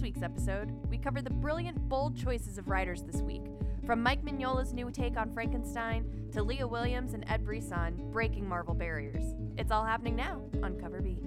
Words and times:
this 0.00 0.04
week's 0.04 0.22
episode, 0.22 0.72
we 0.88 0.96
cover 0.96 1.20
the 1.20 1.28
brilliant, 1.28 1.76
bold 1.90 2.16
choices 2.16 2.56
of 2.56 2.68
writers 2.68 3.02
this 3.02 3.20
week. 3.20 3.42
From 3.84 4.02
Mike 4.02 4.24
Mignola's 4.24 4.72
new 4.72 4.90
take 4.90 5.18
on 5.18 5.30
Frankenstein 5.30 6.06
to 6.32 6.42
Leah 6.42 6.66
Williams 6.66 7.12
and 7.12 7.22
Ed 7.28 7.44
Brisson 7.44 8.10
breaking 8.10 8.48
Marvel 8.48 8.72
barriers. 8.72 9.34
It's 9.58 9.70
all 9.70 9.84
happening 9.84 10.16
now 10.16 10.40
on 10.62 10.80
Cover 10.80 11.02
B. 11.02 11.18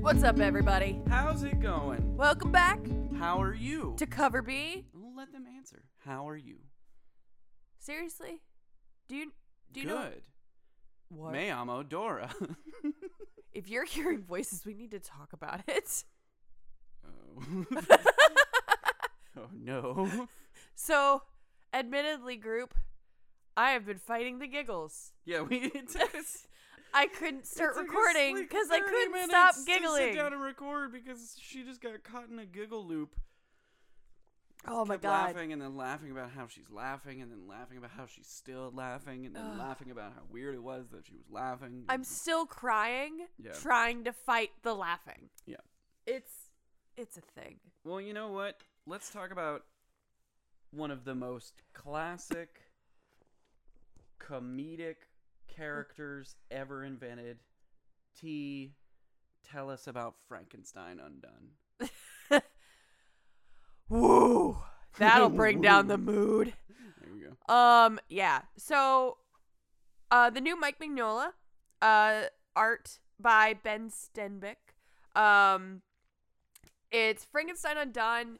What's 0.00 0.24
up, 0.24 0.40
everybody? 0.40 1.00
How's 1.08 1.44
it 1.44 1.60
going? 1.60 2.16
Welcome 2.16 2.50
back 2.50 2.80
How 3.16 3.40
are 3.40 3.54
you? 3.54 3.94
to 3.96 4.06
Cover 4.06 4.42
B. 4.42 4.86
We'll 5.30 5.40
let 5.40 5.46
them 5.46 5.56
answer. 5.56 5.82
How 6.04 6.28
are 6.28 6.36
you? 6.36 6.56
Seriously? 7.78 8.40
Do 9.08 9.16
you 9.16 9.32
do 9.72 9.80
you 9.80 9.86
Good. 9.86 9.94
know 9.94 10.10
what? 11.08 11.32
Me 11.32 11.50
amo 11.50 11.82
Dora. 11.82 12.30
If 13.52 13.68
you're 13.68 13.84
hearing 13.84 14.22
voices, 14.22 14.64
we 14.64 14.74
need 14.74 14.92
to 14.92 15.00
talk 15.00 15.32
about 15.32 15.62
it. 15.66 16.04
oh. 17.04 17.64
oh 19.36 19.48
no. 19.52 20.28
So, 20.76 21.22
admittedly, 21.74 22.36
group, 22.36 22.74
I 23.56 23.72
have 23.72 23.84
been 23.84 23.98
fighting 23.98 24.38
the 24.38 24.46
giggles. 24.46 25.10
Yeah, 25.24 25.42
we 25.42 25.56
it 25.74 25.90
took 25.90 26.14
us. 26.14 26.46
I 26.94 27.08
couldn't 27.08 27.44
start 27.44 27.72
it 27.76 27.80
took 27.80 27.88
recording 27.88 28.36
like, 28.36 28.48
because 28.48 28.70
I 28.70 28.78
couldn't 28.78 29.12
minutes 29.12 29.30
stop 29.30 29.54
to 29.56 29.64
giggling. 29.66 30.12
sit 30.12 30.14
down 30.14 30.32
and 30.32 30.40
record 30.40 30.92
because 30.92 31.36
she 31.40 31.64
just 31.64 31.80
got 31.80 32.00
caught 32.04 32.28
in 32.30 32.38
a 32.38 32.46
giggle 32.46 32.86
loop. 32.86 33.16
Oh 34.66 34.84
my 34.84 34.96
god. 34.96 35.34
Laughing 35.34 35.52
and 35.52 35.62
then 35.62 35.76
laughing 35.76 36.10
about 36.10 36.30
how 36.30 36.46
she's 36.46 36.70
laughing 36.70 37.22
and 37.22 37.30
then 37.30 37.48
laughing 37.48 37.78
about 37.78 37.90
how 37.96 38.06
she's 38.06 38.26
still 38.26 38.70
laughing 38.74 39.24
and 39.26 39.34
then 39.34 39.42
Ugh. 39.42 39.58
laughing 39.58 39.90
about 39.90 40.12
how 40.14 40.22
weird 40.30 40.54
it 40.54 40.62
was 40.62 40.88
that 40.92 41.06
she 41.06 41.14
was 41.14 41.24
laughing. 41.30 41.84
I'm 41.88 42.02
mm-hmm. 42.02 42.04
still 42.04 42.46
crying, 42.46 43.26
Yeah. 43.42 43.52
trying 43.52 44.04
to 44.04 44.12
fight 44.12 44.50
the 44.62 44.74
laughing. 44.74 45.30
Yeah. 45.46 45.56
It's 46.06 46.50
it's 46.96 47.16
a 47.16 47.40
thing. 47.40 47.60
Well, 47.84 48.00
you 48.00 48.12
know 48.12 48.28
what? 48.32 48.60
Let's 48.86 49.10
talk 49.10 49.30
about 49.30 49.64
one 50.70 50.90
of 50.90 51.04
the 51.04 51.14
most 51.14 51.62
classic 51.72 52.60
comedic 54.20 54.96
characters 55.48 56.36
ever 56.50 56.84
invented. 56.84 57.38
T, 58.20 58.74
tell 59.50 59.70
us 59.70 59.86
about 59.86 60.14
Frankenstein 60.28 61.00
Undone. 61.00 62.42
Woo! 63.90 64.56
That'll 64.98 65.28
bring 65.28 65.60
down 65.60 65.88
the 65.88 65.98
mood. 65.98 66.54
There 67.00 67.12
we 67.12 67.20
go. 67.20 67.54
Um, 67.54 68.00
yeah. 68.08 68.42
So, 68.56 69.18
uh, 70.10 70.30
the 70.30 70.40
new 70.40 70.58
Mike 70.58 70.78
Mignola, 70.78 71.32
uh, 71.82 72.22
art 72.56 72.98
by 73.18 73.54
Ben 73.54 73.90
Stenbeck. 73.90 74.56
Um, 75.14 75.82
it's 76.90 77.24
Frankenstein 77.24 77.76
Undone. 77.76 78.38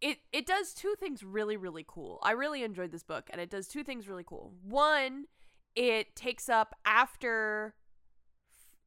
It 0.00 0.18
it 0.32 0.46
does 0.46 0.72
two 0.72 0.94
things 0.98 1.22
really 1.22 1.56
really 1.58 1.84
cool. 1.86 2.18
I 2.22 2.30
really 2.32 2.62
enjoyed 2.62 2.90
this 2.92 3.02
book, 3.02 3.28
and 3.30 3.40
it 3.40 3.50
does 3.50 3.68
two 3.68 3.84
things 3.84 4.08
really 4.08 4.24
cool. 4.24 4.52
One, 4.62 5.26
it 5.74 6.14
takes 6.16 6.48
up 6.48 6.74
after 6.86 7.74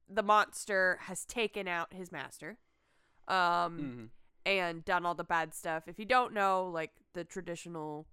the 0.09 0.23
monster 0.23 0.97
has 1.01 1.25
taken 1.25 1.67
out 1.67 1.93
his 1.93 2.11
master. 2.11 2.57
Um, 3.27 3.77
Mhm. 3.79 4.09
And 4.45 4.83
done 4.85 5.05
all 5.05 5.15
the 5.15 5.23
bad 5.23 5.53
stuff. 5.53 5.83
If 5.87 5.99
you 5.99 6.05
don't 6.05 6.33
know, 6.33 6.69
like 6.73 6.91
the 7.13 7.23
traditional 7.23 8.07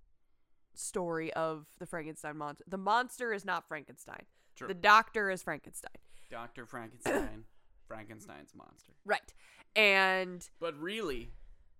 story 0.74 1.32
of 1.34 1.66
the 1.78 1.86
Frankenstein 1.86 2.36
monster, 2.36 2.64
the 2.66 2.78
monster 2.78 3.32
is 3.32 3.44
not 3.44 3.66
Frankenstein. 3.68 4.24
Sure. 4.54 4.68
The 4.68 4.74
doctor 4.74 5.30
is 5.30 5.42
Frankenstein. 5.42 5.92
Dr. 6.30 6.66
Frankenstein, 6.66 7.44
Frankenstein's 7.88 8.54
monster. 8.54 8.92
Right. 9.04 9.32
And 9.74 10.48
But 10.60 10.78
really, 10.78 11.32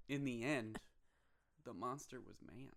in 0.08 0.24
the 0.24 0.42
end, 0.44 0.78
the 1.64 1.72
monster 1.74 2.20
was 2.20 2.36
man. 2.44 2.70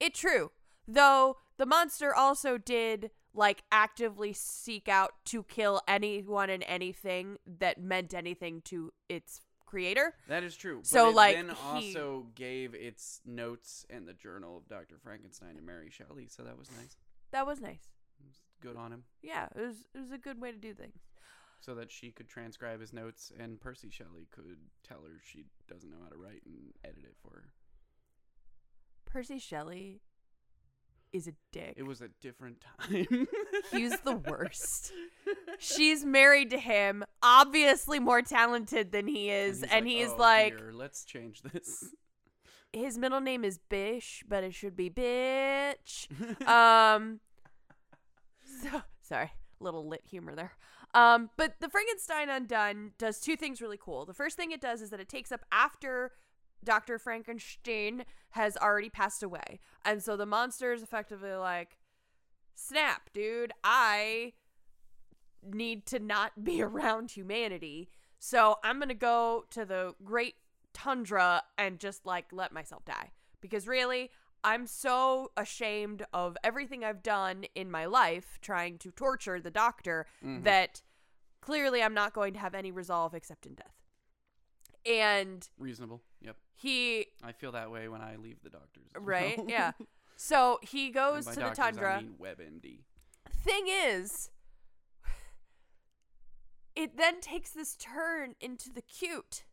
it 0.00 0.14
true. 0.14 0.52
Though 0.88 1.36
the 1.58 1.66
monster 1.66 2.14
also 2.14 2.58
did 2.58 3.10
like 3.34 3.62
actively 3.72 4.32
seek 4.32 4.88
out 4.88 5.12
to 5.26 5.42
kill 5.44 5.80
anyone 5.88 6.50
and 6.50 6.64
anything 6.66 7.38
that 7.46 7.80
meant 7.80 8.12
anything 8.14 8.60
to 8.66 8.92
its 9.08 9.40
creator. 9.72 10.14
That 10.28 10.42
is 10.44 10.54
true. 10.54 10.80
But 10.80 10.86
So, 10.86 11.08
like, 11.08 11.34
then 11.34 11.48
he- 11.48 11.54
also 11.94 12.26
gave 12.34 12.74
its 12.74 13.22
notes 13.24 13.86
and 13.88 14.06
the 14.06 14.12
journal 14.12 14.58
of 14.58 14.68
Dr. 14.68 14.98
Frankenstein 15.02 15.54
to 15.56 15.62
Mary 15.62 15.88
Shelley, 15.90 16.26
so 16.26 16.42
that 16.42 16.58
was 16.58 16.70
nice. 16.76 16.94
That 17.30 17.46
was 17.46 17.58
nice. 17.58 17.88
Was 18.22 18.42
good 18.60 18.76
on 18.76 18.92
him. 18.92 19.04
Yeah, 19.22 19.48
it 19.56 19.60
was 19.60 19.76
it 19.94 19.98
was 19.98 20.12
a 20.12 20.18
good 20.18 20.38
way 20.42 20.52
to 20.52 20.58
do 20.58 20.74
things. 20.74 21.00
so 21.58 21.74
that 21.76 21.90
she 21.90 22.10
could 22.10 22.28
transcribe 22.28 22.80
his 22.80 22.92
notes 22.92 23.32
and 23.38 23.58
Percy 23.60 23.88
Shelley 23.88 24.26
could 24.30 24.58
tell 24.82 25.02
her 25.04 25.20
she 25.24 25.46
doesn't 25.68 25.90
know 25.90 26.02
how 26.02 26.08
to 26.10 26.16
write 26.16 26.42
and 26.44 26.74
edit 26.84 27.04
it 27.04 27.16
for 27.22 27.30
her. 27.30 27.52
Percy 29.06 29.38
Shelley 29.38 30.00
is 31.12 31.28
a 31.28 31.32
dick. 31.52 31.74
It 31.76 31.82
was 31.84 32.00
a 32.00 32.08
different 32.20 32.64
time. 32.80 33.28
He's 33.70 33.98
the 34.00 34.16
worst. 34.16 34.92
She's 35.58 36.04
married 36.04 36.50
to 36.50 36.58
him, 36.58 37.04
obviously 37.22 37.98
more 37.98 38.22
talented 38.22 38.92
than 38.92 39.06
he 39.06 39.30
is, 39.30 39.62
and 39.62 39.86
he's, 39.86 40.10
"Oh, 40.10 40.16
like, 40.16 40.56
dear, 40.56 40.72
let's 40.72 41.04
change 41.04 41.42
this. 41.42 41.92
his 42.72 42.98
middle 42.98 43.20
name 43.20 43.44
is 43.44 43.58
Bish, 43.58 44.24
but 44.28 44.42
it 44.44 44.54
should 44.54 44.76
be 44.76 44.90
Bitch. 44.90 46.08
Um, 46.48 47.20
so 48.62 48.82
sorry, 49.02 49.30
little 49.60 49.86
lit 49.86 50.02
humor 50.08 50.34
there. 50.34 50.52
Um, 50.94 51.30
but 51.36 51.54
the 51.60 51.68
Frankenstein 51.70 52.28
Undone 52.28 52.92
does 52.98 53.18
two 53.18 53.36
things 53.36 53.62
really 53.62 53.78
cool. 53.80 54.04
The 54.04 54.12
first 54.14 54.36
thing 54.36 54.52
it 54.52 54.60
does 54.60 54.82
is 54.82 54.90
that 54.90 55.00
it 55.00 55.08
takes 55.08 55.32
up 55.32 55.40
after 55.50 56.12
Dr. 56.64 56.98
Frankenstein 56.98 58.04
has 58.30 58.56
already 58.56 58.88
passed 58.90 59.22
away. 59.22 59.60
And 59.84 60.02
so 60.02 60.16
the 60.16 60.26
monster 60.26 60.72
is 60.72 60.82
effectively 60.82 61.32
like, 61.32 61.78
snap, 62.54 63.10
dude, 63.12 63.52
I 63.64 64.32
need 65.42 65.86
to 65.86 65.98
not 65.98 66.44
be 66.44 66.62
around 66.68 67.10
humanity. 67.12 67.88
So 68.18 68.56
I'm 68.62 68.78
going 68.78 68.88
to 68.88 68.94
go 68.94 69.44
to 69.50 69.64
the 69.64 69.94
great 70.04 70.36
tundra 70.72 71.42
and 71.58 71.78
just 71.78 72.06
like 72.06 72.26
let 72.32 72.52
myself 72.52 72.84
die. 72.84 73.10
Because 73.40 73.66
really, 73.66 74.10
I'm 74.44 74.66
so 74.66 75.32
ashamed 75.36 76.04
of 76.12 76.36
everything 76.44 76.84
I've 76.84 77.02
done 77.02 77.44
in 77.54 77.70
my 77.70 77.86
life 77.86 78.38
trying 78.40 78.78
to 78.78 78.90
torture 78.92 79.40
the 79.40 79.50
doctor 79.50 80.06
Mhm. 80.24 80.44
that 80.44 80.82
clearly 81.40 81.82
I'm 81.82 81.94
not 81.94 82.12
going 82.12 82.32
to 82.34 82.38
have 82.40 82.54
any 82.54 82.70
resolve 82.70 83.14
except 83.14 83.46
in 83.46 83.54
death. 83.54 83.81
And 84.84 85.48
Reasonable. 85.58 86.02
Yep. 86.20 86.36
he 86.54 87.06
I 87.22 87.32
feel 87.32 87.52
that 87.52 87.70
way 87.70 87.88
when 87.88 88.00
I 88.00 88.16
leave 88.16 88.42
the 88.42 88.50
doctors. 88.50 88.86
right 88.98 89.38
well. 89.38 89.46
yeah 89.48 89.72
so 90.16 90.58
he 90.62 90.90
goes 90.90 91.26
to 91.26 91.34
doctors, 91.40 91.56
the 91.56 91.62
tundra 91.62 91.96
I 91.96 92.00
mean 92.02 92.14
WebMD. 92.20 92.78
thing 93.44 93.66
is 93.68 94.30
it 96.74 96.96
then 96.96 97.20
takes 97.20 97.50
this 97.50 97.76
turn 97.76 98.34
into 98.40 98.70
the 98.70 98.82
cute 98.82 99.44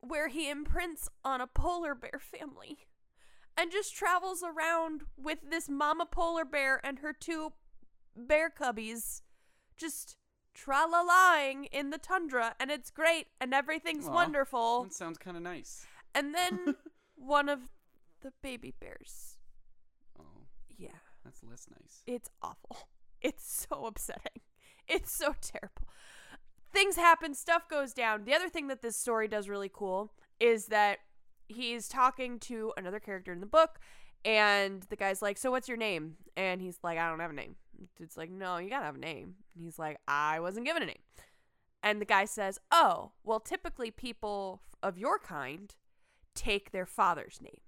where 0.00 0.28
he 0.28 0.50
imprints 0.50 1.08
on 1.24 1.40
a 1.40 1.46
polar 1.46 1.94
bear 1.94 2.20
family 2.20 2.78
and 3.56 3.72
just 3.72 3.94
travels 3.94 4.42
around 4.42 5.02
with 5.16 5.38
this 5.50 5.68
mama 5.68 6.06
polar 6.06 6.44
bear 6.44 6.80
and 6.84 6.98
her 6.98 7.12
two 7.12 7.52
bear 8.16 8.50
cubbies 8.50 9.22
just 9.76 10.16
tra-la-lying 10.56 11.64
in 11.66 11.90
the 11.90 11.98
tundra 11.98 12.54
and 12.58 12.70
it's 12.70 12.90
great 12.90 13.26
and 13.40 13.52
everything's 13.54 14.08
Aw, 14.08 14.12
wonderful 14.14 14.84
That 14.84 14.94
sounds 14.94 15.18
kind 15.18 15.36
of 15.36 15.42
nice. 15.42 15.86
and 16.14 16.34
then 16.34 16.74
one 17.16 17.48
of 17.48 17.60
the 18.22 18.32
baby 18.42 18.72
bears 18.80 19.36
Oh, 20.18 20.46
yeah 20.78 20.88
that's 21.24 21.42
less 21.42 21.66
nice. 21.70 22.02
It's 22.06 22.30
awful. 22.42 22.78
It's 23.22 23.66
so 23.68 23.86
upsetting. 23.86 24.42
It's 24.88 25.16
so 25.18 25.34
terrible. 25.40 25.88
Things 26.72 26.94
happen, 26.96 27.34
stuff 27.34 27.68
goes 27.68 27.92
down. 27.92 28.24
The 28.24 28.34
other 28.34 28.48
thing 28.48 28.68
that 28.68 28.82
this 28.82 28.96
story 28.96 29.26
does 29.26 29.48
really 29.48 29.70
cool 29.72 30.12
is 30.38 30.66
that 30.66 30.98
he's 31.48 31.88
talking 31.88 32.38
to 32.40 32.72
another 32.76 33.00
character 33.00 33.32
in 33.32 33.40
the 33.40 33.46
book, 33.46 33.80
and 34.24 34.82
the 34.90 34.94
guy's 34.96 35.22
like, 35.22 35.38
So 35.38 35.50
what's 35.50 35.66
your 35.66 35.76
name? 35.78 36.16
And 36.36 36.60
he's 36.60 36.78
like, 36.84 36.98
I 36.98 37.08
don't 37.08 37.18
have 37.20 37.30
a 37.30 37.34
name. 37.34 37.56
It's 38.00 38.16
like, 38.16 38.30
No, 38.30 38.58
you 38.58 38.70
gotta 38.70 38.84
have 38.84 38.96
a 38.96 38.98
name. 38.98 39.34
And 39.54 39.64
he's 39.64 39.78
like, 39.78 39.98
I 40.06 40.40
wasn't 40.40 40.66
given 40.66 40.82
a 40.82 40.86
name. 40.86 40.98
And 41.82 42.00
the 42.00 42.04
guy 42.04 42.24
says, 42.24 42.58
Oh, 42.70 43.12
well, 43.24 43.40
typically 43.40 43.90
people 43.90 44.60
of 44.82 44.98
your 44.98 45.18
kind 45.18 45.74
take 46.34 46.72
their 46.72 46.86
father's 46.86 47.40
name. 47.40 47.60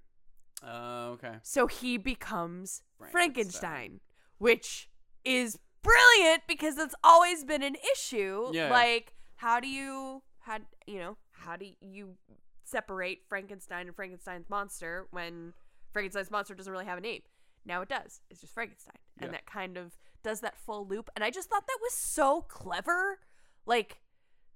Uh, 0.62 1.10
okay. 1.12 1.34
So 1.42 1.66
he 1.66 1.96
becomes 1.98 2.82
Frankenstein, 2.98 3.12
Frankenstein. 3.12 4.00
which 4.38 4.90
is 5.24 5.58
brilliant 5.82 6.42
because 6.48 6.78
it's 6.78 6.94
always 7.04 7.44
been 7.44 7.62
an 7.62 7.76
issue. 7.92 8.50
Yeah. 8.52 8.70
Like, 8.70 9.14
how 9.36 9.60
do 9.60 9.68
you, 9.68 10.22
how 10.40 10.58
you 10.86 10.98
know, 10.98 11.16
how 11.30 11.56
do 11.56 11.66
you 11.80 12.16
separate 12.64 13.22
Frankenstein 13.28 13.86
and 13.86 13.96
Frankenstein's 13.96 14.48
monster 14.50 15.06
when 15.10 15.54
Frankenstein's 15.92 16.30
monster 16.30 16.54
doesn't 16.54 16.72
really 16.72 16.84
have 16.84 16.98
a 16.98 17.00
name. 17.00 17.22
Now 17.64 17.82
it 17.82 17.88
does. 17.88 18.20
It's 18.30 18.40
just 18.40 18.54
Frankenstein. 18.54 18.94
Yeah. 19.18 19.26
And 19.26 19.34
that 19.34 19.46
kind 19.46 19.76
of 19.76 19.92
does 20.22 20.40
that 20.40 20.56
full 20.56 20.86
loop. 20.86 21.10
And 21.14 21.24
I 21.24 21.30
just 21.30 21.48
thought 21.50 21.66
that 21.66 21.78
was 21.82 21.92
so 21.94 22.42
clever. 22.42 23.18
Like, 23.66 23.98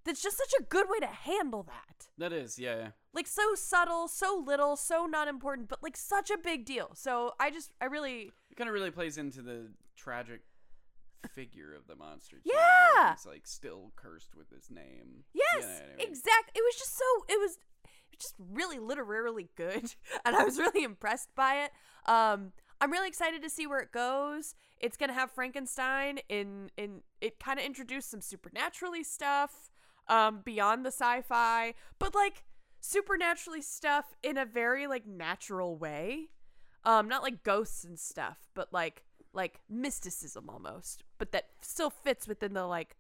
that's 0.05 0.23
just 0.23 0.37
such 0.39 0.53
a 0.59 0.65
good 0.65 0.87
way 0.89 0.99
to 1.01 1.07
handle 1.07 1.63
that. 1.65 2.09
That 2.19 2.33
is, 2.33 2.59
yeah, 2.59 2.77
yeah. 2.77 2.89
Like, 3.15 3.27
so 3.29 3.55
subtle, 3.55 4.09
so 4.09 4.43
little, 4.45 4.77
so 4.77 5.07
not 5.07 5.29
important, 5.29 5.69
but 5.69 5.83
like 5.83 5.97
such 5.97 6.31
a 6.31 6.39
big 6.39 6.65
deal. 6.65 6.91
So 6.95 7.33
I 7.39 7.51
just, 7.51 7.73
I 7.81 7.85
really, 7.87 8.33
It 8.51 8.57
kind 8.57 8.69
of 8.69 8.75
really 8.75 8.91
plays 8.91 9.19
into 9.19 9.43
the 9.43 9.69
tragic 9.97 10.41
figure 11.33 11.75
of 11.75 11.87
the 11.87 11.95
monster. 11.95 12.37
too, 12.39 12.51
Yeah! 12.53 13.13
He's 13.15 13.27
like 13.27 13.47
still 13.47 13.93
cursed 13.95 14.35
with 14.35 14.51
his 14.51 14.71
name. 14.71 15.25
You 15.35 15.43
yes, 15.55 15.65
know 15.65 15.73
what 15.73 15.83
I 15.83 15.97
mean? 15.99 16.09
exact. 16.09 16.51
It 16.57 16.63
was 16.65 16.75
just 16.77 16.97
so, 16.99 17.05
it 17.29 17.39
was, 17.39 17.53
it 17.53 18.11
was 18.11 18.19
just 18.21 18.35
really 18.39 18.79
literarily 18.79 19.49
good. 19.57 19.95
And 20.25 20.35
I 20.37 20.45
was 20.45 20.59
really 20.59 20.83
impressed 20.85 21.29
by 21.37 21.65
it. 21.65 21.71
Um, 22.11 22.53
I'm 22.83 22.91
really 22.91 23.07
excited 23.07 23.43
to 23.43 23.49
see 23.49 23.69
where 23.69 23.79
it 23.79 23.93
goes. 23.93 24.57
It's 24.81 24.97
gonna 24.97 25.13
have 25.13 25.31
Frankenstein 25.31 26.19
in 26.29 26.71
in 26.77 27.03
it 27.21 27.39
kind 27.39 27.61
of 27.61 27.65
introduced 27.65 28.11
some 28.11 28.21
supernaturally 28.21 29.05
stuff 29.05 29.71
um 30.09 30.41
beyond 30.45 30.85
the 30.85 30.91
sci-fi, 30.91 31.75
but 32.01 32.13
like 32.13 32.43
supernaturally 32.81 33.63
stuff 33.63 34.17
in 34.21 34.37
a 34.37 34.45
very 34.45 34.89
like 34.89 35.07
natural 35.07 35.77
way. 35.77 36.31
Um 36.85 37.09
not 37.09 37.23
like 37.23 37.45
ghosts 37.45 37.85
and 37.85 38.01
stuff, 38.01 38.49
but 38.53 38.73
like 38.73 39.05
like 39.33 39.61
mysticism 39.71 40.51
almost, 40.51 41.05
but 41.19 41.31
that 41.31 41.51
still 41.61 41.89
fits 41.89 42.27
within 42.27 42.53
the 42.53 42.67
like 42.67 42.97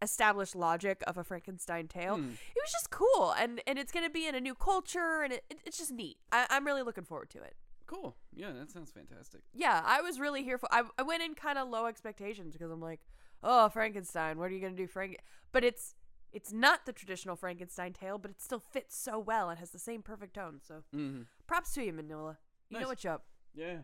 established 0.00 0.56
logic 0.56 1.02
of 1.06 1.18
a 1.18 1.24
Frankenstein 1.24 1.88
tale. 1.88 2.16
Hmm. 2.16 2.30
It 2.30 2.56
was 2.56 2.72
just 2.72 2.88
cool 2.88 3.34
and 3.38 3.60
and 3.66 3.78
it's 3.78 3.92
going 3.92 4.06
to 4.06 4.10
be 4.10 4.26
in 4.26 4.34
a 4.34 4.40
new 4.40 4.54
culture 4.54 5.20
and 5.20 5.34
it, 5.34 5.44
it, 5.50 5.58
it's 5.66 5.76
just 5.76 5.92
neat. 5.92 6.16
I, 6.32 6.46
I'm 6.48 6.64
really 6.64 6.82
looking 6.82 7.04
forward 7.04 7.28
to 7.32 7.42
it 7.42 7.54
Cool. 7.90 8.14
Yeah, 8.32 8.52
that 8.52 8.70
sounds 8.70 8.92
fantastic. 8.92 9.40
yeah, 9.52 9.82
I 9.84 10.00
was 10.00 10.20
really 10.20 10.44
here 10.44 10.58
for. 10.58 10.72
I, 10.72 10.82
I 10.96 11.02
went 11.02 11.24
in 11.24 11.34
kind 11.34 11.58
of 11.58 11.68
low 11.68 11.86
expectations 11.86 12.52
because 12.52 12.70
I'm 12.70 12.80
like, 12.80 13.00
oh, 13.42 13.68
Frankenstein. 13.68 14.38
What 14.38 14.44
are 14.52 14.54
you 14.54 14.60
gonna 14.60 14.76
do, 14.76 14.86
Frank? 14.86 15.16
But 15.50 15.64
it's 15.64 15.96
it's 16.32 16.52
not 16.52 16.86
the 16.86 16.92
traditional 16.92 17.34
Frankenstein 17.34 17.92
tale, 17.92 18.16
but 18.16 18.30
it 18.30 18.40
still 18.40 18.60
fits 18.60 18.96
so 18.96 19.18
well 19.18 19.50
and 19.50 19.58
has 19.58 19.70
the 19.70 19.80
same 19.80 20.02
perfect 20.02 20.34
tone. 20.34 20.60
So 20.62 20.84
hmm 20.92 21.22
props 21.48 21.74
to 21.74 21.82
you, 21.84 21.92
Mignola. 21.92 22.36
You 22.68 22.74
Nice. 22.74 22.82
know 22.82 22.88
what's 22.90 23.04
up. 23.04 23.24
Yeah. 23.56 23.78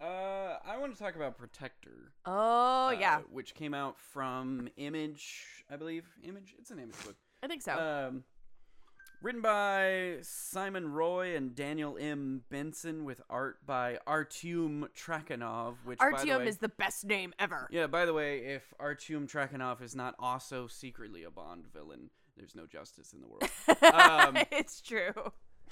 Uh, 0.00 0.56
I 0.64 0.78
want 0.78 0.92
to 0.94 0.98
talk 0.98 1.14
about 1.14 1.36
Protector. 1.38 2.12
Oh 2.26 2.88
uh, 2.88 2.90
yeah, 2.90 3.20
which 3.30 3.54
came 3.54 3.72
out 3.74 4.00
from 4.00 4.68
Image, 4.78 5.64
I 5.70 5.76
believe. 5.76 6.06
Image. 6.24 6.56
It's 6.58 6.72
an 6.72 6.80
Image 6.80 6.96
book. 7.04 7.16
I 7.42 7.46
think 7.46 7.62
so. 7.62 7.72
Um, 7.78 8.24
written 9.22 9.40
by 9.40 10.16
Simon 10.22 10.92
Roy 10.92 11.36
and 11.36 11.54
Daniel 11.54 11.96
M. 12.00 12.42
Bensen, 12.50 13.04
with 13.04 13.20
art 13.28 13.58
by 13.66 13.98
Artyom 14.06 14.88
Trakhanov. 14.96 15.76
Which 15.84 15.98
by 15.98 16.24
the 16.24 16.38
way, 16.38 16.46
is 16.46 16.58
the 16.58 16.68
best 16.68 17.04
name 17.04 17.32
ever. 17.38 17.68
yeah. 17.70 17.86
By 17.86 18.04
the 18.06 18.14
way, 18.14 18.38
if 18.38 18.72
Artyom 18.80 19.30
Trakhanov 19.30 19.82
is 19.82 19.94
not 19.94 20.14
also 20.18 20.66
secretly 20.66 21.24
a 21.24 21.30
Bond 21.30 21.66
villain, 21.72 22.10
there's 22.36 22.54
no 22.54 22.66
justice 22.66 23.12
in 23.12 23.20
the 23.20 23.28
world. 23.28 23.50
Um, 23.94 24.36
it's 24.52 24.80
true. 24.80 25.12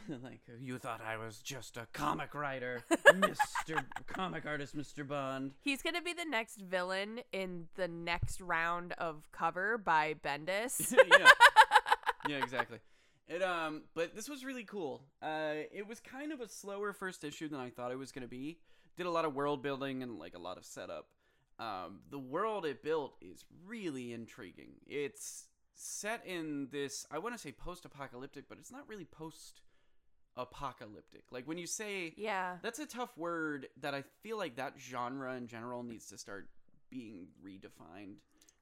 like 0.23 0.41
you 0.61 0.79
thought 0.79 1.01
I 1.06 1.17
was 1.17 1.39
just 1.39 1.77
a 1.77 1.87
comic 1.93 2.35
writer, 2.35 2.83
Mister 3.17 3.85
Comic 4.06 4.47
Artist, 4.47 4.75
Mister 4.75 5.05
Bond. 5.05 5.53
He's 5.62 5.83
gonna 5.83 6.03
be 6.03 6.12
the 6.12 6.25
next 6.25 6.61
villain 6.61 7.21
in 7.33 7.67
the 7.77 7.89
next 7.89 8.41
round 8.41 8.93
of 8.99 9.29
cover 9.33 9.79
by 9.79 10.15
Bendis. 10.25 10.94
yeah. 10.97 11.29
yeah, 12.29 12.37
exactly. 12.37 12.79
It 13.29 13.43
um, 13.43 13.83
but 13.95 14.17
this 14.17 14.29
was 14.29 14.45
really 14.45 14.65
cool. 14.65 15.05
Uh, 15.23 15.55
it 15.73 15.87
was 15.87 16.01
kind 16.01 16.33
of 16.33 16.41
a 16.41 16.49
slower 16.49 16.93
first 16.93 17.23
issue 17.25 17.49
than 17.49 17.61
I 17.61 17.71
thought 17.71 17.93
it 17.93 17.99
was 17.99 18.11
gonna 18.11 18.27
be. 18.27 18.59
Did 18.97 19.07
a 19.07 19.11
lot 19.11 19.25
of 19.25 19.35
world 19.35 19.63
building 19.63 20.03
and 20.03 20.19
like 20.19 20.35
a 20.35 20.39
lot 20.39 20.57
of 20.57 20.65
setup. 20.65 21.07
Um, 21.59 22.01
the 22.11 22.19
world 22.19 22.65
it 22.65 22.83
built 22.83 23.17
is 23.21 23.45
really 23.67 24.13
intriguing. 24.13 24.73
It's 24.87 25.49
set 25.75 26.25
in 26.27 26.69
this 26.73 27.07
I 27.11 27.19
want 27.19 27.35
to 27.35 27.41
say 27.41 27.53
post-apocalyptic, 27.53 28.49
but 28.49 28.59
it's 28.59 28.73
not 28.73 28.89
really 28.89 29.05
post-apocalyptic. 29.05 31.25
Like 31.31 31.47
when 31.47 31.59
you 31.59 31.67
say 31.67 32.15
yeah. 32.17 32.57
that's 32.63 32.79
a 32.79 32.87
tough 32.87 33.19
word 33.19 33.69
that 33.81 33.95
I 33.95 34.05
feel 34.23 34.39
like 34.39 34.57
that 34.57 34.77
genre 34.79 35.37
in 35.37 35.47
general 35.47 35.83
needs 35.83 36.07
to 36.07 36.17
start 36.19 36.49
being 36.91 37.29
redefined. 37.45 38.17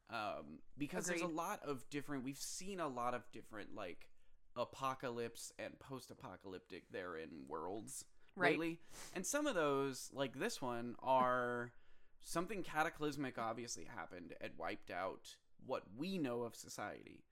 Um, 0.08 0.60
because 0.78 1.06
there's 1.06 1.22
a 1.22 1.26
lot 1.26 1.60
of 1.64 1.84
different, 1.90 2.24
we've 2.24 2.38
seen 2.38 2.78
a 2.78 2.86
lot 2.86 3.14
of 3.14 3.22
different, 3.32 3.74
like, 3.74 4.06
apocalypse 4.56 5.52
and 5.58 5.78
post 5.78 6.10
apocalyptic 6.10 6.90
therein 6.90 7.44
worlds 7.48 8.04
Right. 8.34 8.52
lately. 8.52 8.80
And 9.14 9.24
some 9.24 9.46
of 9.46 9.54
those, 9.54 10.10
like 10.12 10.38
this 10.38 10.60
one, 10.60 10.94
are 11.02 11.72
something 12.20 12.62
cataclysmic 12.62 13.38
obviously 13.38 13.84
happened 13.84 14.34
and 14.40 14.52
wiped 14.58 14.90
out 14.90 15.36
what 15.64 15.84
we 15.96 16.18
know 16.18 16.42
of 16.42 16.54
society. 16.54 17.24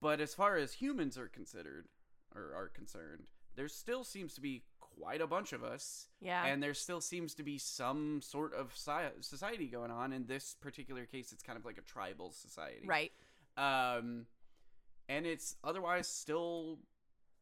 But 0.00 0.20
as 0.20 0.34
far 0.34 0.56
as 0.56 0.74
humans 0.74 1.16
are 1.16 1.28
considered, 1.28 1.88
or 2.34 2.54
are 2.54 2.68
concerned, 2.68 3.24
there 3.54 3.68
still 3.68 4.04
seems 4.04 4.34
to 4.34 4.40
be 4.40 4.64
quite 4.80 5.22
a 5.22 5.26
bunch 5.26 5.52
of 5.54 5.64
us 5.64 6.08
Yeah. 6.20 6.44
and 6.44 6.62
there 6.62 6.74
still 6.74 7.00
seems 7.00 7.34
to 7.36 7.42
be 7.42 7.56
some 7.56 8.20
sort 8.20 8.52
of 8.52 8.76
society 8.76 9.68
going 9.68 9.90
on 9.90 10.12
in 10.12 10.26
this 10.26 10.54
particular 10.60 11.06
case 11.06 11.32
it's 11.32 11.42
kind 11.42 11.58
of 11.58 11.64
like 11.64 11.78
a 11.78 11.82
tribal 11.82 12.30
society 12.30 12.86
right. 12.86 13.10
um 13.56 14.26
and 15.08 15.26
it's 15.26 15.56
otherwise 15.64 16.06
still 16.08 16.78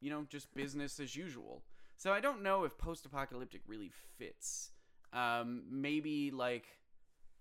you 0.00 0.10
know 0.10 0.24
just 0.28 0.52
business 0.54 0.98
as 1.00 1.14
usual 1.14 1.62
so 1.96 2.12
i 2.12 2.20
don't 2.20 2.42
know 2.42 2.64
if 2.64 2.76
post-apocalyptic 2.78 3.60
really 3.66 3.90
fits 4.18 4.70
um 5.12 5.62
maybe 5.70 6.30
like 6.30 6.66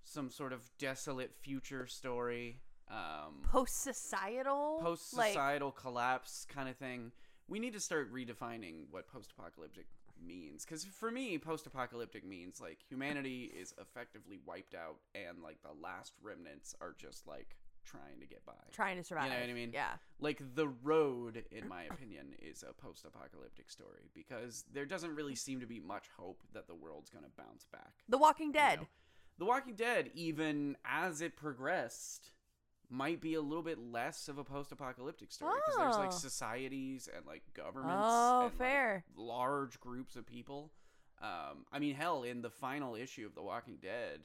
some 0.04 0.30
sort 0.30 0.54
of 0.54 0.70
desolate 0.80 1.34
future 1.42 1.86
story 1.86 2.60
um 2.90 3.42
Post 3.44 3.84
societal. 3.84 4.80
post 4.82 5.12
societal 5.12 5.72
collapse 5.72 6.46
kind 6.50 6.68
of 6.68 6.76
thing. 6.78 7.12
We 7.48 7.60
need 7.60 7.74
to 7.74 7.80
start 7.80 8.12
redefining 8.14 8.86
what 8.92 9.08
post 9.08 9.32
apocalyptic 9.38 9.86
means. 10.26 10.66
Because 10.66 10.86
for 10.86 11.12
me, 11.12 11.38
post 11.38 11.66
apocalyptic 11.68 12.26
means 12.26 12.60
like 12.60 12.80
humanity 12.88 13.52
is 13.56 13.74
effectively 13.80 14.40
wiped 14.46 14.74
out 14.76 14.98
and 15.16 15.42
like 15.44 15.62
the 15.62 15.74
last 15.82 16.14
remnants 16.22 16.76
are 16.82 16.96
just 16.98 17.28
like 17.28 17.56
trying 17.90 18.20
to 18.20 18.26
get 18.28 18.46
by. 18.46 18.54
trying 18.72 18.98
to 18.98 19.04
survive. 19.04 19.26
You 19.26 19.30
know 19.32 19.40
what 19.40 19.50
I 19.50 19.54
mean? 19.54 19.72
Yeah. 19.74 19.94
Like 20.20 20.42
The 20.56 20.68
Road, 20.68 21.44
in 21.52 21.68
my 21.68 21.84
opinion, 21.84 22.34
is 22.42 22.64
a 22.68 22.74
post 22.74 23.06
apocalyptic 23.06 23.70
story 23.70 24.10
because 24.14 24.66
there 24.74 24.86
doesn't 24.86 25.16
really 25.16 25.36
seem 25.36 25.60
to 25.62 25.66
be 25.66 25.80
much 25.80 26.06
hope 26.18 26.42
that 26.54 26.68
the 26.68 26.76
world's 26.76 27.10
going 27.10 27.24
to 27.26 27.32
bounce 27.38 27.66
back. 27.72 27.94
The 28.08 28.18
Walking 28.18 28.48
you 28.48 28.54
Dead. 28.54 28.80
know? 28.82 28.88
The 29.40 29.46
Walking 29.46 29.76
Dead, 29.76 30.12
even 30.14 30.76
as 30.86 31.22
it 31.22 31.36
progressed, 31.38 32.32
might 32.90 33.22
be 33.22 33.36
a 33.36 33.42
little 33.42 33.64
bit 33.64 33.78
less 33.80 34.28
of 34.28 34.38
a 34.38 34.44
post-apocalyptic 34.44 35.32
story 35.32 35.54
because 35.66 35.78
there's 35.78 35.96
like 35.98 36.10
Oh. 36.14 36.18
societies 36.18 37.08
and 37.16 37.26
like 37.26 37.44
governments 37.54 38.04
Oh, 38.06 38.42
and, 38.42 38.44
like, 38.50 38.58
fair. 38.58 39.06
large 39.16 39.80
groups 39.80 40.16
of 40.16 40.26
people. 40.26 40.72
Um, 41.22 41.66
I 41.72 41.80
mean, 41.80 41.96
hell, 41.96 42.24
in 42.24 42.42
the 42.42 42.50
final 42.50 42.96
issue 42.96 43.26
of 43.26 43.36
The 43.36 43.42
Walking 43.44 43.78
Dead, 43.82 44.22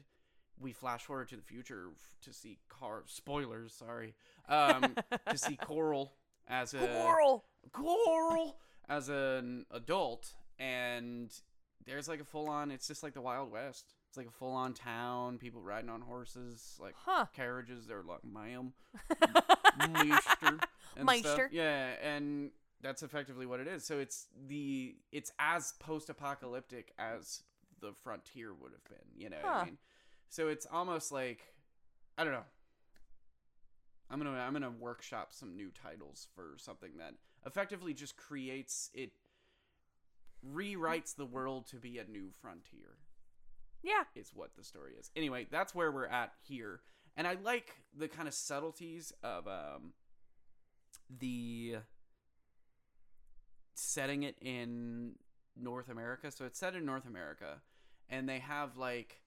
we 0.61 0.73
flash 0.73 1.02
forward 1.04 1.28
to 1.30 1.37
the 1.37 1.42
future 1.42 1.88
to 2.23 2.32
see 2.32 2.58
Car. 2.68 3.02
Spoilers, 3.06 3.73
sorry. 3.75 4.14
Um, 4.49 4.94
to 5.28 5.37
see 5.38 5.56
Coral 5.56 6.12
as 6.49 6.75
a 6.75 6.78
Coral. 6.78 7.44
Coral 7.73 8.56
as 8.88 9.08
an 9.08 9.66
adult, 9.70 10.32
and 10.58 11.32
there's 11.87 12.08
like 12.08 12.20
a 12.20 12.25
full 12.25 12.49
on. 12.49 12.70
It's 12.70 12.87
just 12.87 13.02
like 13.02 13.14
the 13.14 13.20
Wild 13.23 13.50
West. 13.50 13.94
It's 14.08 14.16
like 14.16 14.28
a 14.28 14.30
full 14.30 14.52
on 14.54 14.75
town. 14.75 15.38
People 15.38 15.61
riding 15.61 15.90
on 15.90 16.00
horses, 16.02 16.76
like 16.80 16.94
Huh. 17.04 17.26
carriages. 17.34 17.87
They're 17.87 18.02
like 18.02 18.25
ma'am, 18.25 18.75
meister, 19.78 20.58
and 20.96 21.04
Meister. 21.06 21.28
stuff. 21.28 21.52
Yeah, 21.52 21.92
and 22.02 22.50
that's 22.80 23.02
effectively 23.02 23.46
what 23.46 23.61
it 23.61 23.66
is. 23.66 23.84
So 23.84 23.99
it's 23.99 24.26
the 24.46 24.94
it's 25.12 25.32
as 25.38 25.73
post 25.80 26.11
apocalyptic 26.11 26.92
as 26.99 27.42
the 27.80 27.92
frontier 28.02 28.52
would 28.54 28.73
have 28.73 28.84
been. 28.84 29.08
You 29.16 29.30
know 29.30 29.37
what 29.42 29.52
Huh. 29.52 29.58
I 29.61 29.64
mean? 29.64 29.78
So 30.35 30.49
it's 30.49 30.67
almost 30.67 31.12
like 31.12 31.45
I 32.19 32.25
don't 32.25 32.33
know. 32.33 32.43
I'm 34.11 34.19
gonna 34.19 34.33
I'm 34.33 34.53
gonna 34.53 34.69
workshop 34.69 35.29
some 35.33 35.55
new 35.55 35.71
titles 35.71 36.26
for 36.35 36.55
something 36.57 36.91
that 36.99 37.14
effectively 37.47 37.95
just 37.95 38.17
creates 38.17 38.91
it 38.95 39.12
rewrites 40.45 41.14
the 41.14 41.25
world 41.25 41.69
to 41.69 41.76
be 41.76 41.99
a 41.99 42.05
new 42.05 42.31
frontier 42.43 42.97
Yeah. 43.85 44.03
is 44.17 44.33
what 44.35 44.57
the 44.57 44.64
story 44.64 44.95
is. 44.99 45.09
Anyway, 45.14 45.47
that's 45.53 45.73
where 45.73 45.93
we're 45.93 46.07
at 46.07 46.33
here. 46.43 46.81
And 47.17 47.29
I 47.29 47.35
like 47.41 47.76
the 47.97 48.09
kind 48.09 48.26
of 48.26 48.35
subtleties 48.35 49.12
of 49.23 49.47
um 49.47 49.93
the 51.09 51.76
setting 53.75 54.25
it 54.25 54.37
in 54.43 55.12
North 55.57 55.88
America. 55.88 56.33
So 56.33 56.45
it's 56.45 56.59
set 56.59 56.75
in 56.75 56.85
North 56.85 57.07
America 57.07 57.61
and 58.11 58.29
they 58.29 58.41
have 58.41 58.76
like 58.76 59.21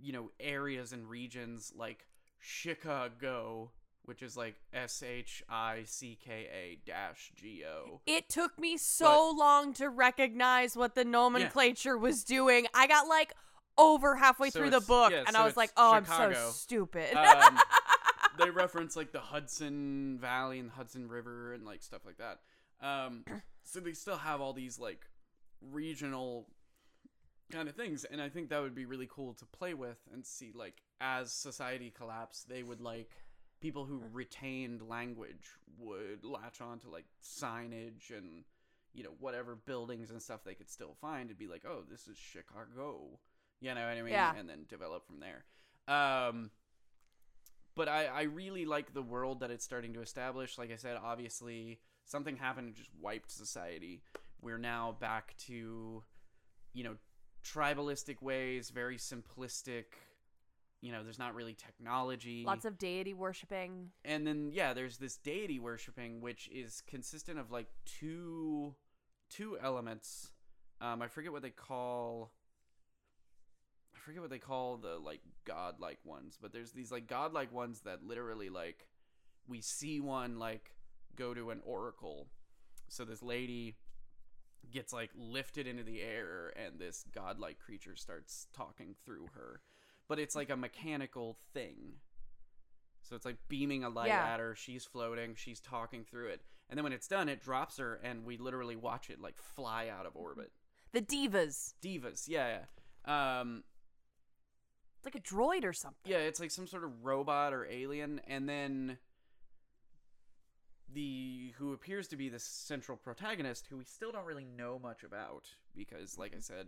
you 0.00 0.12
know 0.12 0.30
areas 0.40 0.92
and 0.92 1.08
regions 1.08 1.72
like 1.76 2.06
Chicago 2.38 3.70
which 4.04 4.22
is 4.22 4.36
like 4.36 4.56
S 4.72 5.02
H 5.02 5.42
I 5.48 5.84
C 5.86 6.18
K 6.22 6.46
A 6.52 6.78
dash 6.86 7.32
G 7.34 7.64
O. 7.66 8.00
It 8.06 8.28
took 8.28 8.58
me 8.58 8.76
so 8.76 9.34
long 9.36 9.72
to 9.74 9.88
recognize 9.88 10.76
what 10.76 10.94
the 10.94 11.04
nomenclature 11.04 11.96
was 11.96 12.22
doing. 12.22 12.66
I 12.74 12.86
got 12.86 13.08
like 13.08 13.34
over 13.78 14.14
halfway 14.14 14.50
So 14.50 14.60
through 14.60 14.70
the 14.70 14.80
book 14.80 15.10
yeah, 15.10 15.24
and 15.26 15.30
so 15.30 15.40
I 15.40 15.44
was 15.44 15.56
like, 15.56 15.70
"Oh, 15.76 15.94
I'm 15.94 16.04
so 16.04 16.32
stupid." 16.52 17.14
Um, 17.14 17.58
they 18.38 18.50
reference 18.50 18.94
like 18.94 19.12
the 19.12 19.20
Hudson 19.20 20.18
Valley 20.20 20.58
and 20.58 20.68
the 20.68 20.74
Hudson 20.74 21.08
River 21.08 21.54
and 21.54 21.64
like 21.64 21.82
stuff 21.82 22.02
like 22.04 22.18
that. 22.18 22.40
Um, 22.86 23.24
so 23.62 23.80
they 23.80 23.92
still 23.92 24.18
have 24.18 24.40
all 24.40 24.52
these 24.52 24.78
like 24.78 25.06
regional 25.72 26.46
kind 27.50 27.68
of 27.68 27.74
things, 27.74 28.04
and 28.04 28.20
I 28.20 28.28
think 28.28 28.48
that 28.50 28.62
would 28.62 28.74
be 28.74 28.86
really 28.86 29.08
cool 29.10 29.34
to 29.34 29.44
play 29.46 29.74
with 29.74 29.98
and 30.12 30.24
see 30.24 30.52
like 30.54 30.82
as 31.00 31.32
society 31.32 31.92
collapsed, 31.96 32.48
they 32.48 32.62
would 32.62 32.80
like 32.80 33.10
people 33.60 33.84
who 33.84 34.02
retained 34.12 34.82
language 34.82 35.48
would 35.78 36.24
latch 36.24 36.60
on 36.60 36.78
to 36.80 36.90
like 36.90 37.06
signage 37.22 38.10
and 38.16 38.44
you 38.92 39.02
know 39.02 39.14
whatever 39.20 39.56
buildings 39.56 40.10
and 40.10 40.20
stuff 40.20 40.44
they 40.44 40.54
could 40.54 40.70
still 40.70 40.94
find 41.00 41.30
and 41.30 41.38
be 41.38 41.46
like, 41.46 41.64
oh, 41.66 41.82
this 41.90 42.06
is 42.06 42.16
Chicago. 42.16 43.18
You 43.60 43.74
know 43.74 43.80
what 43.80 43.96
I 43.96 44.02
mean? 44.02 44.12
Yeah. 44.12 44.34
And 44.36 44.48
then 44.48 44.66
develop 44.68 45.06
from 45.06 45.20
there. 45.20 45.44
Um, 45.86 46.50
but 47.74 47.88
I, 47.88 48.06
I 48.06 48.22
really 48.22 48.66
like 48.66 48.92
the 48.92 49.02
world 49.02 49.40
that 49.40 49.50
it's 49.50 49.64
starting 49.64 49.94
to 49.94 50.02
establish. 50.02 50.58
Like 50.58 50.70
I 50.70 50.76
said, 50.76 50.96
obviously 51.02 51.80
something 52.04 52.36
happened 52.36 52.68
and 52.68 52.76
just 52.76 52.90
wiped 53.00 53.30
society. 53.30 54.02
We're 54.40 54.58
now 54.58 54.96
back 55.00 55.34
to, 55.46 56.02
you 56.72 56.84
know, 56.84 56.96
tribalistic 57.44 58.22
ways, 58.22 58.70
very 58.70 58.96
simplistic. 58.96 59.84
You 60.80 60.92
know, 60.92 61.02
there's 61.02 61.18
not 61.18 61.34
really 61.34 61.54
technology. 61.54 62.44
Lots 62.46 62.64
of 62.64 62.76
deity 62.78 63.14
worshipping. 63.14 63.90
and 64.04 64.26
then 64.26 64.50
yeah, 64.52 64.74
there's 64.74 64.98
this 64.98 65.16
deity 65.16 65.58
worshiping, 65.58 66.20
which 66.20 66.48
is 66.52 66.82
consistent 66.86 67.38
of 67.38 67.50
like 67.50 67.68
two 67.84 68.74
two 69.30 69.58
elements. 69.62 70.32
Um, 70.80 71.00
I 71.00 71.08
forget 71.08 71.32
what 71.32 71.42
they 71.42 71.50
call. 71.50 72.32
I 73.96 73.98
forget 74.00 74.20
what 74.20 74.30
they 74.30 74.38
call 74.38 74.76
the 74.76 74.98
like 74.98 75.20
godlike 75.46 76.00
ones, 76.04 76.38
but 76.40 76.52
there's 76.52 76.72
these 76.72 76.92
like 76.92 77.06
godlike 77.06 77.52
ones 77.52 77.80
that 77.86 78.04
literally 78.04 78.50
like 78.50 78.86
we 79.48 79.60
see 79.60 80.00
one 80.00 80.38
like 80.38 80.72
go 81.16 81.32
to 81.32 81.50
an 81.50 81.60
oracle. 81.64 82.26
So 82.88 83.04
this 83.04 83.22
lady 83.22 83.76
gets 84.70 84.92
like 84.92 85.10
lifted 85.16 85.66
into 85.66 85.82
the 85.82 86.00
air 86.02 86.52
and 86.56 86.78
this 86.78 87.04
godlike 87.14 87.58
creature 87.58 87.96
starts 87.96 88.46
talking 88.52 88.94
through 89.04 89.28
her. 89.34 89.60
But 90.08 90.18
it's 90.18 90.34
like 90.36 90.50
a 90.50 90.56
mechanical 90.56 91.36
thing. 91.52 91.94
So 93.02 93.16
it's 93.16 93.24
like 93.24 93.36
beaming 93.48 93.84
a 93.84 93.88
light 93.88 94.08
Yeah. 94.08 94.24
at 94.34 94.40
her, 94.40 94.54
she's 94.54 94.84
floating, 94.84 95.34
she's 95.34 95.60
talking 95.60 96.04
through 96.04 96.28
it. 96.28 96.42
And 96.68 96.78
then 96.78 96.84
when 96.84 96.92
it's 96.92 97.08
done, 97.08 97.28
it 97.28 97.40
drops 97.42 97.76
her 97.78 98.00
and 98.02 98.24
we 98.24 98.36
literally 98.38 98.76
watch 98.76 99.10
it 99.10 99.20
like 99.20 99.36
fly 99.38 99.88
out 99.88 100.06
of 100.06 100.16
orbit. 100.16 100.52
The 100.92 101.02
divas. 101.02 101.74
Divas, 101.82 102.24
yeah, 102.28 102.60
yeah. 103.06 103.40
Um 103.40 103.64
It's 104.96 105.04
like 105.04 105.16
a 105.16 105.20
droid 105.26 105.64
or 105.64 105.72
something. 105.74 106.10
yeah, 106.10 106.18
it's 106.18 106.40
like 106.40 106.50
some 106.50 106.66
sort 106.66 106.84
of 106.84 107.04
robot 107.04 107.52
or 107.52 107.66
alien, 107.66 108.20
and 108.26 108.48
then 108.48 108.98
the 110.92 111.52
who 111.58 111.72
appears 111.72 112.08
to 112.08 112.16
be 112.16 112.28
the 112.28 112.38
central 112.38 112.96
protagonist, 112.96 113.66
who 113.68 113.78
we 113.78 113.84
still 113.84 114.12
don't 114.12 114.26
really 114.26 114.44
know 114.44 114.78
much 114.78 115.02
about 115.02 115.48
because, 115.74 116.18
like 116.18 116.34
I 116.36 116.40
said, 116.40 116.66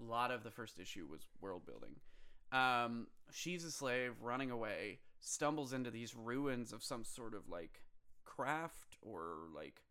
a 0.00 0.02
lot 0.02 0.30
of 0.30 0.42
the 0.42 0.50
first 0.50 0.78
issue 0.78 1.06
was 1.06 1.26
world 1.40 1.62
building. 1.66 1.96
Um, 2.50 3.08
she's 3.30 3.64
a 3.64 3.70
slave 3.70 4.14
running 4.22 4.50
away, 4.50 5.00
stumbles 5.20 5.72
into 5.72 5.90
these 5.90 6.14
ruins 6.14 6.72
of 6.72 6.82
some 6.82 7.04
sort 7.04 7.34
of 7.34 7.48
like 7.48 7.82
craft 8.24 8.96
or 9.02 9.48
like 9.54 9.82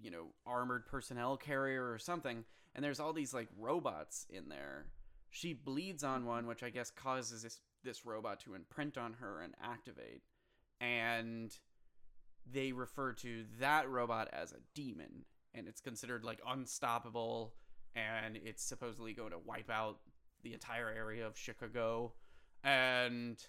you 0.00 0.10
know 0.10 0.28
armored 0.46 0.86
personnel 0.86 1.36
carrier 1.36 1.90
or 1.90 1.98
something, 1.98 2.44
and 2.74 2.84
there's 2.84 3.00
all 3.00 3.12
these 3.12 3.32
like 3.32 3.48
robots 3.58 4.26
in 4.30 4.48
there 4.48 4.86
she 5.32 5.54
bleeds 5.54 6.04
on 6.04 6.26
one, 6.26 6.46
which 6.46 6.62
I 6.62 6.70
guess 6.70 6.90
causes 6.90 7.42
this 7.42 7.58
this 7.82 8.06
robot 8.06 8.38
to 8.40 8.54
imprint 8.54 8.96
on 8.96 9.14
her 9.14 9.40
and 9.40 9.54
activate. 9.60 10.22
And 10.80 11.56
they 12.50 12.72
refer 12.72 13.12
to 13.14 13.44
that 13.60 13.88
robot 13.88 14.28
as 14.32 14.52
a 14.52 14.56
demon, 14.74 15.24
and 15.54 15.68
it's 15.68 15.80
considered 15.80 16.24
like 16.24 16.40
unstoppable, 16.46 17.54
and 17.94 18.38
it's 18.44 18.62
supposedly 18.62 19.12
going 19.12 19.32
to 19.32 19.38
wipe 19.38 19.70
out 19.70 19.98
the 20.42 20.52
entire 20.54 20.90
area 20.90 21.26
of 21.26 21.36
Chicago. 21.38 22.12
And 22.64 23.44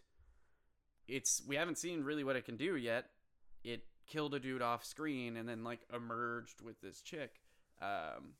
it's 1.07 1.41
we 1.47 1.55
haven't 1.55 1.77
seen 1.77 2.03
really 2.03 2.23
what 2.23 2.35
it 2.35 2.45
can 2.45 2.57
do 2.57 2.75
yet. 2.75 3.05
It 3.63 3.83
killed 4.07 4.33
a 4.33 4.39
dude 4.39 4.61
off 4.61 4.83
screen 4.83 5.37
and 5.37 5.47
then 5.47 5.63
like 5.63 5.81
emerged 5.93 6.61
with 6.61 6.81
this 6.81 7.01
chick. 7.01 7.41
Um, 7.81 8.33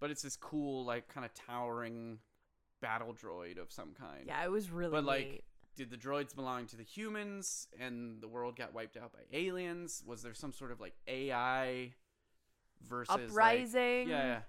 but 0.00 0.10
it's 0.10 0.22
this 0.22 0.36
cool, 0.36 0.84
like 0.84 1.08
kind 1.08 1.24
of 1.24 1.34
towering 1.34 2.18
battle 2.80 3.14
droid 3.14 3.58
of 3.58 3.70
some 3.70 3.92
kind. 3.98 4.24
Yeah, 4.26 4.42
it 4.44 4.50
was 4.50 4.70
really 4.70 4.92
But, 4.92 5.04
like, 5.04 5.26
neat. 5.26 5.44
Did 5.76 5.90
the 5.90 5.96
droids 5.96 6.34
belong 6.34 6.66
to 6.66 6.76
the 6.76 6.82
humans 6.82 7.68
and 7.78 8.20
the 8.20 8.28
world 8.28 8.56
got 8.56 8.74
wiped 8.74 8.96
out 8.96 9.12
by 9.12 9.20
aliens? 9.32 10.02
Was 10.06 10.22
there 10.22 10.34
some 10.34 10.52
sort 10.52 10.72
of 10.72 10.80
like 10.80 10.94
AI 11.06 11.92
versus 12.86 13.14
uprising. 13.30 14.08
yeah, 14.08 14.24
yeah. 14.26 14.40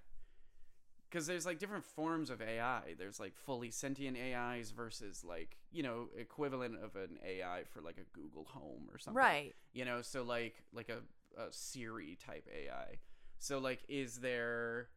Because 1.09 1.27
there's 1.27 1.45
like 1.45 1.59
different 1.59 1.83
forms 1.83 2.29
of 2.29 2.41
AI. 2.41 2.95
There's 2.97 3.19
like 3.19 3.35
fully 3.35 3.69
sentient 3.69 4.17
AIs 4.17 4.71
versus 4.71 5.23
like 5.27 5.57
you 5.71 5.83
know 5.83 6.07
equivalent 6.17 6.75
of 6.83 6.95
an 6.95 7.17
AI 7.25 7.63
for 7.73 7.81
like 7.81 7.97
a 7.97 8.17
Google 8.17 8.45
Home 8.45 8.87
or 8.91 8.97
something 8.97 9.17
Right. 9.17 9.53
you 9.73 9.85
know 9.85 10.01
so 10.01 10.23
like 10.23 10.63
like 10.73 10.89
a, 10.89 10.99
a 11.41 11.47
siri 11.51 12.17
type 12.25 12.45
ai 12.53 12.97
so 13.39 13.59
like 13.59 13.79
is 13.87 14.17
there 14.17 14.89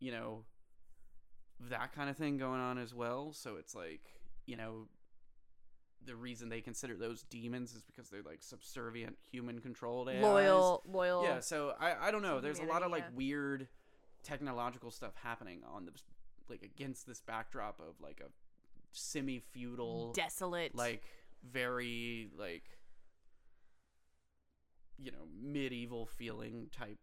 you 0.00 0.10
know 0.10 0.44
that 1.68 1.92
kind 1.94 2.10
of 2.10 2.16
thing 2.16 2.38
going 2.38 2.60
on 2.60 2.76
as 2.78 2.92
well 2.94 3.32
so 3.32 3.56
it's 3.56 3.74
like 3.74 4.02
you 4.46 4.56
know 4.56 4.88
the 6.06 6.16
reason 6.16 6.48
they 6.48 6.60
consider 6.60 6.96
those 6.96 7.22
demons 7.24 7.74
is 7.74 7.82
because 7.82 8.08
they're 8.08 8.22
like 8.22 8.42
subservient 8.42 9.16
human 9.30 9.60
controlled 9.60 10.08
AIs. 10.08 10.22
Loyal, 10.22 10.82
loyal. 10.86 11.22
yeah 11.22 11.40
so 11.40 11.74
i 11.78 12.08
i 12.08 12.10
don't 12.10 12.22
know 12.22 12.40
there's 12.40 12.58
a 12.58 12.64
lot 12.64 12.82
of 12.82 12.90
like 12.90 13.04
yeah. 13.10 13.16
weird 13.16 13.68
technological 14.22 14.90
stuff 14.90 15.12
happening 15.22 15.60
on 15.70 15.84
this 15.84 16.02
like 16.48 16.62
against 16.62 17.06
this 17.06 17.20
backdrop 17.20 17.78
of 17.80 17.94
like 18.00 18.20
a 18.24 18.30
semi 18.92 19.38
feudal 19.38 20.12
Desolate. 20.12 20.74
like 20.74 21.02
very 21.48 22.28
like 22.38 22.64
you 24.98 25.10
know 25.10 25.26
medieval 25.40 26.06
feeling 26.06 26.68
type 26.76 26.98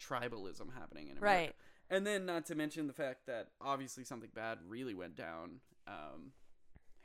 tribalism 0.00 0.72
happening 0.76 1.08
in 1.08 1.18
America. 1.18 1.40
right. 1.40 1.54
And 1.90 2.06
then 2.06 2.26
not 2.26 2.46
to 2.46 2.54
mention 2.54 2.86
the 2.86 2.92
fact 2.92 3.26
that 3.26 3.48
obviously 3.60 4.04
something 4.04 4.28
bad 4.34 4.58
really 4.68 4.94
went 4.94 5.16
down. 5.16 5.60
Um, 5.86 6.32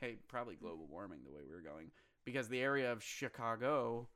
hey, 0.00 0.16
probably 0.28 0.54
global 0.56 0.86
warming 0.90 1.20
the 1.24 1.30
way 1.30 1.40
we 1.48 1.54
were 1.54 1.60
going 1.62 1.90
because 2.24 2.48
the 2.48 2.60
area 2.60 2.90
of 2.92 3.02
Chicago 3.02 4.08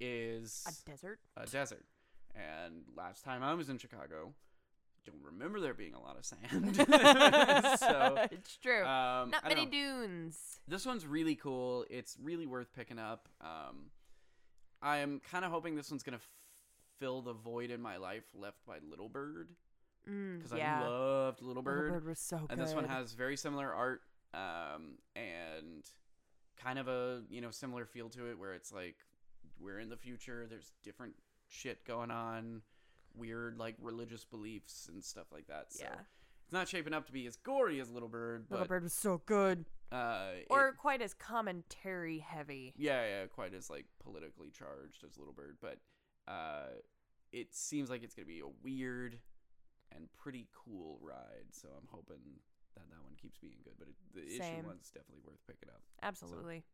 is 0.00 0.64
A 0.66 0.90
desert. 0.90 1.18
a 1.36 1.46
desert. 1.46 1.84
And 2.34 2.82
last 2.96 3.24
time 3.24 3.42
I 3.42 3.54
was 3.54 3.68
in 3.68 3.78
Chicago, 3.78 4.32
I 5.06 5.10
don't 5.10 5.22
remember 5.22 5.60
there 5.60 5.74
being 5.74 5.94
a 5.94 6.00
lot 6.00 6.16
of 6.18 6.24
sand. 6.24 6.76
so 7.78 8.26
it's 8.32 8.56
true. 8.56 8.84
um, 8.84 9.30
Not 9.30 9.44
many 9.48 9.66
know. 9.66 9.70
dunes. 9.70 10.60
This 10.66 10.84
one's 10.84 11.06
really 11.06 11.36
cool. 11.36 11.84
It's 11.90 12.16
really 12.20 12.46
worth 12.46 12.72
picking 12.74 12.98
up. 12.98 13.28
Um, 13.40 13.90
I'm 14.82 15.20
kind 15.30 15.44
of 15.44 15.50
hoping 15.50 15.76
this 15.76 15.90
one's 15.90 16.02
gonna 16.02 16.16
f- 16.16 16.28
fill 16.98 17.22
the 17.22 17.32
void 17.34 17.70
in 17.70 17.80
my 17.80 17.96
life 17.98 18.24
left 18.34 18.64
by 18.66 18.78
Little 18.88 19.08
Bird 19.08 19.48
Mm, 20.10 20.36
because 20.42 20.52
yeah. 20.58 20.82
I 20.82 20.86
loved 20.86 21.40
Little 21.40 21.48
Little 21.48 21.62
Bird, 21.62 21.92
Bird 21.92 22.06
was 22.06 22.18
so 22.18 22.36
good. 22.36 22.50
and 22.50 22.60
this 22.60 22.74
one 22.74 22.84
has 22.84 23.12
very 23.14 23.38
similar 23.38 23.72
art 23.72 24.02
um, 24.34 24.98
and 25.14 25.84
kind 26.56 26.78
of 26.78 26.88
a 26.88 27.22
you 27.30 27.40
know 27.40 27.50
similar 27.50 27.84
feel 27.84 28.08
to 28.10 28.30
it, 28.30 28.38
where 28.38 28.54
it's 28.54 28.72
like 28.72 28.96
we're 29.60 29.78
in 29.78 29.88
the 29.88 29.96
future. 29.96 30.46
There's 30.48 30.72
different 30.82 31.14
shit 31.48 31.84
going 31.84 32.10
on, 32.10 32.62
weird 33.16 33.58
like 33.58 33.76
religious 33.80 34.24
beliefs 34.24 34.88
and 34.92 35.02
stuff 35.04 35.26
like 35.32 35.46
that. 35.48 35.66
So 35.72 35.84
yeah. 35.84 36.00
it's 36.44 36.52
not 36.52 36.68
shaping 36.68 36.92
up 36.94 37.06
to 37.06 37.12
be 37.12 37.26
as 37.26 37.36
gory 37.36 37.80
as 37.80 37.90
Little 37.90 38.08
Bird, 38.08 38.46
Little 38.50 38.66
Bird 38.66 38.82
was 38.82 38.92
so 38.92 39.22
good. 39.26 39.64
uh, 39.92 40.28
it- 40.36 40.46
Or 40.50 40.72
quite 40.72 41.02
as 41.02 41.14
commentary 41.14 42.18
heavy. 42.18 42.74
Yeah, 42.76 43.06
yeah, 43.06 43.26
quite 43.26 43.54
as 43.54 43.70
like 43.70 43.86
politically 44.02 44.50
charged 44.50 45.04
as 45.04 45.16
Little 45.18 45.34
Bird, 45.34 45.56
but 45.60 45.78
uh, 46.26 46.68
it 47.32 47.54
seems 47.54 47.90
like 47.90 48.02
it's 48.02 48.14
gonna 48.14 48.26
be 48.26 48.40
a 48.40 48.48
weird 48.62 49.18
and 49.92 50.08
pretty 50.12 50.48
cool 50.52 50.98
ride. 51.00 51.46
So 51.52 51.68
I'm 51.76 51.88
hoping 51.90 52.40
that 52.74 52.88
that 52.90 53.02
one 53.02 53.14
keeps 53.20 53.38
being 53.38 53.56
good. 53.64 53.74
But 53.78 53.88
it, 53.88 53.94
the 54.14 54.26
issue 54.26 54.66
one's 54.66 54.90
definitely 54.90 55.22
worth 55.24 55.40
picking 55.46 55.68
up. 55.68 55.80
Absolutely. 56.02 56.64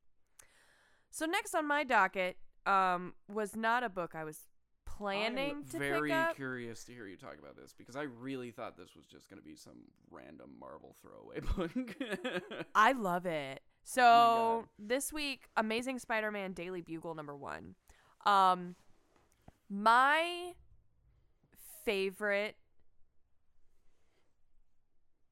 So 1.10 1.26
next 1.26 1.54
on 1.54 1.66
my 1.66 1.84
docket 1.84 2.36
um 2.66 3.14
was 3.32 3.56
not 3.56 3.82
a 3.82 3.88
book 3.88 4.14
I 4.14 4.24
was 4.24 4.46
planning 4.84 5.50
I'm 5.50 5.64
to 5.70 5.78
very 5.78 6.10
pick 6.10 6.18
up. 6.18 6.36
curious 6.36 6.84
to 6.84 6.92
hear 6.92 7.06
you 7.06 7.16
talk 7.16 7.38
about 7.38 7.56
this 7.56 7.72
because 7.76 7.96
I 7.96 8.02
really 8.02 8.50
thought 8.50 8.76
this 8.76 8.94
was 8.94 9.06
just 9.06 9.30
gonna 9.30 9.40
be 9.42 9.54
some 9.56 9.78
random 10.10 10.50
Marvel 10.58 10.94
throwaway 11.00 11.40
book. 11.56 12.62
I 12.74 12.92
love 12.92 13.24
it. 13.26 13.60
So 13.82 14.00
God. 14.00 14.64
this 14.78 15.12
week, 15.12 15.48
Amazing 15.56 16.00
Spider-Man 16.00 16.52
Daily 16.52 16.82
Bugle 16.82 17.14
number 17.14 17.34
one. 17.34 17.74
Um, 18.26 18.74
my 19.70 20.52
favorite 21.84 22.56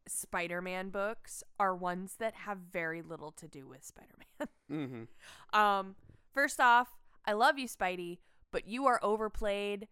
Spider-Man 0.08 0.90
books 0.90 1.42
are 1.58 1.74
ones 1.74 2.16
that 2.18 2.34
have 2.34 2.58
very 2.72 3.02
little 3.02 3.32
to 3.32 3.48
do 3.48 3.66
with 3.66 3.84
Spider-Man. 3.84 4.48
Mm-hmm. 4.70 5.58
um, 5.58 5.94
first 6.34 6.60
off, 6.60 6.88
I 7.24 7.32
love 7.32 7.58
you, 7.58 7.66
Spidey, 7.66 8.18
but 8.52 8.68
you 8.68 8.86
are 8.86 9.00
overplayed 9.02 9.88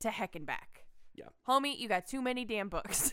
to 0.00 0.10
heck 0.10 0.34
and 0.34 0.44
back. 0.44 0.86
Yeah. 1.14 1.28
Homie, 1.48 1.78
you 1.78 1.88
got 1.88 2.08
too 2.08 2.20
many 2.20 2.44
damn 2.44 2.68
books. 2.68 3.12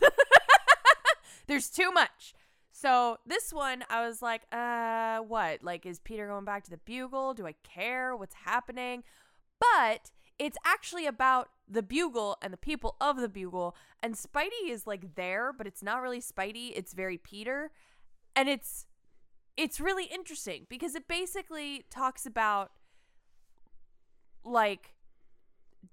There's 1.46 1.70
too 1.70 1.92
much. 1.92 2.34
So 2.72 3.18
this 3.24 3.52
one, 3.52 3.84
I 3.88 4.06
was 4.06 4.20
like, 4.20 4.42
uh, 4.52 5.18
what? 5.18 5.62
Like, 5.62 5.86
is 5.86 5.98
Peter 6.00 6.26
going 6.28 6.44
back 6.44 6.64
to 6.64 6.70
the 6.70 6.76
Bugle? 6.78 7.34
Do 7.34 7.46
I 7.46 7.54
care 7.62 8.14
what's 8.14 8.34
happening? 8.44 9.02
But 9.60 10.10
it's 10.38 10.58
actually 10.64 11.06
about 11.06 11.48
the 11.68 11.82
Bugle 11.82 12.36
and 12.42 12.52
the 12.52 12.58
people 12.58 12.96
of 13.00 13.16
the 13.16 13.28
Bugle. 13.28 13.74
And 14.02 14.14
Spidey 14.14 14.68
is 14.68 14.86
like 14.86 15.14
there, 15.14 15.52
but 15.52 15.66
it's 15.66 15.82
not 15.82 16.02
really 16.02 16.20
Spidey. 16.20 16.72
It's 16.74 16.92
very 16.92 17.18
Peter. 17.18 17.70
And 18.34 18.48
it's 18.48 18.86
it's 19.56 19.80
really 19.80 20.04
interesting 20.04 20.66
because 20.68 20.94
it 20.94 21.08
basically 21.08 21.84
talks 21.90 22.26
about 22.26 22.72
like 24.44 24.94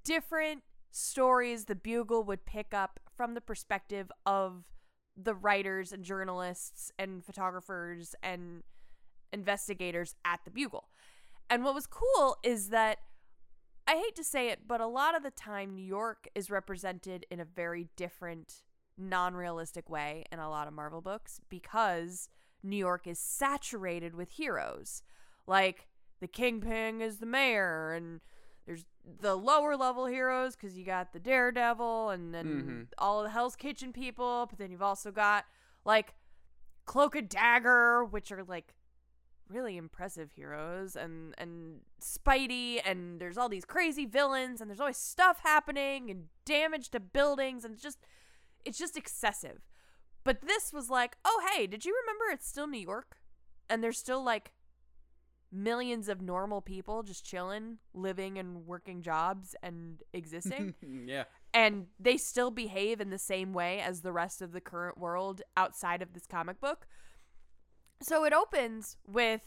different 0.03 0.63
stories 0.91 1.65
the 1.65 1.75
Bugle 1.75 2.23
would 2.23 2.45
pick 2.45 2.73
up 2.73 2.99
from 3.15 3.33
the 3.33 3.41
perspective 3.41 4.11
of 4.25 4.65
the 5.15 5.33
writers 5.33 5.91
and 5.91 6.03
journalists 6.03 6.91
and 6.99 7.23
photographers 7.23 8.15
and 8.21 8.63
investigators 9.31 10.15
at 10.25 10.41
the 10.43 10.51
Bugle. 10.51 10.89
And 11.49 11.63
what 11.63 11.73
was 11.73 11.87
cool 11.87 12.37
is 12.43 12.69
that 12.69 12.99
I 13.87 13.95
hate 13.97 14.15
to 14.15 14.23
say 14.23 14.49
it, 14.49 14.67
but 14.67 14.79
a 14.81 14.87
lot 14.87 15.15
of 15.15 15.23
the 15.23 15.31
time 15.31 15.75
New 15.75 15.85
York 15.85 16.27
is 16.35 16.49
represented 16.49 17.25
in 17.29 17.39
a 17.39 17.45
very 17.45 17.89
different, 17.95 18.63
non 18.97 19.33
realistic 19.33 19.89
way 19.89 20.25
in 20.31 20.39
a 20.39 20.49
lot 20.49 20.67
of 20.67 20.73
Marvel 20.73 21.01
books 21.01 21.41
because 21.49 22.29
New 22.61 22.77
York 22.77 23.07
is 23.07 23.19
saturated 23.19 24.15
with 24.15 24.31
heroes. 24.31 25.03
Like 25.47 25.87
the 26.21 26.27
Kingpin 26.27 27.01
is 27.01 27.17
the 27.17 27.25
mayor, 27.25 27.91
and 27.91 28.21
there's 28.65 28.85
the 29.19 29.35
lower 29.35 29.75
level 29.75 30.05
heroes 30.05 30.55
because 30.55 30.77
you 30.77 30.85
got 30.85 31.11
the 31.11 31.19
Daredevil 31.19 32.09
and 32.11 32.33
then 32.33 32.45
Mhm. 32.89 32.93
all 32.97 33.19
of 33.19 33.25
the 33.25 33.31
Hell's 33.31 33.57
Kitchen 33.57 33.91
people, 33.91 34.45
but 34.49 34.57
then 34.57 34.71
you've 34.71 34.81
also 34.81 35.11
got 35.11 35.45
like 35.83 36.13
Cloak 36.85 37.15
and 37.15 37.27
Dagger, 37.27 38.05
which 38.05 38.31
are 38.31 38.43
like 38.45 38.73
really 39.49 39.77
impressive 39.77 40.31
heroes 40.35 40.95
and 40.95 41.35
and 41.37 41.81
Spidey 42.01 42.79
and 42.85 43.19
there's 43.19 43.37
all 43.37 43.49
these 43.49 43.65
crazy 43.65 44.05
villains 44.05 44.61
and 44.61 44.69
there's 44.69 44.79
always 44.79 44.97
stuff 44.97 45.41
happening 45.43 46.09
and 46.09 46.25
damage 46.45 46.89
to 46.89 46.99
buildings 46.99 47.63
and 47.63 47.73
it's 47.73 47.83
just 47.83 47.99
it's 48.65 48.77
just 48.77 48.97
excessive. 48.97 49.59
But 50.23 50.41
this 50.41 50.71
was 50.71 50.89
like, 50.89 51.17
"Oh, 51.25 51.45
hey, 51.53 51.67
did 51.67 51.83
you 51.83 51.93
remember 52.01 52.31
it's 52.31 52.47
still 52.47 52.67
New 52.67 52.79
York?" 52.79 53.17
And 53.69 53.83
there's 53.83 53.97
still 53.97 54.23
like 54.23 54.53
millions 55.53 56.09
of 56.09 56.21
normal 56.21 56.61
people 56.61 57.03
just 57.03 57.23
chilling, 57.23 57.77
living 57.93 58.37
and 58.39 58.65
working 58.65 59.01
jobs 59.01 59.55
and 59.61 60.01
existing 60.11 60.73
yeah. 61.05 61.25
and 61.53 61.85
they 61.99 62.17
still 62.17 62.49
behave 62.49 62.99
in 62.99 63.11
the 63.11 63.19
same 63.19 63.53
way 63.53 63.79
as 63.79 64.01
the 64.01 64.11
rest 64.11 64.41
of 64.41 64.51
the 64.51 64.59
current 64.59 64.97
world 64.97 65.41
outside 65.55 66.01
of 66.01 66.13
this 66.13 66.25
comic 66.25 66.59
book. 66.59 66.87
So 68.03 68.25
it 68.25 68.33
opens 68.33 68.97
with 69.07 69.41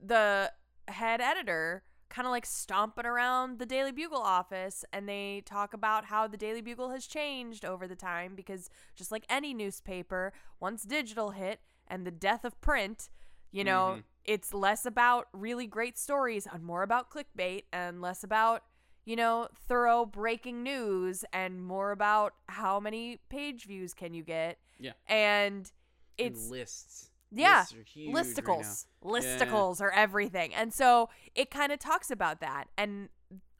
the 0.00 0.52
head 0.86 1.20
editor 1.20 1.82
kind 2.08 2.24
of 2.26 2.30
like 2.30 2.46
stomping 2.46 3.04
around 3.04 3.58
the 3.58 3.66
Daily 3.66 3.92
Bugle 3.92 4.22
office 4.22 4.84
and 4.92 5.06
they 5.08 5.42
talk 5.44 5.74
about 5.74 6.06
how 6.06 6.26
the 6.26 6.38
Daily 6.38 6.62
Bugle 6.62 6.90
has 6.90 7.06
changed 7.06 7.64
over 7.64 7.86
the 7.86 7.96
time 7.96 8.34
because 8.34 8.70
just 8.96 9.12
like 9.12 9.24
any 9.28 9.52
newspaper, 9.52 10.32
once 10.58 10.84
digital 10.84 11.32
hit 11.32 11.60
and 11.86 12.06
the 12.06 12.10
death 12.10 12.44
of 12.46 12.58
print, 12.62 13.10
you 13.50 13.62
know, 13.64 13.96
Mhm. 13.98 14.04
it's 14.24 14.54
less 14.54 14.86
about 14.86 15.28
really 15.32 15.66
great 15.66 15.98
stories 15.98 16.46
and 16.46 16.64
more 16.64 16.82
about 16.82 17.10
clickbait 17.10 17.64
and 17.72 18.00
less 18.00 18.24
about 18.24 18.64
you 19.04 19.16
know, 19.16 19.48
thorough 19.54 20.04
breaking 20.04 20.62
news 20.62 21.24
and 21.32 21.64
more 21.64 21.92
about 21.92 22.34
how 22.50 22.78
many 22.78 23.16
page 23.30 23.64
views 23.64 23.94
can 23.94 24.12
you 24.12 24.22
get. 24.22 24.58
Yeah. 24.78 24.92
And 25.06 25.72
it's 26.18 26.50
lists. 26.50 27.10
yeah, 27.30 27.60
Lists 27.60 27.74
are 27.74 27.82
huge 27.82 28.14
right 28.14 28.24
listicles. 28.26 28.86
listicles 29.02 29.80
are 29.80 29.90
everything. 29.90 30.54
And 30.54 30.72
so 30.72 31.08
it 31.34 31.50
kind 31.50 31.72
of 31.72 31.78
talks 31.78 32.10
about 32.10 32.40
that. 32.40 32.64
And 32.76 33.08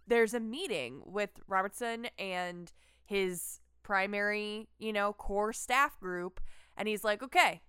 there's 0.07 0.35
a 0.35 0.41
meeting 0.41 1.03
with 1.05 1.31
Robertson 1.47 2.09
and 2.19 2.73
his 3.05 3.61
primary, 3.83 4.69
you 4.79 4.93
know, 4.93 5.13
core 5.13 5.53
staff 5.53 5.99
group. 6.01 6.41
And 6.77 6.89
he's 6.89 7.05
like, 7.05 7.23
okay, 7.23 7.63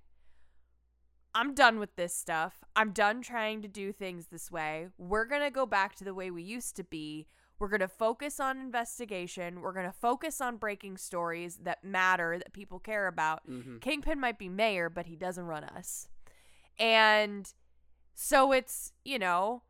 I'm 1.34 1.54
done 1.54 1.80
with 1.80 1.96
this 1.96 2.16
stuff. 2.16 2.64
I'm 2.76 2.92
done 2.92 3.22
trying 3.22 3.62
to 3.62 3.68
do 3.68 3.92
things 3.92 4.28
this 4.28 4.52
way. 4.52 4.88
We're 4.98 5.26
going 5.26 5.42
to 5.44 5.52
go 5.52 5.66
back 5.66 5.96
to 5.96 6.04
the 6.04 6.14
way 6.14 6.32
we 6.32 6.44
used 6.44 6.76
to 6.78 6.84
be. 6.84 7.28
We're 7.60 7.68
going 7.68 7.82
to 7.82 7.88
focus 7.90 8.40
on 8.40 8.58
investigation. 8.58 9.62
We're 9.62 9.74
going 9.74 9.86
to 9.86 9.92
focus 9.92 10.40
on 10.40 10.58
breaking 10.58 10.98
stories 10.98 11.58
that 11.64 11.84
matter, 11.84 12.38
that 12.38 12.54
people 12.54 12.80
care 12.80 13.08
about. 13.08 13.46
Mhm. 13.48 13.82
Kingpin 13.82 14.20
might 14.20 14.40
be 14.40 14.48
mayor, 14.48 14.90
but 14.90 15.08
he 15.08 15.16
doesn't 15.18 15.46
run 15.46 15.66
us. 15.66 16.08
And 16.80 17.54
so 18.16 18.54
it's, 18.54 18.94
you 19.04 19.20
know, 19.20 19.64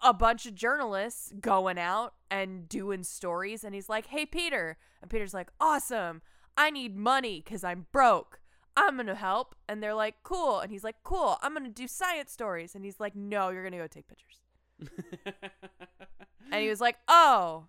a 0.00 0.14
bunch 0.14 0.46
of 0.46 0.54
journalists 0.54 1.32
going 1.40 1.78
out 1.78 2.14
and 2.30 2.68
doing 2.68 3.02
stories. 3.02 3.64
And 3.64 3.74
he's 3.74 3.88
like, 3.88 4.06
hey, 4.06 4.24
Peter. 4.24 4.76
And 5.02 5.10
Peter's 5.10 5.34
like, 5.34 5.50
awesome. 5.60 6.22
I 6.56 6.70
need 6.70 6.96
money 6.96 7.42
because 7.44 7.64
I'm 7.64 7.86
broke. 7.90 8.40
I'm 8.76 8.94
going 8.94 9.06
to 9.08 9.16
help. 9.16 9.56
And 9.68 9.82
they're 9.82 9.94
like, 9.94 10.22
cool. 10.22 10.60
And 10.60 10.70
he's 10.70 10.84
like, 10.84 11.02
cool. 11.02 11.38
I'm 11.42 11.52
going 11.52 11.64
to 11.64 11.70
do 11.70 11.88
science 11.88 12.30
stories. 12.30 12.76
And 12.76 12.84
he's 12.84 13.00
like, 13.00 13.16
no, 13.16 13.48
you're 13.48 13.62
going 13.62 13.72
to 13.72 13.78
go 13.78 13.88
take 13.88 14.06
pictures. 14.06 14.40
And 16.50 16.62
he 16.62 16.70
was 16.70 16.80
like, 16.80 16.96
oh, 17.08 17.66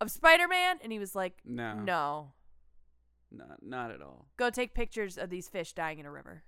of 0.00 0.10
Spider 0.10 0.46
Man? 0.46 0.76
And 0.82 0.92
he 0.92 0.98
was 0.98 1.14
like, 1.14 1.38
no, 1.46 1.76
no, 1.80 2.32
not 3.30 3.62
not 3.62 3.90
at 3.90 4.02
all. 4.02 4.26
go 4.36 4.50
take 4.50 4.74
pictures 4.74 5.16
of 5.16 5.30
these 5.30 5.48
fish 5.48 5.72
dying 5.72 5.98
in 5.98 6.04
a 6.04 6.10
river. 6.10 6.42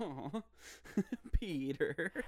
Aw. 0.00 0.42
Peter. 1.32 2.24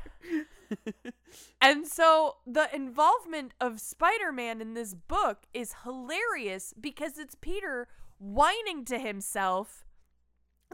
And 1.60 1.86
so 1.86 2.36
the 2.46 2.74
involvement 2.74 3.54
of 3.60 3.80
Spider 3.80 4.30
Man 4.32 4.60
in 4.60 4.74
this 4.74 4.94
book 4.94 5.44
is 5.54 5.74
hilarious 5.84 6.74
because 6.78 7.16
it's 7.18 7.34
Peter 7.40 7.88
whining 8.18 8.84
to 8.86 8.98
himself 8.98 9.86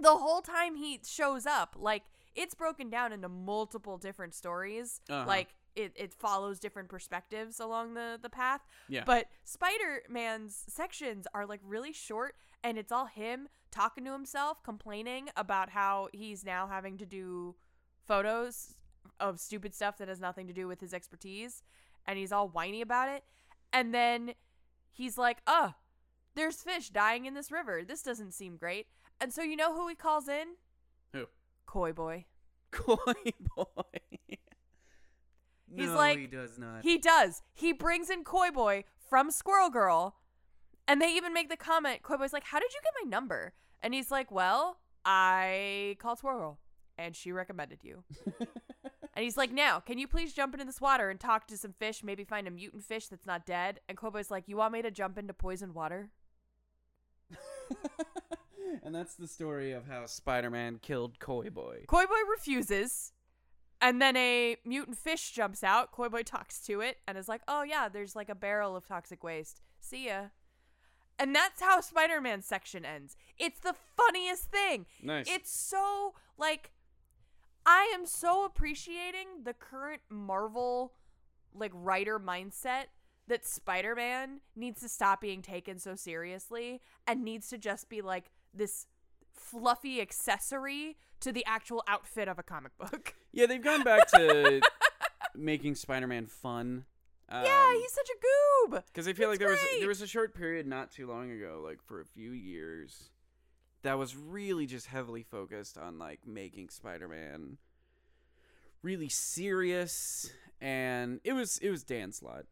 the 0.00 0.16
whole 0.16 0.42
time 0.42 0.74
he 0.74 1.00
shows 1.06 1.46
up. 1.46 1.76
Like, 1.78 2.02
it's 2.34 2.54
broken 2.54 2.90
down 2.90 3.12
into 3.12 3.28
multiple 3.28 3.96
different 3.96 4.34
stories. 4.34 5.00
Uh-huh. 5.08 5.24
Like, 5.26 5.54
it, 5.76 5.92
it 5.94 6.14
follows 6.14 6.58
different 6.58 6.88
perspectives 6.88 7.60
along 7.60 7.94
the, 7.94 8.18
the 8.20 8.30
path. 8.30 8.62
Yeah. 8.88 9.04
But 9.04 9.26
Spider 9.44 10.02
Man's 10.08 10.64
sections 10.68 11.26
are 11.34 11.46
like 11.46 11.60
really 11.62 11.92
short 11.92 12.34
and 12.64 12.78
it's 12.78 12.90
all 12.90 13.06
him 13.06 13.48
talking 13.70 14.04
to 14.04 14.12
himself, 14.12 14.62
complaining 14.62 15.28
about 15.36 15.70
how 15.70 16.08
he's 16.12 16.44
now 16.44 16.66
having 16.66 16.96
to 16.98 17.06
do 17.06 17.54
photos 18.06 18.74
of 19.20 19.38
stupid 19.38 19.74
stuff 19.74 19.98
that 19.98 20.08
has 20.08 20.20
nothing 20.20 20.46
to 20.46 20.52
do 20.52 20.66
with 20.66 20.80
his 20.80 20.94
expertise. 20.94 21.62
And 22.06 22.18
he's 22.18 22.32
all 22.32 22.48
whiny 22.48 22.80
about 22.80 23.08
it. 23.08 23.24
And 23.72 23.92
then 23.92 24.34
he's 24.92 25.18
like, 25.18 25.38
oh, 25.46 25.74
there's 26.34 26.62
fish 26.62 26.90
dying 26.90 27.26
in 27.26 27.34
this 27.34 27.52
river. 27.52 27.82
This 27.86 28.02
doesn't 28.02 28.32
seem 28.32 28.56
great. 28.56 28.86
And 29.20 29.32
so 29.32 29.42
you 29.42 29.56
know 29.56 29.74
who 29.74 29.88
he 29.88 29.94
calls 29.94 30.28
in? 30.28 30.54
Who? 31.12 31.26
Koi 31.66 31.92
Boi. 31.92 32.26
Koi 32.70 32.96
boi. 33.56 34.36
He's 35.74 35.88
no, 35.88 35.96
like- 35.96 36.18
he 36.18 36.26
does 36.26 36.58
not. 36.58 36.82
He 36.82 36.98
does. 36.98 37.42
He 37.54 37.72
brings 37.72 38.10
in 38.10 38.24
Koi 38.24 38.50
Boi 38.50 38.84
from 39.08 39.30
Squirrel 39.30 39.70
Girl. 39.70 40.16
And 40.88 41.02
they 41.02 41.12
even 41.14 41.32
make 41.32 41.48
the 41.48 41.56
comment, 41.56 42.02
Koi 42.02 42.16
Boi's 42.16 42.32
like, 42.32 42.44
How 42.44 42.60
did 42.60 42.72
you 42.72 42.80
get 42.82 42.92
my 43.04 43.10
number? 43.10 43.54
And 43.82 43.92
he's 43.92 44.10
like, 44.10 44.30
Well, 44.30 44.78
I 45.04 45.96
called 45.98 46.18
Squirrel 46.18 46.38
Girl 46.38 46.58
and 46.98 47.14
she 47.14 47.32
recommended 47.32 47.80
you. 47.82 48.04
and 48.40 49.24
he's 49.24 49.36
like, 49.36 49.52
Now, 49.52 49.80
can 49.80 49.98
you 49.98 50.06
please 50.08 50.32
jump 50.32 50.54
into 50.54 50.64
this 50.64 50.80
water 50.80 51.10
and 51.10 51.18
talk 51.18 51.46
to 51.48 51.56
some 51.56 51.72
fish, 51.72 52.02
maybe 52.04 52.24
find 52.24 52.46
a 52.46 52.50
mutant 52.50 52.84
fish 52.84 53.08
that's 53.08 53.26
not 53.26 53.44
dead? 53.46 53.80
And 53.88 53.98
Koi 53.98 54.10
Boi's 54.10 54.30
like, 54.30 54.44
You 54.46 54.56
want 54.56 54.72
me 54.72 54.82
to 54.82 54.90
jump 54.90 55.18
into 55.18 55.34
poisoned 55.34 55.74
water? 55.74 56.10
and 58.82 58.94
that's 58.94 59.14
the 59.14 59.26
story 59.26 59.72
of 59.72 59.86
how 59.86 60.06
Spider-Man 60.06 60.78
killed 60.82 61.18
Koi 61.18 61.50
Boi. 61.50 61.84
Koi 61.86 62.06
Boi 62.06 62.30
refuses. 62.30 63.12
And 63.80 64.00
then 64.00 64.16
a 64.16 64.56
mutant 64.64 64.96
fish 64.96 65.32
jumps 65.32 65.62
out. 65.62 65.92
Koi 65.92 66.08
Boi 66.08 66.22
talks 66.22 66.60
to 66.62 66.80
it 66.80 66.98
and 67.06 67.18
is 67.18 67.28
like, 67.28 67.42
oh, 67.46 67.62
yeah, 67.62 67.88
there's 67.88 68.16
like 68.16 68.28
a 68.28 68.34
barrel 68.34 68.74
of 68.74 68.86
toxic 68.86 69.22
waste. 69.22 69.60
See 69.80 70.06
ya. 70.06 70.26
And 71.18 71.34
that's 71.34 71.60
how 71.60 71.80
Spider 71.80 72.20
Man's 72.20 72.46
section 72.46 72.84
ends. 72.84 73.16
It's 73.38 73.60
the 73.60 73.74
funniest 73.96 74.44
thing. 74.44 74.86
Nice. 75.02 75.26
It's 75.28 75.50
so 75.50 76.14
like 76.38 76.72
I 77.64 77.90
am 77.94 78.06
so 78.06 78.44
appreciating 78.44 79.42
the 79.44 79.54
current 79.54 80.02
Marvel 80.08 80.92
like 81.54 81.72
writer 81.74 82.20
mindset 82.20 82.84
that 83.28 83.44
Spider-Man 83.44 84.40
needs 84.54 84.80
to 84.82 84.88
stop 84.88 85.20
being 85.20 85.42
taken 85.42 85.78
so 85.78 85.96
seriously 85.96 86.80
and 87.06 87.24
needs 87.24 87.48
to 87.48 87.58
just 87.58 87.88
be 87.88 88.00
like 88.00 88.30
this 88.54 88.86
fluffy 89.36 90.00
accessory 90.00 90.96
to 91.20 91.32
the 91.32 91.44
actual 91.46 91.82
outfit 91.88 92.28
of 92.28 92.38
a 92.38 92.42
comic 92.42 92.76
book. 92.78 93.14
Yeah, 93.32 93.44
they've 93.44 93.62
gone 93.62 93.82
back 93.82 94.08
to 94.12 94.62
making 95.34 95.74
Spider-Man 95.74 96.24
fun. 96.26 96.86
Um, 97.28 97.44
yeah, 97.44 97.74
he's 97.74 97.92
such 97.92 98.08
a 98.08 98.70
goob. 98.70 98.82
because 98.86 99.06
I 99.06 99.12
feel 99.12 99.28
like 99.28 99.34
it's 99.34 99.40
there 99.40 99.50
was 99.50 99.60
there 99.80 99.88
was 99.88 100.00
a 100.00 100.06
short 100.06 100.34
period 100.34 100.66
not 100.66 100.90
too 100.90 101.06
long 101.06 101.30
ago, 101.30 101.60
like 101.62 101.82
for 101.82 102.00
a 102.00 102.06
few 102.06 102.30
years, 102.30 103.10
that 103.82 103.98
was 103.98 104.16
really 104.16 104.64
just 104.64 104.86
heavily 104.86 105.22
focused 105.22 105.76
on 105.76 105.98
like 105.98 106.20
making 106.26 106.70
Spider-Man 106.70 107.58
really 108.82 109.08
serious, 109.10 110.30
and 110.60 111.20
it 111.24 111.32
was 111.34 111.58
it 111.58 111.68
was 111.70 111.82
Dan 111.84 112.12
Slott. 112.12 112.44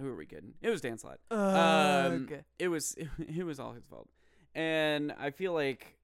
Who 0.00 0.08
are 0.08 0.16
we 0.16 0.24
kidding? 0.24 0.54
It 0.62 0.70
was 0.70 0.80
Dan 0.80 0.96
Slott. 0.96 1.18
Um, 1.30 2.28
it 2.58 2.68
was 2.68 2.96
it 3.18 3.44
was 3.44 3.60
all 3.60 3.72
his 3.72 3.84
fault, 3.84 4.08
and 4.54 5.12
I 5.18 5.30
feel 5.30 5.52
like 5.52 5.95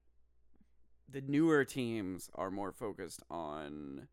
the 1.09 1.21
newer 1.21 1.63
teams 1.65 2.29
are 2.35 2.49
more 2.51 2.71
focused 2.71 3.21
on 3.29 4.07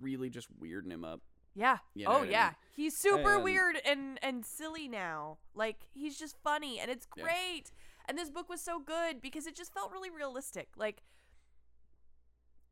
really 0.00 0.28
just 0.30 0.48
weirding 0.60 0.92
him 0.92 1.04
up. 1.04 1.20
Yeah. 1.54 1.78
You 1.94 2.04
know 2.04 2.10
oh 2.12 2.18
what 2.20 2.28
I 2.28 2.30
yeah. 2.32 2.46
mean? 2.46 2.54
He's 2.76 2.96
super 2.96 3.36
And- 3.36 3.44
weird 3.44 3.76
and 3.84 4.18
and 4.22 4.44
silly 4.44 4.86
now. 4.88 5.38
Like 5.54 5.86
he's 5.94 6.18
just 6.18 6.36
funny 6.42 6.78
and 6.78 6.90
it's 6.90 7.06
Yeah. 7.16 7.24
great. 7.24 7.72
And 8.06 8.16
this 8.16 8.30
book 8.30 8.48
was 8.48 8.60
so 8.60 8.78
good 8.78 9.20
because 9.20 9.46
it 9.46 9.54
just 9.56 9.72
felt 9.74 9.90
really 9.92 10.10
realistic. 10.10 10.68
Like 10.76 11.02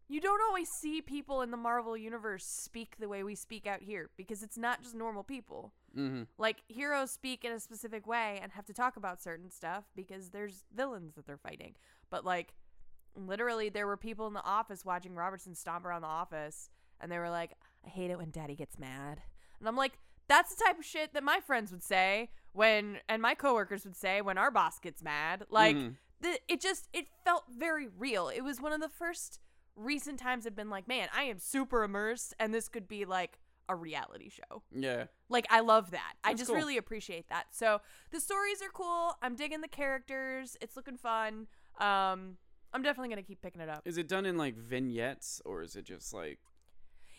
you 0.08 0.20
don't 0.20 0.40
always 0.40 0.68
see 0.68 1.02
people 1.02 1.42
in 1.42 1.50
the 1.50 1.56
Marvel 1.56 1.96
universe 1.96 2.44
speak 2.46 2.94
the 3.00 3.08
way 3.08 3.24
we 3.24 3.34
speak 3.34 3.66
out 3.66 3.82
here 3.82 4.08
because 4.16 4.42
it's 4.44 4.56
not 4.56 4.82
just 4.82 4.94
normal 4.94 5.24
people. 5.24 5.72
Mm-hmm. 5.96 6.22
Like 6.38 6.58
heroes 6.68 7.10
speak 7.10 7.44
in 7.44 7.50
a 7.50 7.58
specific 7.58 8.06
way 8.06 8.38
and 8.40 8.52
have 8.52 8.66
to 8.66 8.72
talk 8.72 8.96
about 8.96 9.20
certain 9.20 9.50
stuff 9.50 9.84
because 9.96 10.30
there's 10.30 10.64
villains 10.72 11.14
that 11.16 11.26
they're 11.26 11.36
fighting. 11.38 11.74
But 12.10 12.24
like 12.24 12.54
literally 13.14 13.68
there 13.68 13.86
were 13.86 13.96
people 13.96 14.26
in 14.26 14.34
the 14.34 14.44
office 14.44 14.84
watching 14.84 15.14
Robertson 15.14 15.54
stomp 15.54 15.84
around 15.84 16.02
the 16.02 16.08
office 16.08 16.70
and 17.00 17.10
they 17.10 17.18
were 17.18 17.30
like, 17.30 17.52
I 17.84 17.88
hate 17.88 18.10
it 18.10 18.18
when 18.18 18.30
daddy 18.30 18.54
gets 18.54 18.78
mad. 18.78 19.22
And 19.58 19.68
I'm 19.68 19.76
like, 19.76 19.98
that's 20.28 20.54
the 20.54 20.64
type 20.64 20.78
of 20.78 20.84
shit 20.84 21.14
that 21.14 21.22
my 21.22 21.40
friends 21.40 21.70
would 21.70 21.82
say 21.82 22.30
when 22.52 22.98
and 23.08 23.22
my 23.22 23.34
coworkers 23.34 23.84
would 23.84 23.96
say 23.96 24.20
when 24.20 24.38
our 24.38 24.50
boss 24.50 24.78
gets 24.78 25.02
mad. 25.02 25.44
Like 25.50 25.76
Mhm. 25.76 25.96
the 26.20 26.38
it 26.48 26.60
just 26.60 26.88
it 26.92 27.06
felt 27.24 27.44
very 27.48 27.88
real. 27.88 28.28
It 28.28 28.42
was 28.42 28.60
one 28.60 28.72
of 28.72 28.80
the 28.80 28.88
first 28.88 29.40
recent 29.76 30.18
times 30.18 30.46
I've 30.46 30.56
been 30.56 30.70
like, 30.70 30.88
man, 30.88 31.08
I 31.14 31.24
am 31.24 31.38
super 31.38 31.84
immersed 31.84 32.34
and 32.38 32.52
this 32.52 32.68
could 32.68 32.88
be 32.88 33.04
like 33.04 33.38
a 33.68 33.74
reality 33.74 34.28
show. 34.30 34.62
Yeah. 34.72 35.04
Like 35.28 35.46
I 35.50 35.60
love 35.60 35.90
that. 35.90 36.14
I 36.24 36.34
just 36.34 36.46
cool. 36.48 36.56
really 36.56 36.76
appreciate 36.76 37.28
that. 37.28 37.46
So 37.50 37.80
the 38.10 38.20
stories 38.20 38.62
are 38.62 38.70
cool. 38.72 39.16
I'm 39.22 39.36
digging 39.36 39.60
the 39.60 39.68
characters. 39.68 40.56
It's 40.60 40.76
looking 40.76 40.96
fun. 40.96 41.46
Um 41.80 42.36
I'm 42.72 42.82
definitely 42.82 43.08
gonna 43.10 43.22
keep 43.22 43.40
picking 43.40 43.60
it 43.60 43.68
up. 43.68 43.82
Is 43.86 43.96
it 43.98 44.08
done 44.08 44.26
in 44.26 44.36
like 44.36 44.56
vignettes 44.56 45.40
or 45.44 45.62
is 45.62 45.76
it 45.76 45.84
just 45.84 46.12
like 46.12 46.38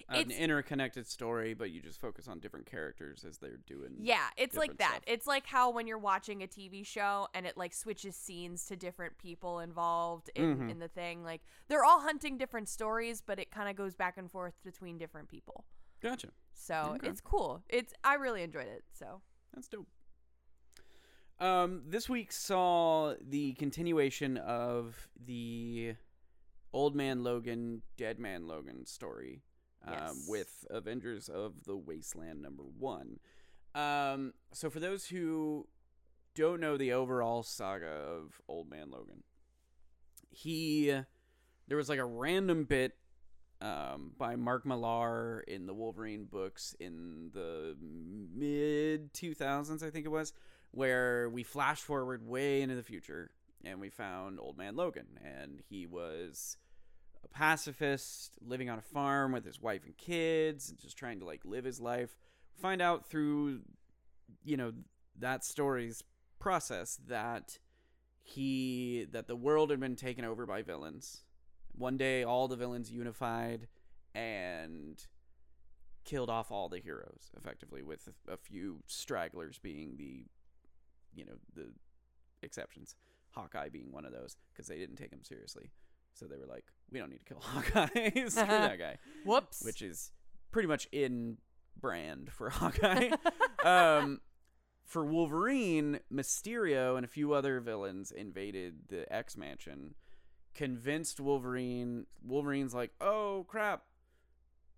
an 0.10 0.22
It's- 0.22 0.39
interconnected 0.39 1.06
story, 1.08 1.54
but 1.54 1.70
you 1.72 1.82
just 1.82 2.00
focus 2.00 2.28
on 2.30 2.39
different 2.39 2.65
characters 2.65 3.26
as 3.28 3.39
they're 3.39 3.58
doing? 3.58 3.96
Yeah, 4.00 4.30
it's 4.38 4.56
like 4.56 4.78
that. 4.78 4.89
stuff. 4.91 5.04
It's 5.08 5.28
like 5.28 5.46
how 5.48 5.72
when 5.72 5.86
you're 5.88 5.98
watching 5.98 6.43
a 6.43 6.48
TV 6.48 6.86
show 6.86 7.28
and 7.34 7.46
it 7.46 7.58
like 7.58 7.74
switches 7.74 8.15
scenes 8.15 8.65
to 8.67 8.76
different 8.78 9.17
people 9.17 9.60
involved 9.60 10.30
in, 10.36 10.58
Mhm. 10.58 10.72
in 10.72 10.80
the 10.80 10.88
thing. 10.88 11.24
Like 11.24 11.41
they're 11.67 11.84
all 11.84 12.00
hunting 12.02 12.38
different 12.38 12.70
stories, 12.70 13.22
but 13.22 13.38
it 13.39 13.52
kind 13.52 13.67
of 13.70 13.76
goes 13.76 13.96
back 13.96 14.17
and 14.17 14.32
forth 14.32 14.54
between 14.63 14.98
different 14.98 15.28
people. 15.28 15.65
Gotcha. 16.00 16.30
So 16.54 16.93
Okay. 16.98 17.10
it's 17.10 17.20
cool. 17.20 17.63
It's 17.67 17.93
I 18.04 18.13
really 18.13 18.43
enjoyed 18.43 18.67
it. 18.67 18.86
So 18.93 19.22
That's 19.54 19.67
dope. 19.67 19.88
Um, 21.39 21.84
this 21.88 22.10
week 22.10 22.32
saw 22.32 23.13
the 23.21 23.54
continuation 23.54 24.38
of 24.38 25.08
the 25.23 25.95
Old 26.73 26.95
Man 26.95 27.23
Logan, 27.23 27.84
Dead 27.95 28.19
Man 28.19 28.47
Logan 28.47 28.86
story 28.86 29.43
um, 29.86 29.93
Yes. 29.93 30.26
with 30.28 30.65
Avengers 30.69 31.30
of 31.30 31.63
the 31.65 31.78
Wasteland 31.78 32.41
number 32.41 32.63
one. 32.63 33.19
Um, 33.76 34.34
so, 34.52 34.69
for 34.71 34.80
those 34.80 35.06
who 35.06 35.67
don't 36.34 36.60
know 36.60 36.78
the 36.78 36.93
overall 36.93 37.43
saga 37.43 37.86
of 37.86 38.41
Old 38.47 38.69
Man 38.69 38.89
Logan, 38.89 39.23
he 40.32 40.88
there 41.67 41.78
was 41.78 41.89
like 41.89 42.00
a 42.00 42.06
random 42.06 42.63
bit 42.63 42.95
um, 43.62 44.13
by 44.17 44.36
Mark 44.36 44.65
Millar 44.65 45.41
in 45.47 45.67
the 45.67 45.73
Wolverine 45.73 46.26
books 46.26 46.76
in 46.80 47.30
the 47.34 47.76
mid 47.80 49.13
2000s, 49.13 49.84
I 49.84 49.89
think 49.89 50.06
it 50.06 50.10
was, 50.10 50.34
where 50.77 51.27
we 51.27 51.41
flash 51.41 51.81
forward 51.81 52.21
way 52.27 52.61
into 52.61 52.75
the 52.75 52.83
future 52.83 53.31
and 53.65 53.81
we 53.81 53.89
found 53.89 54.39
Old 54.39 54.59
Man 54.59 54.75
Logan. 54.75 55.07
And 55.25 55.59
he 55.67 55.87
was 55.87 56.55
a 57.23 57.27
pacifist 57.27 58.37
living 58.45 58.69
on 58.69 58.77
a 58.77 58.83
farm 58.83 59.31
with 59.31 59.43
his 59.43 59.59
wife 59.59 59.81
and 59.85 59.97
kids, 59.97 60.69
and 60.69 60.77
just 60.77 60.95
trying 60.95 61.17
to 61.19 61.25
like 61.25 61.41
live 61.43 61.65
his 61.65 61.81
life. 61.81 62.15
Find 62.61 62.79
out 62.79 63.09
through, 63.09 63.61
you 64.43 64.55
know, 64.55 64.71
that 65.17 65.43
story's 65.43 66.03
process 66.37 66.99
that 67.07 67.57
he 68.21 69.07
that 69.13 69.25
the 69.25 69.35
world 69.35 69.71
had 69.71 69.79
been 69.79 69.95
taken 69.95 70.25
over 70.25 70.45
by 70.45 70.61
villains. 70.61 71.23
One 71.75 71.97
day 71.97 72.23
all 72.23 72.47
the 72.47 72.55
villains 72.55 72.91
unified 72.91 73.67
and 74.13 75.03
killed 76.05 76.29
off 76.29 76.51
all 76.51 76.69
the 76.69 76.79
heroes 76.79 77.31
effectively 77.35 77.81
with 77.81 78.09
a 78.31 78.37
few 78.37 78.83
stragglers 78.85 79.57
being 79.57 79.95
the 79.97 80.25
you 81.17 81.25
know 81.25 81.34
the 81.56 81.67
exceptions. 82.43 82.95
Hawkeye 83.32 83.69
being 83.69 83.91
one 83.91 84.06
of 84.06 84.12
those 84.13 84.36
because 84.53 84.67
they 84.67 84.77
didn't 84.77 84.95
take 84.95 85.12
him 85.12 85.23
seriously. 85.23 85.69
So 86.13 86.25
they 86.25 86.38
were 86.38 86.47
like, 86.47 86.63
we 86.91 86.97
don't 86.99 87.10
need 87.12 87.19
to 87.19 87.25
kill 87.25 87.39
Hawkeye. 87.41 88.10
Screw 88.30 88.45
that 88.47 88.80
guy 88.80 88.97
whoops. 89.25 89.62
which 89.63 89.82
is 89.84 90.12
pretty 90.51 90.67
much 90.67 90.88
in 90.91 91.38
brand 91.80 92.32
for 92.32 92.49
Hawkeye. 92.51 93.10
um, 93.63 94.21
for 94.86 95.06
Wolverine, 95.06 95.99
Mysterio 96.12 96.95
and 96.95 97.06
a 97.06 97.08
few 97.10 97.34
other 97.34 97.60
villains 97.60 98.10
invaded 98.12 98.88
the 98.88 99.12
X 99.13 99.38
Mansion, 99.38 99.93
convinced 100.56 101.19
Wolverine. 101.19 102.06
Wolverine's 102.25 102.73
like, 102.73 102.91
oh 103.01 103.45
crap, 103.47 103.84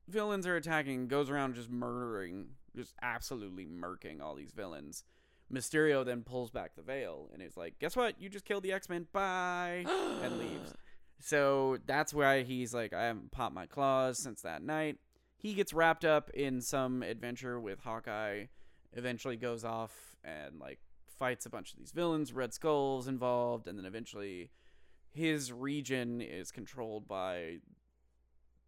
villains 0.10 0.46
are 0.48 0.56
attacking. 0.58 1.08
Goes 1.08 1.30
around 1.30 1.56
just 1.56 1.70
murdering, 1.70 2.48
just 2.76 2.94
absolutely 3.02 3.66
murking 3.68 4.20
all 4.22 4.36
these 4.36 4.52
villains. 4.52 5.04
Mysterio 5.54 6.06
then 6.06 6.24
pulls 6.24 6.52
back 6.52 6.76
the 6.76 6.82
veil 6.82 7.30
and 7.34 7.42
is 7.42 7.58
like, 7.58 7.80
guess 7.80 7.96
what? 7.96 8.22
You 8.22 8.30
just 8.30 8.46
killed 8.46 8.64
the 8.64 8.74
X 8.74 8.90
Men. 8.90 9.08
Bye, 9.12 9.86
and 10.24 10.38
leaves. 10.38 10.74
So 11.20 11.78
that's 11.86 12.14
why 12.14 12.44
he's 12.44 12.74
like, 12.74 12.94
I 12.94 13.06
haven't 13.06 13.32
popped 13.32 13.56
my 13.56 13.66
claws 13.66 14.18
since 14.18 14.42
that 14.42 14.62
night. 14.64 14.98
He 15.38 15.54
gets 15.54 15.74
wrapped 15.74 16.06
up 16.06 16.30
in 16.32 16.62
some 16.62 17.02
adventure 17.02 17.60
with 17.60 17.80
Hawkeye, 17.80 18.46
eventually 18.94 19.38
goes 19.38 19.64
off 19.64 20.16
and 20.24 20.60
like 20.60 20.80
fights 21.18 21.46
a 21.46 21.50
bunch 21.50 21.72
of 21.72 21.78
these 21.78 21.92
villains, 21.92 22.34
Red 22.34 22.54
Skull's 22.54 23.08
involved, 23.08 23.68
and 23.68 23.78
then 23.78 23.86
eventually 23.86 24.52
his 25.12 25.52
region 25.52 26.22
is 26.22 26.52
controlled 26.52 27.08
by 27.08 27.58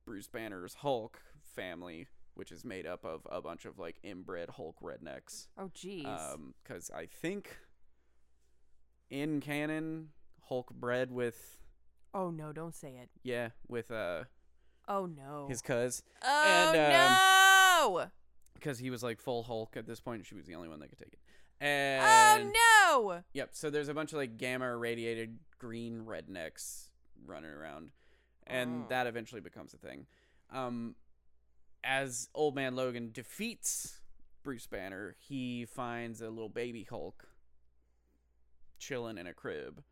Bruce 0.06 0.28
Banner's 0.28 0.76
Hulk 0.76 1.22
family, 1.56 2.08
which 2.36 2.52
is 2.52 2.64
made 2.66 2.86
up 2.86 3.04
of 3.06 3.28
a 3.30 3.42
bunch 3.42 3.66
of 3.66 3.78
like 3.80 3.98
inbred 4.04 4.50
Hulk 4.52 4.78
rednecks. 4.82 5.48
oh 5.58 5.70
jeez. 5.76 6.06
Um, 6.06 6.54
because 6.64 6.90
I 6.92 7.06
think 7.06 7.58
in 9.10 9.40
canon, 9.42 10.10
Hulk 10.44 10.72
bred 10.74 11.12
with 11.12 11.58
oh 12.14 12.30
no, 12.30 12.52
don't 12.52 12.76
say 12.76 12.96
it. 13.02 13.10
yeah 13.24 13.50
with 13.68 13.92
uh 13.92 14.24
Oh 14.88 15.06
no. 15.06 15.46
his 15.48 15.62
cuz 15.62 16.04
oh 16.24 16.72
and, 16.74 16.78
um, 16.78 18.00
no. 18.02 18.08
because 18.54 18.80
he 18.80 18.90
was 18.90 19.04
like 19.04 19.20
full 19.20 19.44
Hulk 19.44 19.76
at 19.78 19.86
this 19.88 20.00
point. 20.00 20.26
She 20.26 20.36
was 20.36 20.46
the 20.46 20.56
only 20.56 20.68
one 20.70 20.80
that 20.80 20.90
could 20.90 21.00
take 21.00 21.14
it. 21.14 21.20
And 21.64 22.52
oh 22.54 23.04
no. 23.14 23.22
yep. 23.34 23.50
So 23.54 23.70
there's 23.70 23.88
a 23.90 23.94
bunch 23.94 24.12
of 24.14 24.18
like 24.18 24.38
gamma 24.38 24.66
irradiated 24.66 25.38
green 25.60 26.06
rednecks 26.06 26.88
running 27.26 27.52
around, 27.52 27.92
and 28.48 28.84
Oh. 28.86 28.90
that 28.90 29.06
eventually 29.08 29.42
becomes 29.42 29.74
a 29.74 29.78
thing. 29.78 30.08
Um, 30.50 30.96
as 31.84 32.30
Old 32.34 32.56
Man 32.56 32.76
Logan 32.76 33.12
defeats 33.14 34.00
Bruce 34.44 34.68
Banner, 34.68 35.16
he 35.20 35.66
finds 35.66 36.22
a 36.22 36.30
little 36.30 36.50
baby 36.50 36.86
Hulk 36.90 37.28
chilling 38.80 39.18
in 39.18 39.28
a 39.28 39.34
crib, 39.34 39.84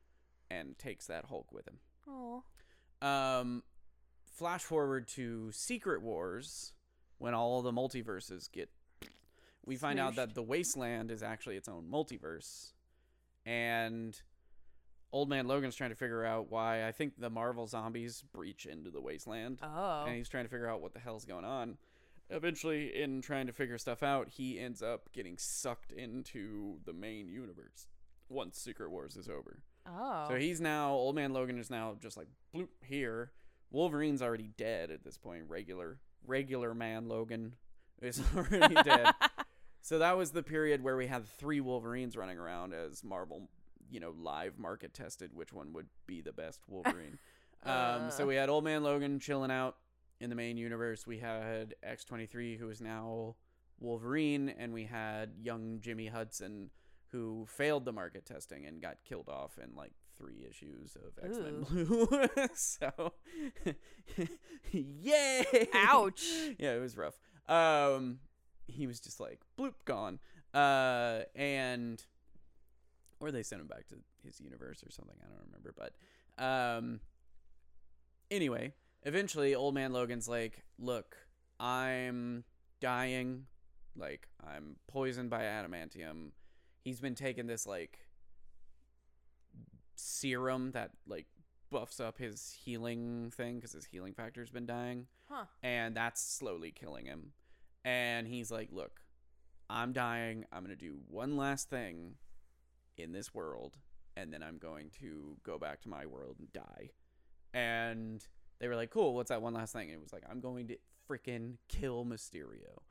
and 0.49 0.78
takes 0.78 1.08
that 1.08 1.25
Hulk 1.25 1.52
with 1.52 1.67
him. 1.67 1.78
Oh. 2.08 2.43
Um, 3.02 3.63
flash 4.34 4.62
forward 4.62 5.08
to 5.10 5.52
Secret 5.52 6.02
Wars 6.02 6.73
when 7.19 7.34
all 7.34 7.62
the 7.62 7.71
multiverses 7.71 8.52
get. 8.52 8.69
We 9.65 9.75
find 9.75 9.99
out 9.99 10.15
that 10.15 10.34
the 10.34 10.41
Wasteland 10.41 11.12
is 11.12 11.21
actually 11.21 11.56
its 11.56 11.69
own 11.69 11.86
multiverse, 11.91 12.73
and 13.45 14.19
Old 15.12 15.30
Man 15.30 15.48
Logan's 15.48 15.76
trying 15.76 15.89
to 15.89 15.95
figure 15.95 16.24
out 16.24 16.52
why 16.52 16.88
I 16.88 16.91
think 16.91 17.13
the 17.19 17.30
Marvel 17.30 17.65
zombies 17.67 18.24
breach 18.34 18.65
into 18.65 18.91
the 18.91 19.02
wasteland. 19.02 19.60
Oh. 19.63 20.04
and 20.06 20.15
he's 20.15 20.30
trying 20.30 20.45
to 20.45 20.50
figure 20.50 20.67
out 20.67 20.82
what 20.82 20.93
the 20.93 21.00
hell's 21.00 21.26
going 21.26 21.45
on. 21.45 21.78
Eventually, 22.30 22.95
in 23.02 23.22
trying 23.22 23.48
to 23.48 23.54
figure 23.54 23.80
stuff 23.80 24.04
out, 24.04 24.30
he 24.30 24.60
ends 24.60 24.84
up 24.84 25.12
getting 25.13 25.36
sucked 25.39 25.91
into 25.91 26.78
the 26.86 26.93
main 26.93 27.28
universe 27.28 27.88
once 28.30 28.60
Secret 28.60 28.91
Wars 28.91 29.15
is 29.15 29.28
over. 29.28 29.63
oh. 29.88 30.26
So 30.30 30.36
he's 30.36 30.62
now 30.62 30.91
Old 30.91 31.15
Man 31.15 31.34
Logan 31.34 31.58
is 31.58 31.72
now 31.72 31.95
just 32.00 32.17
like 32.17 32.28
bloop 32.56 32.67
here. 32.86 33.32
Wolverine's 33.72 34.22
already 34.22 34.52
dead 34.58 34.91
at 34.91 35.04
this 35.04 35.17
point. 35.17 35.43
Regular 35.48 35.98
regular 36.28 36.76
man 36.76 37.08
Logan 37.08 37.56
is 38.02 38.22
already 38.36 38.76
dead. 38.76 39.08
So 39.82 40.00
that 40.00 40.17
was 40.17 40.32
the 40.32 40.43
period 40.43 40.84
where 40.84 40.98
we 40.98 41.08
had 41.08 41.26
three 41.26 41.62
Wolverines 41.62 42.17
running 42.17 42.38
around 42.38 42.74
as 42.74 43.02
Marvel, 43.02 43.50
you 43.91 43.99
know, 43.99 44.13
live 44.19 44.58
market 44.60 44.93
tested 44.93 45.32
which 45.34 45.52
one 45.54 45.73
would 45.73 45.88
be 46.08 46.21
the 46.21 46.34
best 46.34 46.62
Wolverine. 46.67 47.17
um, 47.63 48.10
so 48.12 48.23
Uh. 48.23 48.28
we 48.28 48.36
had 48.36 48.49
Old 48.49 48.63
Man 48.63 48.84
Logan 48.84 49.19
chilling 49.19 49.52
out 49.52 49.78
in 50.19 50.30
the 50.30 50.36
main 50.36 50.58
universe. 50.58 51.06
We 51.08 51.19
had 51.19 51.75
X23 51.86 52.58
who 52.60 52.69
is 52.69 52.82
now 52.82 53.36
Wolverine 53.80 54.49
and 54.49 54.73
we 54.73 54.84
had 54.86 55.32
young 55.41 55.80
Jimmy 55.82 56.08
Hudson 56.08 56.69
who 57.12 57.45
failed 57.47 57.86
the 57.86 57.91
market 57.93 58.25
testing 58.25 58.65
and 58.65 58.82
got 58.82 58.97
killed 59.04 59.30
off 59.30 59.58
in 59.58 59.75
like 59.75 59.93
three 60.17 60.45
issues 60.47 60.95
of 60.95 61.23
X-Men 61.23 61.63
Blue. 61.63 62.28
so 62.54 63.13
yay! 64.71 65.67
Ouch. 65.73 66.23
yeah, 66.58 66.73
it 66.75 66.80
was 66.82 66.95
rough. 66.97 67.19
Um, 67.47 68.19
he 68.67 68.86
was 68.86 68.99
just 68.99 69.19
like 69.19 69.39
bloop 69.58 69.73
gone. 69.86 70.19
Uh, 70.54 71.21
and 71.36 72.04
or 73.20 73.32
they 73.32 73.44
sent 73.44 73.62
him 73.62 73.68
back 73.68 73.88
to 73.88 73.96
his 74.24 74.40
universe 74.40 74.84
or 74.84 74.92
something. 74.92 75.16
I 75.22 75.28
don't 75.28 75.46
remember, 75.48 75.74
but 75.76 75.94
um, 76.44 77.00
anyway, 78.32 78.74
eventually, 79.04 79.56
old 79.56 79.74
man 79.74 79.92
Logan's 79.94 80.28
like, 80.28 80.64
"Look, 80.78 81.18
I'm 81.60 82.44
dying. 82.80 83.46
Like, 83.96 84.28
I'm 84.46 84.78
poisoned 84.88 85.30
by 85.30 85.44
adamantium. 85.44 86.32
He's 86.84 87.02
been 87.02 87.16
taking 87.16 87.48
this 87.48 87.68
like 87.68 88.00
serum 89.96 90.72
that 90.72 90.92
like 91.06 91.28
buffs 91.70 92.00
up 92.00 92.18
his 92.18 92.56
healing 92.64 93.32
thing 93.36 93.56
because 93.56 93.74
his 93.74 93.86
healing 93.86 94.14
factor's 94.14 94.50
been 94.50 94.66
dying." 94.66 95.08
Huh. 95.30 95.46
and 95.62 95.96
that's 95.96 96.20
slowly 96.24 96.72
killing 96.72 97.06
him. 97.06 97.34
And 97.86 98.28
he's 98.28 98.50
like, 98.50 98.70
"Look, 98.72 99.02
I'm 99.70 99.94
dying. 99.94 100.46
I'm 100.52 100.64
going 100.64 100.76
to 100.76 100.82
do 100.82 100.98
one 101.08 101.38
last 101.38 101.70
thing 101.70 102.16
in 103.00 103.12
this 103.12 103.34
world 103.34 103.78
and 104.16 104.34
then 104.34 104.44
I'm 104.44 104.58
going 104.58 104.90
to 105.00 105.38
go 105.44 105.58
back 105.58 105.82
to 105.82 105.90
my 105.90 106.06
world 106.06 106.38
and 106.40 106.52
die." 106.52 106.92
And 107.54 108.26
they 108.60 108.68
were 108.68 108.76
like, 108.76 108.90
"Cool, 108.90 109.14
what's 109.16 109.30
that 109.30 109.42
one 109.42 109.54
last 109.54 109.74
thing?" 109.74 109.90
And 109.90 109.98
it 109.98 110.02
was 110.02 110.14
like, 110.14 110.24
"I'm 110.30 110.42
going 110.42 110.68
to 110.68 110.78
freaking 111.10 111.56
kill 111.68 112.06
Mysterio." 112.06 112.82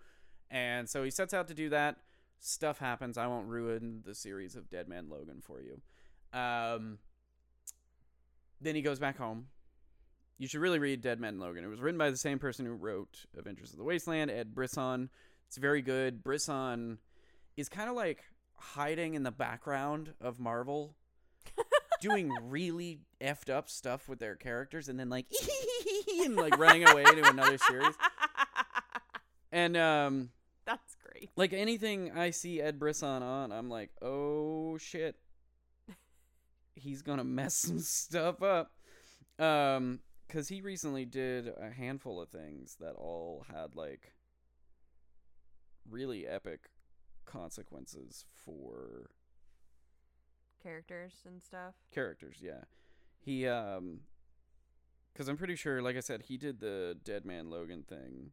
And 0.50 0.88
so 0.88 1.04
he 1.04 1.10
sets 1.10 1.34
out 1.34 1.48
to 1.48 1.54
do 1.54 1.68
that. 1.70 1.96
Stuff 2.40 2.78
happens. 2.78 3.18
I 3.18 3.26
won't 3.26 3.48
ruin 3.48 4.02
the 4.04 4.14
series 4.14 4.56
of 4.56 4.70
Dead 4.70 4.88
Man 4.88 5.08
Logan 5.10 5.40
for 5.42 5.60
you. 5.60 5.80
Um, 6.32 6.98
then 8.60 8.74
he 8.74 8.82
goes 8.82 8.98
back 8.98 9.18
home 9.18 9.46
you 10.38 10.46
should 10.46 10.60
really 10.60 10.78
read 10.78 11.00
Dead 11.00 11.20
Man 11.20 11.38
Logan. 11.38 11.64
It 11.64 11.68
was 11.68 11.80
written 11.80 11.98
by 11.98 12.10
the 12.10 12.16
same 12.16 12.38
person 12.38 12.64
who 12.64 12.72
wrote 12.72 13.26
Avengers 13.36 13.72
of 13.72 13.78
the 13.78 13.84
Wasteland, 13.84 14.30
Ed 14.30 14.54
Brisson. 14.54 15.10
It's 15.48 15.56
very 15.56 15.82
good. 15.82 16.22
Brisson 16.22 16.98
is 17.56 17.68
kind 17.68 17.90
of 17.90 17.96
like 17.96 18.22
hiding 18.58 19.14
in 19.14 19.22
the 19.22 19.30
background 19.30 20.14
of 20.20 20.38
Marvel, 20.38 20.94
doing 22.00 22.30
really 22.42 23.00
effed 23.20 23.50
up 23.50 23.68
stuff 23.68 24.08
with 24.08 24.18
their 24.18 24.34
characters, 24.36 24.88
and 24.88 24.98
then 24.98 25.08
like 25.08 25.26
and 26.24 26.36
like 26.36 26.56
running 26.58 26.86
away 26.86 27.04
to 27.04 27.28
another 27.28 27.58
series. 27.58 27.94
And 29.50 29.78
um, 29.78 30.28
That's 30.66 30.94
great. 31.02 31.30
like 31.34 31.54
anything 31.54 32.12
I 32.14 32.30
see 32.32 32.60
Ed 32.60 32.78
Brisson 32.78 33.22
on, 33.22 33.50
I'm 33.50 33.70
like, 33.70 33.90
oh 34.02 34.76
shit, 34.76 35.16
he's 36.74 37.00
gonna 37.00 37.24
mess 37.24 37.54
some 37.54 37.78
stuff 37.78 38.42
up. 38.42 38.72
Um, 39.38 40.00
because 40.26 40.48
he 40.48 40.60
recently 40.60 41.06
did 41.06 41.48
a 41.48 41.70
handful 41.70 42.20
of 42.20 42.28
things 42.28 42.76
that 42.80 42.92
all 42.92 43.46
had 43.50 43.74
like 43.74 44.12
really 45.88 46.26
epic 46.26 46.68
consequences 47.30 48.24
for 48.44 49.10
Characters 50.62 51.12
and 51.24 51.40
stuff. 51.42 51.74
characters. 51.92 52.38
Yeah, 52.42 52.64
he 53.20 53.46
um, 53.46 54.00
because 55.12 55.28
I'm 55.28 55.36
pretty 55.36 55.54
sure, 55.54 55.80
like 55.80 55.96
I 55.96 56.00
said, 56.00 56.22
he 56.22 56.36
did 56.36 56.58
the 56.60 56.96
Dead 57.04 57.24
Man 57.24 57.48
Logan 57.48 57.84
thing, 57.88 58.32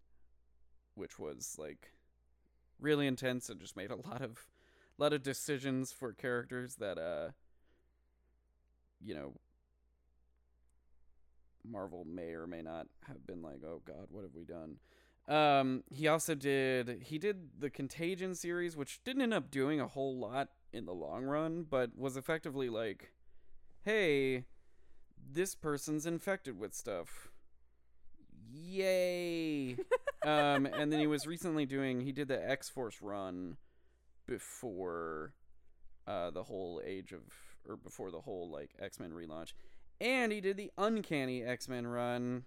which 0.95 1.19
was 1.19 1.55
like 1.59 1.91
really 2.79 3.05
intense 3.05 3.49
and 3.49 3.59
just 3.59 3.77
made 3.77 3.91
a 3.91 3.95
lot 4.09 4.21
of 4.21 4.47
a 4.97 5.01
lot 5.03 5.13
of 5.13 5.21
decisions 5.21 5.91
for 5.91 6.13
characters 6.13 6.75
that 6.77 6.97
uh, 6.97 7.29
you 9.03 9.13
know, 9.13 9.33
Marvel 11.63 12.05
may 12.05 12.33
or 12.33 12.47
may 12.47 12.61
not 12.61 12.87
have 13.07 13.25
been 13.27 13.41
like, 13.43 13.61
oh 13.63 13.81
God, 13.85 14.07
what 14.09 14.23
have 14.23 14.33
we 14.35 14.45
done? 14.45 14.77
Um, 15.27 15.83
he 15.89 16.07
also 16.07 16.35
did 16.35 17.01
he 17.03 17.17
did 17.17 17.59
the 17.59 17.69
Contagion 17.69 18.35
series, 18.35 18.77
which 18.77 19.03
didn't 19.03 19.23
end 19.23 19.33
up 19.33 19.49
doing 19.49 19.79
a 19.79 19.87
whole 19.87 20.17
lot 20.17 20.49
in 20.71 20.85
the 20.85 20.93
long 20.93 21.23
run, 21.23 21.65
but 21.67 21.97
was 21.97 22.15
effectively 22.15 22.69
like, 22.69 23.11
hey, 23.83 24.45
this 25.31 25.55
person's 25.55 26.05
infected 26.05 26.59
with 26.59 26.75
stuff. 26.75 27.29
Yay! 28.51 29.77
um, 30.23 30.67
and 30.67 30.91
then 30.91 30.99
he 30.99 31.07
was 31.07 31.25
recently 31.25 31.65
doing 31.65 32.01
he 32.01 32.11
did 32.11 32.27
the 32.27 32.49
X 32.49 32.69
Force 32.69 33.01
run 33.01 33.57
before 34.27 35.33
uh 36.07 36.31
the 36.31 36.43
whole 36.43 36.81
age 36.83 37.11
of 37.11 37.21
or 37.67 37.77
before 37.77 38.11
the 38.11 38.21
whole 38.21 38.49
like 38.51 38.71
X 38.79 38.99
Men 38.99 39.11
relaunch. 39.11 39.53
And 39.99 40.31
he 40.31 40.39
did 40.39 40.57
the 40.57 40.71
Uncanny 40.77 41.43
X 41.43 41.67
Men 41.67 41.87
run 41.87 42.43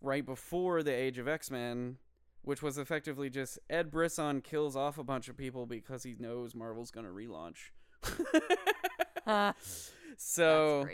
right 0.00 0.24
before 0.24 0.82
the 0.82 0.92
Age 0.92 1.18
of 1.18 1.26
X 1.28 1.50
Men, 1.50 1.96
which 2.42 2.62
was 2.62 2.78
effectively 2.78 3.30
just 3.30 3.58
Ed 3.68 3.90
Brisson 3.90 4.40
kills 4.40 4.76
off 4.76 4.98
a 4.98 5.04
bunch 5.04 5.28
of 5.28 5.36
people 5.36 5.66
because 5.66 6.02
he 6.02 6.14
knows 6.18 6.54
Marvel's 6.54 6.90
gonna 6.90 7.08
relaunch. 7.10 7.70
That's 9.26 9.92
so 10.16 10.86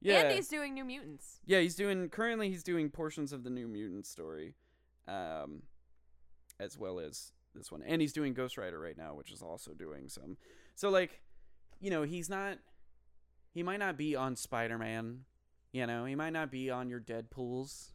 yeah, 0.00 0.20
And 0.22 0.32
he's 0.34 0.48
doing 0.48 0.74
New 0.74 0.84
Mutants. 0.84 1.40
yeah, 1.46 1.60
he's 1.60 1.74
doing 1.74 2.08
currently 2.08 2.48
he's 2.48 2.62
doing 2.62 2.90
portions 2.90 3.32
of 3.32 3.44
the 3.44 3.50
New 3.50 3.68
Mutant 3.68 4.06
story, 4.06 4.54
um, 5.06 5.62
as 6.58 6.76
well 6.78 6.98
as 6.98 7.32
this 7.54 7.70
one, 7.70 7.82
and 7.82 8.00
he's 8.00 8.12
doing 8.12 8.34
Ghost 8.34 8.56
Rider 8.58 8.78
right 8.80 8.96
now, 8.96 9.14
which 9.14 9.30
is 9.30 9.42
also 9.42 9.72
doing 9.72 10.08
some. 10.08 10.36
So 10.74 10.90
like, 10.90 11.20
you 11.80 11.90
know, 11.90 12.02
he's 12.02 12.28
not. 12.28 12.58
He 13.52 13.62
might 13.62 13.78
not 13.80 13.98
be 13.98 14.16
on 14.16 14.34
Spider 14.36 14.78
Man, 14.78 15.20
you 15.72 15.86
know. 15.86 16.04
He 16.06 16.14
might 16.14 16.32
not 16.32 16.50
be 16.50 16.70
on 16.70 16.88
your 16.88 17.00
Deadpool's. 17.00 17.91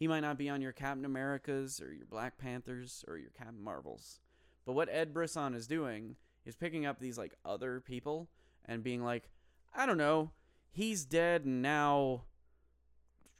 He 0.00 0.08
might 0.08 0.20
not 0.20 0.38
be 0.38 0.48
on 0.48 0.60
your 0.62 0.72
Captain 0.72 1.04
Americas 1.04 1.78
or 1.80 1.92
your 1.92 2.06
Black 2.06 2.38
Panthers 2.38 3.04
or 3.06 3.18
your 3.18 3.30
Captain 3.36 3.62
Marvels. 3.62 4.18
But 4.64 4.72
what 4.72 4.88
Ed 4.90 5.12
Brisson 5.14 5.54
is 5.54 5.66
doing 5.66 6.16
is 6.46 6.56
picking 6.56 6.86
up 6.86 6.98
these 6.98 7.18
like 7.18 7.34
other 7.44 7.80
people 7.80 8.28
and 8.64 8.82
being 8.82 9.04
like, 9.04 9.28
I 9.74 9.84
don't 9.84 9.98
know, 9.98 10.30
he's 10.72 11.04
dead 11.04 11.44
and 11.44 11.60
now 11.60 12.22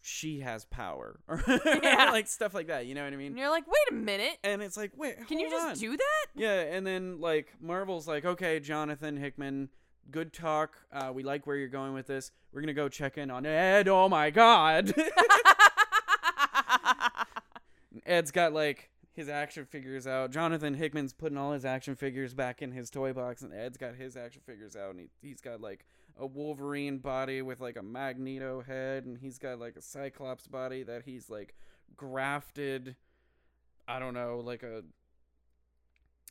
she 0.03 0.41
has 0.41 0.65
power 0.67 1.21
or 1.29 1.43
Yeah. 1.83 2.11
like 2.13 2.27
stuff 2.29 2.53
like 2.55 2.67
that. 2.69 2.85
You 2.85 2.95
know 2.95 3.03
what 3.05 3.07
I 3.15 3.17
And 3.17 3.19
mean? 3.19 3.37
you're 3.39 3.51
like, 3.51 3.67
wait 3.67 3.91
a 3.91 3.95
minute. 3.95 4.37
And 4.45 4.61
it's 4.63 4.77
like, 4.77 4.93
wait, 4.97 5.27
Can 5.29 5.39
you 5.39 5.49
just 5.49 5.67
on. 5.67 5.75
do 5.77 5.97
that? 5.97 6.27
Yeah, 6.35 6.61
and 6.61 6.87
then 6.87 7.21
like 7.21 7.55
Marvel's 7.61 8.07
like, 8.07 8.25
okay, 8.27 8.61
Jonathan 8.61 9.17
Hickman, 9.17 9.71
good 10.11 10.33
talk. 10.35 10.77
Uh, 10.93 11.11
we 11.15 11.23
like 11.23 11.47
where 11.47 11.57
you're 11.57 11.69
going 11.69 11.95
with 11.95 12.07
this. 12.07 12.33
We're 12.53 12.61
gonna 12.61 12.75
go 12.75 12.89
check 12.91 13.17
in 13.19 13.31
on 13.31 13.47
Ed. 13.47 13.89
Oh 13.89 14.09
my 14.11 14.29
God, 14.31 14.93
Ed's 18.07 18.31
got 18.31 18.53
like 18.53 18.91
his 19.13 19.29
action 19.29 19.67
figures 19.67 20.07
out. 20.07 20.31
Jonathan 20.31 20.75
Hickman's 20.75 21.13
putting 21.13 21.39
all 21.39 21.53
his 21.53 21.65
action 21.65 21.95
figures 21.95 22.35
back 22.35 22.63
in 22.63 22.73
his 22.73 22.91
toy 22.91 23.13
box, 23.13 23.43
and 23.43 23.53
Ed's 23.53 23.77
got 23.77 23.95
his 23.95 24.17
action 24.17 24.43
figures 24.47 24.77
out, 24.77 24.91
and 24.91 25.01
he, 25.01 25.11
he's 25.21 25.41
got 25.41 25.61
like 25.61 25.85
a 26.19 26.27
Wolverine 26.27 26.99
body 26.99 27.43
with 27.43 27.61
like 27.61 27.77
a 27.77 27.83
Magneto 27.83 28.63
head, 28.63 29.05
and 29.05 29.19
he's 29.19 29.39
got 29.39 29.59
like 29.59 29.77
a 29.77 29.83
Cyclops 29.83 30.47
body 30.47 30.83
that 30.85 31.03
he's 31.05 31.29
like 31.29 31.55
grafted. 31.97 32.97
I 33.89 33.99
don't 33.99 34.15
know, 34.15 34.41
like 34.45 34.63
a 34.63 34.85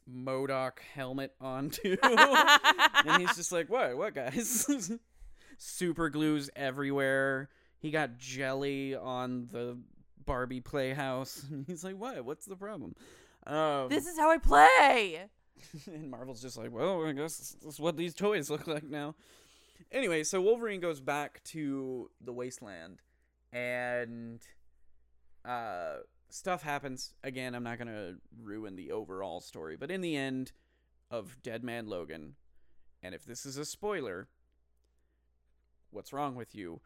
MODOK 0.09 0.79
helmet 0.93 1.33
onto. 1.39 1.97
and 2.03 3.21
he's 3.21 3.35
just 3.35 3.51
like, 3.51 3.69
what, 3.69 3.97
what, 3.97 4.15
guys? 4.15 4.67
Super 5.57 6.09
glues 6.09 6.49
everywhere. 6.55 7.49
He 7.79 7.91
got 7.91 8.17
jelly 8.17 8.95
on 8.95 9.47
the 9.51 9.77
Barbie 10.29 10.61
playhouse. 10.61 11.43
And 11.51 11.65
he's 11.65 11.83
like, 11.83 11.97
what? 11.97 12.23
What's 12.23 12.45
the 12.45 12.55
problem? 12.55 12.93
Um, 13.47 13.89
this 13.89 14.05
is 14.05 14.15
how 14.15 14.29
I 14.29 14.37
play. 14.37 15.23
and 15.87 16.11
Marvel's 16.11 16.39
just 16.39 16.55
like, 16.55 16.71
well, 16.71 17.03
I 17.03 17.13
guess 17.13 17.55
this 17.59 17.73
is 17.73 17.79
what 17.79 17.97
these 17.97 18.13
toys 18.13 18.47
look 18.51 18.67
like 18.67 18.87
now. 18.87 19.15
Anyway, 19.91 20.23
so 20.23 20.39
Wolverine 20.39 20.81
goes 20.81 21.01
back 21.01 21.43
to 21.45 22.11
the 22.21 22.31
wasteland 22.31 23.01
and 23.51 24.41
uh 25.43 25.95
stuff 26.29 26.61
happens. 26.61 27.15
Again, 27.23 27.55
I'm 27.55 27.63
not 27.63 27.79
going 27.79 27.87
to 27.87 28.17
ruin 28.39 28.75
the 28.75 28.91
overall 28.91 29.39
story, 29.39 29.77
but 29.77 29.89
in 29.89 30.01
the 30.01 30.15
end 30.15 30.51
of 31.09 31.37
Dead 31.41 31.63
Man 31.63 31.87
Logan, 31.87 32.35
and 33.01 33.15
if 33.15 33.25
this 33.25 33.47
is 33.47 33.57
a 33.57 33.65
spoiler, 33.65 34.27
what's 35.89 36.13
wrong 36.13 36.35
with 36.35 36.53
you? 36.53 36.81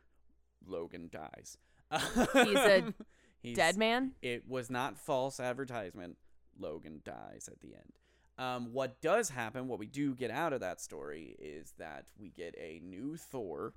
Logan 0.65 1.09
dies. 1.11 1.57
He's 1.91 2.55
a 2.55 2.93
He's- 3.43 3.55
Dead 3.55 3.77
man? 3.77 4.15
It 4.21 4.47
was 4.47 4.69
not 4.71 4.97
false 4.97 5.39
advertisement. 5.39 6.17
Logan 6.57 7.01
dies 7.03 7.47
at 7.51 7.59
the 7.59 7.75
end. 7.75 7.93
Um, 8.37 8.73
what 8.73 8.99
does 9.01 9.29
happen, 9.29 9.67
what 9.67 9.77
we 9.79 9.85
do 9.85 10.15
get 10.15 10.31
out 10.31 10.53
of 10.53 10.61
that 10.61 10.81
story, 10.81 11.35
is 11.37 11.73
that 11.77 12.05
we 12.17 12.29
get 12.29 12.55
a 12.57 12.79
new 12.83 13.15
Thor. 13.17 13.75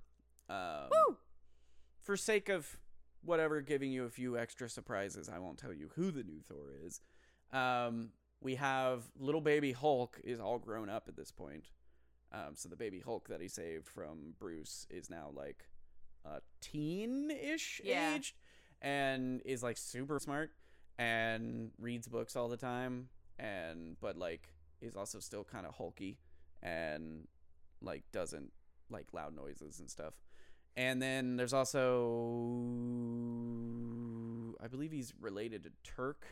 Um, 0.48 0.88
Woo! 0.90 1.18
For 2.00 2.16
sake 2.16 2.48
of 2.48 2.78
whatever, 3.22 3.60
giving 3.60 3.90
you 3.92 4.04
a 4.04 4.08
few 4.10 4.38
extra 4.38 4.68
surprises, 4.68 5.28
I 5.28 5.40
won't 5.40 5.58
tell 5.58 5.72
you 5.74 5.90
who 5.96 6.10
the 6.10 6.22
new 6.22 6.40
Thor 6.40 6.70
is. 6.84 7.00
Um, 7.52 8.12
we 8.40 8.54
have 8.54 9.10
little 9.18 9.40
baby 9.40 9.72
Hulk 9.72 10.20
is 10.22 10.40
all 10.40 10.58
grown 10.58 10.88
up 10.88 11.08
at 11.08 11.16
this 11.16 11.32
point. 11.32 11.64
Um, 12.32 12.54
so 12.54 12.68
the 12.68 12.76
baby 12.76 13.00
Hulk 13.00 13.28
that 13.28 13.40
he 13.40 13.48
saved 13.48 13.88
from 13.88 14.34
Bruce 14.38 14.86
is 14.90 15.10
now 15.10 15.30
like 15.34 15.68
a 16.24 16.40
teen-ish 16.60 17.80
Yeah. 17.84 18.14
aged 18.16 18.36
and 18.86 19.42
is 19.44 19.64
like 19.64 19.76
super 19.76 20.20
smart 20.20 20.52
and 20.96 21.72
reads 21.80 22.06
books 22.06 22.36
all 22.36 22.48
the 22.48 22.56
time 22.56 23.08
and 23.36 23.96
but 24.00 24.16
like 24.16 24.48
is 24.80 24.94
also 24.94 25.18
still 25.18 25.42
kind 25.42 25.66
of 25.66 25.74
hulky 25.74 26.20
and 26.62 27.26
like 27.82 28.04
doesn't 28.12 28.52
like 28.88 29.06
loud 29.12 29.34
noises 29.34 29.80
and 29.80 29.90
stuff. 29.90 30.14
And 30.76 31.02
then 31.02 31.36
there's 31.36 31.52
also 31.52 31.82
I 34.62 34.68
believe 34.68 34.92
he's 34.92 35.12
related 35.20 35.64
to 35.64 35.70
Turk. 35.82 36.24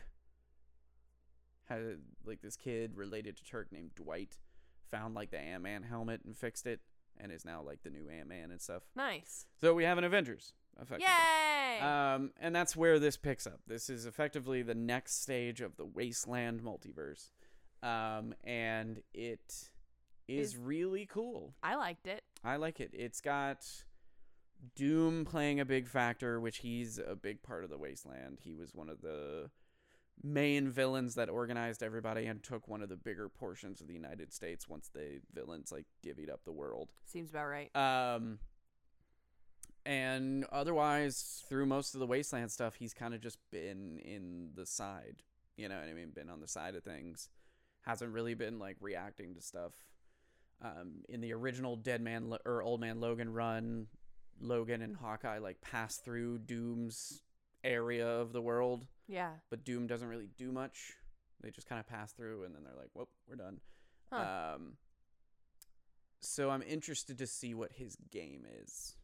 Had 1.65 1.81
like 2.25 2.41
this 2.41 2.55
kid 2.55 2.95
related 2.95 3.35
to 3.35 3.43
Turk 3.43 3.69
named 3.73 3.95
Dwight 3.95 4.37
found 4.91 5.13
like 5.13 5.31
the 5.31 5.39
Ant-Man 5.39 5.83
helmet 5.83 6.21
and 6.23 6.37
fixed 6.37 6.65
it 6.65 6.79
and 7.17 7.33
is 7.33 7.43
now 7.43 7.61
like 7.61 7.83
the 7.83 7.89
new 7.89 8.07
Ant-Man 8.07 8.51
and 8.51 8.61
stuff. 8.61 8.83
Nice. 8.95 9.45
So 9.59 9.73
we 9.73 9.83
have 9.83 9.97
an 9.97 10.05
Avengers 10.05 10.53
effectively. 10.81 11.05
Yay! 11.05 11.79
Um, 11.79 12.31
and 12.39 12.55
that's 12.55 12.75
where 12.75 12.99
this 12.99 13.17
picks 13.17 13.45
up. 13.47 13.59
This 13.67 13.89
is 13.89 14.05
effectively 14.05 14.61
the 14.61 14.75
next 14.75 15.21
stage 15.21 15.61
of 15.61 15.75
the 15.77 15.85
Wasteland 15.85 16.61
multiverse. 16.61 17.29
Um, 17.83 18.33
and 18.43 19.01
it 19.13 19.69
is, 20.27 20.53
Is- 20.53 20.57
really 20.57 21.05
cool. 21.05 21.53
I 21.61 21.75
liked 21.75 22.07
it. 22.07 22.23
I 22.43 22.55
like 22.57 22.79
it. 22.79 22.91
It's 22.93 23.21
got 23.21 23.65
Doom 24.75 25.25
playing 25.25 25.59
a 25.59 25.65
big 25.65 25.87
factor, 25.87 26.39
which 26.39 26.57
he's 26.57 26.97
a 26.99 27.15
big 27.15 27.43
part 27.43 27.63
of 27.63 27.69
the 27.69 27.77
Wasteland. 27.77 28.39
He 28.41 28.55
was 28.55 28.73
one 28.73 28.89
of 28.89 29.01
the 29.01 29.49
main 30.23 30.69
villains 30.69 31.15
that 31.15 31.29
organized 31.29 31.83
everybody 31.83 32.25
and 32.25 32.41
took 32.41 32.67
one 32.67 32.81
of 32.81 32.89
the 32.89 32.95
bigger 32.95 33.27
portions 33.27 33.81
of 33.81 33.87
the 33.87 33.93
United 33.93 34.31
States 34.33 34.67
once 34.67 34.89
the 34.93 35.19
villains 35.33 35.71
like 35.71 35.85
divvied 36.05 36.31
up 36.31 36.41
the 36.45 36.53
world. 36.53 36.89
Seems 37.05 37.29
about 37.31 37.47
right. 37.47 37.75
Um, 37.75 38.39
and 39.85 40.45
otherwise, 40.51 41.43
through 41.47 41.65
most 41.65 41.93
of 41.93 41.99
the 41.99 42.07
wasteland 42.07 42.51
stuff, 42.51 42.75
he's 42.75 42.93
kind 42.93 43.13
of 43.13 43.21
just 43.21 43.37
been 43.51 43.99
in 43.99 44.49
the 44.55 44.65
side. 44.65 45.23
You 45.57 45.69
know 45.69 45.75
what 45.75 45.87
I 45.87 45.93
mean? 45.93 46.09
Been 46.09 46.29
on 46.29 46.41
the 46.41 46.47
side 46.47 46.75
of 46.75 46.83
things. 46.83 47.29
Hasn't 47.81 48.11
really 48.11 48.33
been 48.33 48.57
like 48.59 48.77
reacting 48.81 49.35
to 49.35 49.41
stuff. 49.41 49.73
Um, 50.61 51.03
in 51.09 51.21
the 51.21 51.33
original 51.33 51.75
Dead 51.75 52.01
Man 52.01 52.29
Lo- 52.29 52.37
or 52.45 52.61
Old 52.63 52.79
Man 52.81 52.99
Logan 52.99 53.31
run, 53.33 53.87
Logan 54.39 54.81
and 54.81 54.95
Hawkeye 54.95 55.37
like 55.37 55.61
pass 55.61 55.97
through 55.97 56.39
Doom's 56.39 57.21
area 57.63 58.07
of 58.07 58.31
the 58.33 58.41
world, 58.41 58.87
Yeah. 59.07 59.31
but 59.49 59.63
Doom 59.63 59.87
doesn't 59.87 60.07
really 60.07 60.29
do 60.37 60.51
much. 60.51 60.93
They 61.41 61.51
just 61.51 61.67
kind 61.67 61.79
of 61.79 61.87
pass 61.87 62.11
through, 62.13 62.43
and 62.43 62.55
then 62.55 62.63
they're 62.63 62.75
like, 62.75 62.89
"Whoop, 62.93 63.09
we're 63.27 63.35
done." 63.35 63.59
Huh. 64.11 64.55
Um, 64.55 64.77
so 66.21 66.49
I'm 66.49 66.63
interested 66.63 67.17
to 67.19 67.27
see 67.27 67.53
what 67.53 67.73
his 67.73 67.95
game 68.11 68.45
is. 68.63 68.95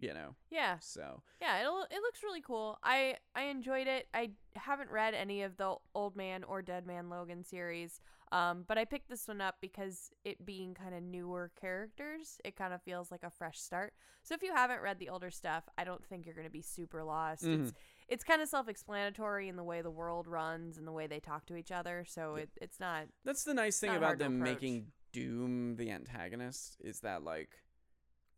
You 0.00 0.14
know, 0.14 0.34
Yeah. 0.50 0.78
so 0.80 1.22
Yeah, 1.42 1.60
it'll 1.60 1.82
it 1.82 2.00
looks 2.00 2.22
really 2.22 2.40
cool. 2.40 2.78
I 2.82 3.16
I 3.34 3.42
enjoyed 3.44 3.86
it. 3.86 4.08
I 4.14 4.30
haven't 4.56 4.90
read 4.90 5.12
any 5.14 5.42
of 5.42 5.56
the 5.58 5.76
Old 5.94 6.16
Man 6.16 6.42
or 6.44 6.62
Dead 6.62 6.86
Man 6.86 7.10
Logan 7.10 7.44
series. 7.44 8.00
Um, 8.32 8.64
but 8.66 8.78
I 8.78 8.84
picked 8.84 9.08
this 9.10 9.26
one 9.28 9.40
up 9.40 9.56
because 9.60 10.10
it 10.24 10.46
being 10.46 10.72
kind 10.72 10.94
of 10.94 11.02
newer 11.02 11.50
characters, 11.60 12.40
it 12.44 12.54
kind 12.56 12.72
of 12.72 12.80
feels 12.80 13.10
like 13.10 13.24
a 13.24 13.30
fresh 13.30 13.58
start. 13.58 13.92
So 14.22 14.34
if 14.34 14.42
you 14.42 14.54
haven't 14.54 14.80
read 14.80 15.00
the 15.00 15.08
older 15.08 15.30
stuff, 15.32 15.64
I 15.76 15.82
don't 15.84 16.04
think 16.06 16.24
you're 16.24 16.34
going 16.36 16.46
to 16.46 16.50
be 16.52 16.62
super 16.62 17.02
lost. 17.04 17.44
It's 17.44 17.72
it's 18.08 18.24
kind 18.24 18.40
of 18.40 18.48
self-explanatory 18.48 19.48
in 19.48 19.56
the 19.56 19.64
way 19.64 19.82
the 19.82 19.90
world 19.90 20.26
runs 20.26 20.78
and 20.78 20.86
the 20.86 20.92
way 20.92 21.06
they 21.08 21.20
talk 21.20 21.44
to 21.46 21.56
each 21.56 21.70
other. 21.72 22.04
So 22.08 22.36
Yeah. 22.36 22.42
it, 22.44 22.50
it's 22.62 22.80
not 22.80 23.08
that's 23.24 23.44
the 23.44 23.54
nice 23.54 23.78
thing 23.78 23.94
about 23.94 24.18
them 24.18 24.38
making 24.38 24.92
Doom 25.12 25.76
the 25.76 25.90
antagonist 25.90 26.76
is 26.80 27.00
that 27.00 27.22
like 27.22 27.50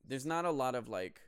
there's 0.04 0.26
not 0.26 0.44
a 0.44 0.50
lot 0.50 0.74
of 0.74 0.88
like 0.88 1.20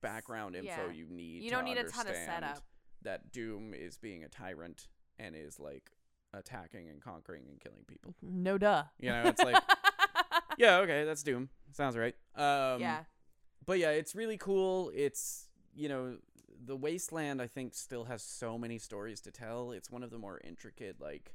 background 0.00 0.56
info 0.56 0.86
Yeah. 0.86 0.90
you 0.92 1.06
need. 1.08 1.42
you 1.42 1.50
don't 1.50 1.64
need 1.64 1.78
a 1.78 1.84
ton 1.84 2.06
of 2.06 2.14
setup. 2.14 2.62
That 3.02 3.30
Doom 3.32 3.74
is 3.74 3.96
being 3.96 4.24
a 4.24 4.28
tyrant 4.28 4.88
and 5.18 5.34
is 5.36 5.60
like 5.60 5.90
attacking 6.34 6.88
and 6.88 7.00
conquering 7.00 7.44
and 7.48 7.60
killing 7.60 7.84
people. 7.86 8.14
No 8.22 8.58
duh. 8.58 8.84
You 8.98 9.10
know, 9.10 9.22
it's 9.26 9.42
like 9.42 9.62
yeah, 10.58 10.78
okay, 10.78 11.04
that's 11.04 11.22
Doom. 11.22 11.48
Sounds 11.72 11.96
right. 11.96 12.14
Um, 12.34 12.80
yeah. 12.80 13.00
but 13.66 13.78
yeah, 13.78 13.90
it's 13.90 14.14
really 14.14 14.36
cool. 14.36 14.90
It's 14.94 15.48
you 15.74 15.88
know 15.88 16.16
the 16.64 16.76
wasteland. 16.76 17.40
I 17.40 17.46
think 17.46 17.74
still 17.74 18.04
has 18.04 18.22
so 18.22 18.58
many 18.58 18.78
stories 18.78 19.20
to 19.22 19.30
tell. 19.30 19.70
It's 19.72 19.90
one 19.90 20.02
of 20.02 20.10
the 20.10 20.18
more 20.18 20.40
intricate. 20.42 20.96
Like 21.00 21.32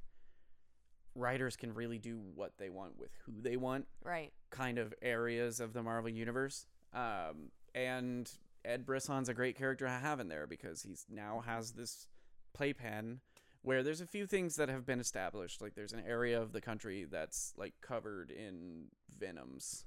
writers 1.15 1.56
can 1.56 1.73
really 1.73 1.97
do 1.99 2.19
what 2.36 2.54
they 2.58 2.69
want 2.69 2.97
with 2.97 3.12
who 3.26 3.41
they 3.41 3.56
want. 3.56 3.86
Right. 4.04 4.34
Kind 4.49 4.78
of 4.78 4.93
areas 5.02 5.60
of 5.60 5.73
the 5.73 5.84
Marvel 5.84 6.10
universe. 6.10 6.65
Um, 6.93 7.52
and 7.76 8.30
Ed 8.65 8.86
Brisson's 8.86 9.30
a 9.30 9.34
great 9.34 9.58
character 9.58 9.86
to 9.86 9.91
have 9.91 10.19
in 10.19 10.28
there 10.28 10.47
because 10.47 10.84
he's 10.84 11.06
now 11.10 11.43
has 11.45 11.71
this 11.71 12.08
playpen 12.54 13.19
where 13.62 13.82
there's 13.84 14.02
a 14.02 14.06
few 14.06 14.26
things 14.26 14.56
that 14.58 14.69
have 14.69 14.86
been 14.86 14.99
established. 14.99 15.62
Like 15.62 15.76
there's 15.76 15.93
an 15.93 16.04
area 16.08 16.41
of 16.41 16.52
the 16.54 16.62
country 16.62 17.06
that's 17.10 17.54
like 17.58 17.73
covered 17.82 18.30
in 18.32 18.86
venoms 19.17 19.86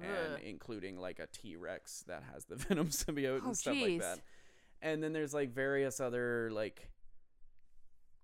and 0.00 0.42
including 0.42 0.98
like 0.98 1.18
a 1.20 1.26
T 1.28 1.54
Rex 1.56 2.02
that 2.08 2.22
has 2.32 2.46
the 2.46 2.56
Venom 2.68 2.88
symbiote 2.88 3.40
Oh, 3.42 3.46
and 3.46 3.56
stuff 3.56 3.74
jeez. 3.74 3.92
like 3.92 4.00
that. 4.00 4.20
And 4.82 5.02
then 5.02 5.12
there's 5.12 5.32
like 5.32 5.50
various 5.54 6.00
other 6.00 6.50
like 6.52 6.90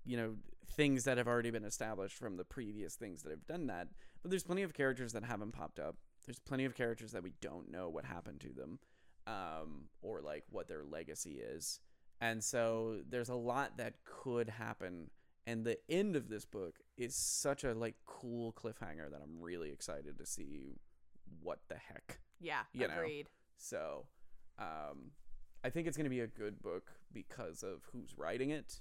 you 0.05 0.17
know 0.17 0.35
things 0.73 1.05
that 1.05 1.19
have 1.19 1.29
already 1.29 1.51
been 1.51 1.65
established 1.65 2.17
from 2.17 2.37
the 2.37 2.45
previous 2.45 2.95
things 2.95 3.23
that 3.23 3.31
have 3.31 3.47
done 3.47 3.67
that. 3.69 3.89
But 4.23 4.31
there's 4.31 4.45
plenty 4.45 4.63
of 4.63 4.75
characters 4.75 5.13
that 5.13 5.25
haven't 5.25 5.53
popped 5.53 5.79
up. 5.79 5.97
There's 6.27 6.39
plenty 6.39 6.65
of 6.65 6.75
characters 6.75 7.13
that 7.13 7.23
we 7.23 7.33
don't 7.41 7.71
know 7.71 7.89
what 7.89 8.05
happened 8.05 8.41
to 8.41 8.49
them, 8.53 8.79
um, 9.31 9.85
or 10.03 10.21
like 10.21 10.45
what 10.51 10.69
their 10.69 10.83
legacy 10.85 11.41
is. 11.41 11.81
And 12.21 12.43
so 12.43 12.99
there's 13.09 13.29
a 13.29 13.35
lot 13.35 13.79
that 13.79 13.95
could 14.05 14.49
happen. 14.49 15.11
And 15.47 15.65
the 15.65 15.79
end 15.89 16.17
of 16.17 16.29
this 16.29 16.45
book 16.45 16.77
is 16.97 17.15
such 17.15 17.65
a 17.65 17.73
like 17.73 17.95
cool 18.07 18.53
cliffhanger 18.53 19.11
that 19.11 19.21
I'm 19.23 19.41
really 19.41 19.71
excited 19.71 20.19
to 20.19 20.27
see 20.27 20.77
what 21.43 21.61
the 21.69 21.77
heck. 21.77 22.19
Yeah. 22.41 22.61
you 22.73 22.89
know. 22.89 22.95
agreed. 22.95 23.29
So, 23.57 24.07
um, 24.59 25.13
I 25.63 25.71
think 25.71 25.87
it's 25.87 25.97
going 25.97 26.05
to 26.05 26.11
be 26.11 26.21
a 26.21 26.27
good 26.27 26.63
book 26.63 26.91
because 27.13 27.63
of 27.63 27.83
who's 27.93 28.17
writing 28.17 28.51
it 28.51 28.81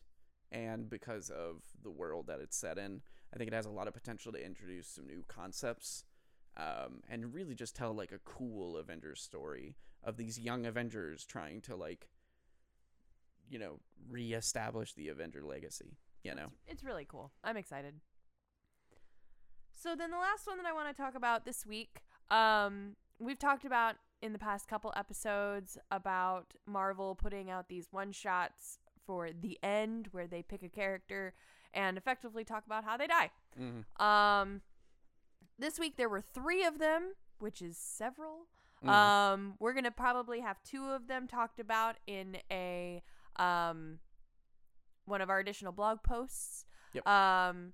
and 0.51 0.89
because 0.89 1.29
of 1.29 1.62
the 1.83 1.91
world 1.91 2.27
that 2.27 2.39
it's 2.39 2.57
set 2.57 2.77
in. 2.77 3.01
I 3.33 3.38
think 3.38 3.49
it 3.49 3.53
has 3.53 3.65
a 3.65 3.71
lot 3.71 3.88
of 3.88 3.93
potential 3.93 4.31
to 4.31 4.43
introduce 4.43 4.88
some 4.88 5.05
new 5.05 5.23
concepts 5.27 6.05
um, 6.57 7.01
and 7.09 7.33
really 7.33 7.53
just 7.53 7.75
tell 7.75 7.93
like 7.93 8.12
a 8.12 8.19
cool 8.19 8.77
Avengers 8.77 9.21
story 9.21 9.75
of 10.03 10.17
these 10.17 10.39
young 10.39 10.65
Avengers 10.65 11.25
trying 11.25 11.62
to 11.62 11.75
like, 11.75 12.08
you 13.50 13.60
know, 13.60 13.79
reestablish 14.10 14.93
the 14.93 15.10
Avenger 15.10 15.43
legacy. 15.43 15.97
You 16.23 16.35
know, 16.35 16.47
It's, 16.65 16.73
it's 16.73 16.83
really 16.83 17.06
cool. 17.06 17.31
I'm 17.43 17.58
excited. 17.58 17.93
So 19.73 19.95
then 19.95 20.12
the 20.12 20.17
last 20.17 20.45
one 20.45 20.58
that 20.58 20.65
I 20.65 20.73
want 20.73 20.95
to 20.95 21.02
talk 21.02 21.15
about 21.15 21.45
this 21.45 21.65
week, 21.65 22.02
um, 22.29 22.97
we've 23.19 23.39
talked 23.39 23.63
about 23.63 23.95
in 24.21 24.33
the 24.33 24.39
past 24.39 24.67
couple 24.67 24.91
episodes 24.97 25.77
about 25.91 26.54
Marvel 26.65 27.15
putting 27.15 27.50
out 27.50 27.69
these 27.69 27.87
one 27.91 28.12
shots 28.12 28.79
for 29.06 29.29
the 29.31 29.58
end 29.63 30.10
where 30.12 30.27
they 30.27 30.43
pick 30.43 30.63
a 30.63 30.69
character 30.69 31.33
and 31.73 31.97
effectively 31.97 32.43
talk 32.43 32.65
about 32.65 32.83
how 32.83 32.97
they 32.97 33.08
die. 33.08 33.31
mm-hmm. 33.60 34.06
Um, 34.06 34.62
this 35.58 35.79
week 35.79 35.95
there 35.97 36.10
were 36.10 36.21
three 36.21 36.65
of 36.65 36.79
them, 36.79 37.13
which 37.40 37.62
is 37.62 37.77
several. 37.77 38.48
Mm-hmm. 38.83 38.90
Um, 38.90 39.54
we're 39.60 39.73
gonna 39.73 39.92
probably 39.92 40.40
have 40.40 40.62
two 40.63 40.85
of 40.85 41.08
them 41.08 41.27
talked 41.27 41.60
about 41.60 41.98
in 42.08 42.37
a 42.52 43.02
um 43.35 44.00
one 45.06 45.21
of 45.21 45.29
our 45.29 45.40
additional 45.40 45.71
blog 45.73 46.04
posts. 46.04 46.65
Yep. 46.94 47.08
Um, 47.08 47.73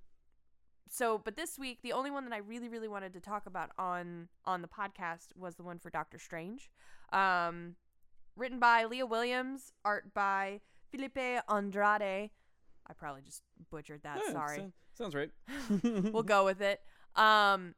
so 0.89 1.19
but 1.23 1.35
this 1.35 1.57
week 1.59 1.79
the 1.83 1.93
only 1.93 2.11
one 2.11 2.23
that 2.25 2.33
I 2.33 2.37
really 2.37 2.69
really 2.69 2.87
wanted 2.87 3.13
to 3.13 3.19
talk 3.19 3.45
about 3.45 3.71
on 3.77 4.29
on 4.45 4.61
the 4.61 4.67
podcast 4.67 5.27
was 5.35 5.55
the 5.55 5.63
one 5.63 5.79
for 5.79 5.89
Doctor 5.89 6.17
Strange. 6.17 6.69
Um 7.11 7.75
written 8.35 8.59
by 8.59 8.85
Leah 8.85 9.05
Williams, 9.05 9.73
art 9.83 10.13
by 10.13 10.61
Felipe 10.91 11.17
Andrade. 11.49 12.29
I 12.87 12.93
probably 12.95 13.21
just 13.21 13.41
butchered 13.71 14.03
that. 14.03 14.19
Yeah, 14.25 14.31
Sorry. 14.33 14.57
so- 14.57 14.71
sounds 14.93 15.15
right. 15.15 15.31
we'll 16.13 16.23
go 16.23 16.45
with 16.45 16.61
it. 16.61 16.81
Um 17.15 17.75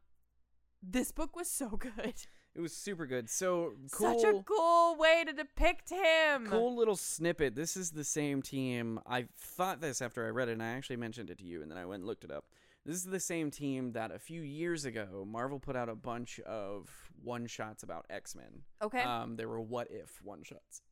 this 0.82 1.12
book 1.12 1.36
was 1.36 1.48
so 1.48 1.68
good. 1.76 2.14
It 2.54 2.60
was 2.60 2.74
super 2.74 3.06
good. 3.06 3.30
So 3.30 3.74
cool. 3.92 4.18
Such 4.20 4.28
a 4.28 4.42
cool 4.42 4.96
way 4.96 5.22
to 5.24 5.32
depict 5.32 5.90
him. 5.90 6.46
cool 6.46 6.74
little 6.74 6.96
snippet. 6.96 7.54
This 7.54 7.76
is 7.76 7.92
the 7.92 8.04
same 8.04 8.42
team. 8.42 8.98
I 9.06 9.26
thought 9.36 9.80
this 9.80 10.02
after 10.02 10.26
I 10.26 10.30
read 10.30 10.48
it, 10.48 10.52
and 10.52 10.62
I 10.62 10.70
actually 10.70 10.96
mentioned 10.96 11.30
it 11.30 11.38
to 11.38 11.44
you, 11.44 11.62
and 11.62 11.70
then 11.70 11.78
I 11.78 11.84
went 11.84 12.00
and 12.00 12.06
looked 12.06 12.24
it 12.24 12.30
up. 12.30 12.46
This 12.84 12.96
is 12.96 13.04
the 13.04 13.20
same 13.20 13.50
team 13.50 13.92
that 13.92 14.10
a 14.10 14.18
few 14.18 14.40
years 14.40 14.86
ago 14.86 15.26
Marvel 15.28 15.60
put 15.60 15.76
out 15.76 15.88
a 15.88 15.94
bunch 15.94 16.40
of 16.40 16.88
one 17.22 17.46
shots 17.46 17.82
about 17.82 18.06
X 18.08 18.34
Men. 18.34 18.62
Okay. 18.80 19.02
Um, 19.02 19.36
there 19.36 19.48
were 19.48 19.60
what 19.60 19.88
if 19.90 20.20
one 20.22 20.42
shots. 20.42 20.82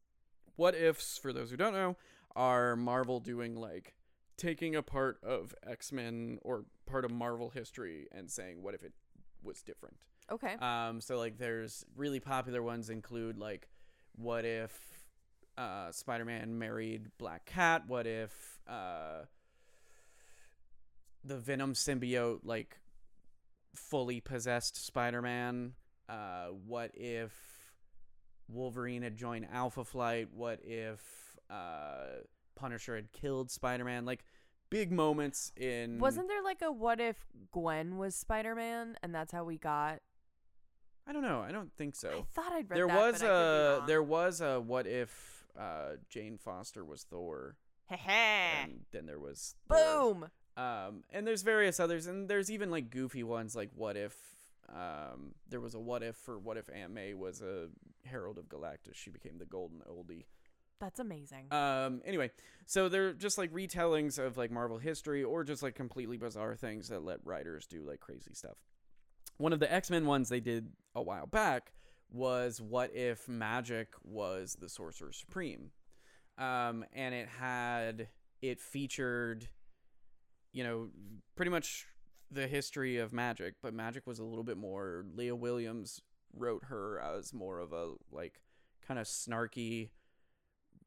What 0.57 0.74
ifs, 0.74 1.18
for 1.18 1.32
those 1.32 1.51
who 1.51 1.57
don't 1.57 1.72
know, 1.72 1.97
are 2.34 2.76
Marvel 2.76 3.18
doing 3.18 3.57
like 3.57 3.95
taking 4.37 4.76
a 4.76 4.82
part 4.82 5.18
of 5.22 5.55
X 5.66 5.91
Men 5.91 6.39
or 6.43 6.66
part 6.84 7.05
of 7.05 7.11
Marvel 7.11 7.51
history 7.51 8.07
and 8.12 8.30
saying 8.30 8.62
what 8.62 8.74
if 8.74 8.82
it 8.82 8.93
was 9.43 9.62
different. 9.62 9.97
okay. 10.30 10.55
Um, 10.55 11.01
so 11.01 11.18
like 11.18 11.39
there's 11.39 11.84
really 11.97 12.20
popular 12.20 12.62
ones 12.62 12.91
include 12.91 13.39
like 13.39 13.68
what 14.16 14.45
if 14.45 14.72
uh, 15.59 15.91
Spider-Man 15.93 16.59
married 16.59 17.11
Black 17.18 17.45
Cat? 17.47 17.84
What 17.87 18.07
if 18.07 18.32
uh, 18.68 19.24
the 21.24 21.37
Venom 21.39 21.74
symbiote 21.74 22.41
like 22.45 22.78
fully 23.74 24.20
possessed 24.20 24.84
Spider-Man? 24.87 25.72
Uh, 26.09 26.47
what 26.66 26.93
if 26.95 27.32
Wolverine 28.49 29.03
had 29.03 29.16
joined 29.16 29.47
Alpha 29.53 29.84
Flight? 29.84 30.28
What 30.32 30.61
if 30.62 31.01
uh, 31.51 32.22
Punisher 32.55 32.97
had 32.97 33.12
killed 33.12 33.51
Spider-Man? 33.51 34.05
Like 34.05 34.24
big 34.70 34.90
moments 34.92 35.52
in 35.56 35.98
Wasn't 35.98 36.28
there 36.28 36.42
like 36.42 36.62
a 36.62 36.72
what 36.72 37.00
if 37.00 37.16
Gwen 37.52 37.98
was 37.98 38.14
Spider 38.14 38.54
Man 38.54 38.96
and 39.02 39.14
that's 39.14 39.32
how 39.32 39.44
we 39.44 39.58
got 39.58 40.00
I 41.08 41.12
don't 41.12 41.22
know. 41.22 41.40
I 41.40 41.52
don't 41.52 41.72
think 41.76 41.94
so. 41.94 42.08
I 42.08 42.22
thought 42.34 42.52
I'd 42.52 42.68
read 42.68 42.76
there 42.76 42.88
that. 42.88 42.96
was 42.96 43.20
but 43.20 43.30
I 43.30 43.34
could 43.34 43.78
be 43.78 43.84
a 43.84 43.86
there 43.86 44.02
was 44.02 44.40
a 44.40 44.60
what 44.60 44.86
if 44.86 45.46
uh, 45.58 45.96
Jane 46.08 46.36
Foster 46.36 46.84
was 46.84 47.04
Thor, 47.04 47.56
and 47.88 48.80
then 48.90 49.06
there 49.06 49.20
was 49.20 49.54
Thor. 49.68 49.78
Boom. 49.78 50.30
Um, 50.56 51.04
and 51.10 51.26
there's 51.26 51.42
various 51.42 51.78
others, 51.78 52.06
and 52.06 52.28
there's 52.28 52.50
even 52.50 52.70
like 52.70 52.90
goofy 52.90 53.22
ones 53.22 53.54
like 53.54 53.70
what 53.74 53.96
if 53.96 54.16
um, 54.68 55.34
there 55.48 55.60
was 55.60 55.74
a 55.74 55.78
what 55.78 56.02
if 56.02 56.16
for 56.16 56.38
what 56.38 56.56
if 56.56 56.68
Aunt 56.74 56.92
May 56.92 57.14
was 57.14 57.40
a 57.40 57.68
Herald 58.04 58.38
of 58.38 58.48
Galactus, 58.48 58.94
she 58.94 59.10
became 59.10 59.38
the 59.38 59.44
Golden 59.44 59.80
Oldie. 59.88 60.24
That's 60.81 61.01
amazing. 61.01 61.47
Um, 61.53 62.03
anyway, 62.05 62.31
so 62.66 62.89
they're 62.89 63.12
just 63.12 63.39
like 63.39 63.53
retellings 63.53 64.18
of 64.18 64.37
like 64.37 64.51
Marvel 64.51 64.79
history 64.79 65.24
or 65.24 65.43
just 65.43 65.62
like 65.62 65.74
completely 65.74 66.18
bizarre 66.18 66.55
things 66.55 66.89
that 66.89 67.05
let 67.05 67.20
writers 67.24 67.66
do 67.66 67.83
like 67.83 68.01
crazy 68.01 68.35
stuff. 68.35 68.57
One 69.39 69.53
of 69.53 69.61
the 69.61 69.72
X 69.72 69.91
Men 69.91 70.07
ones 70.07 70.29
they 70.29 70.41
did 70.41 70.68
a 70.95 71.03
while 71.03 71.27
back 71.27 71.72
was 72.11 72.61
what 72.61 72.95
if 72.95 73.27
Magik 73.27 73.87
was 74.05 74.57
the 74.61 74.68
Sorcerer 74.68 75.12
Supreme? 75.12 75.70
Um, 76.39 76.85
and 76.93 77.14
it 77.14 77.29
had, 77.29 78.09
it 78.43 78.61
featured, 78.61 79.49
you 80.53 80.62
know, 80.62 80.89
pretty 81.35 81.51
much 81.51 81.87
the 82.31 82.47
history 82.47 82.99
of 82.99 83.12
Magik, 83.12 83.55
but 83.62 83.74
Magik 83.74 84.07
was 84.07 84.18
a 84.18 84.24
little 84.24 84.45
bit 84.45 84.59
more. 84.59 85.05
Leah 85.14 85.37
Williams 85.37 86.01
wrote 86.35 86.64
her 86.64 87.01
as 87.01 87.33
more 87.33 87.61
of 87.61 87.72
a 87.72 87.93
like 88.11 88.41
kind 88.87 89.01
of 89.01 89.07
snarky, 89.07 89.91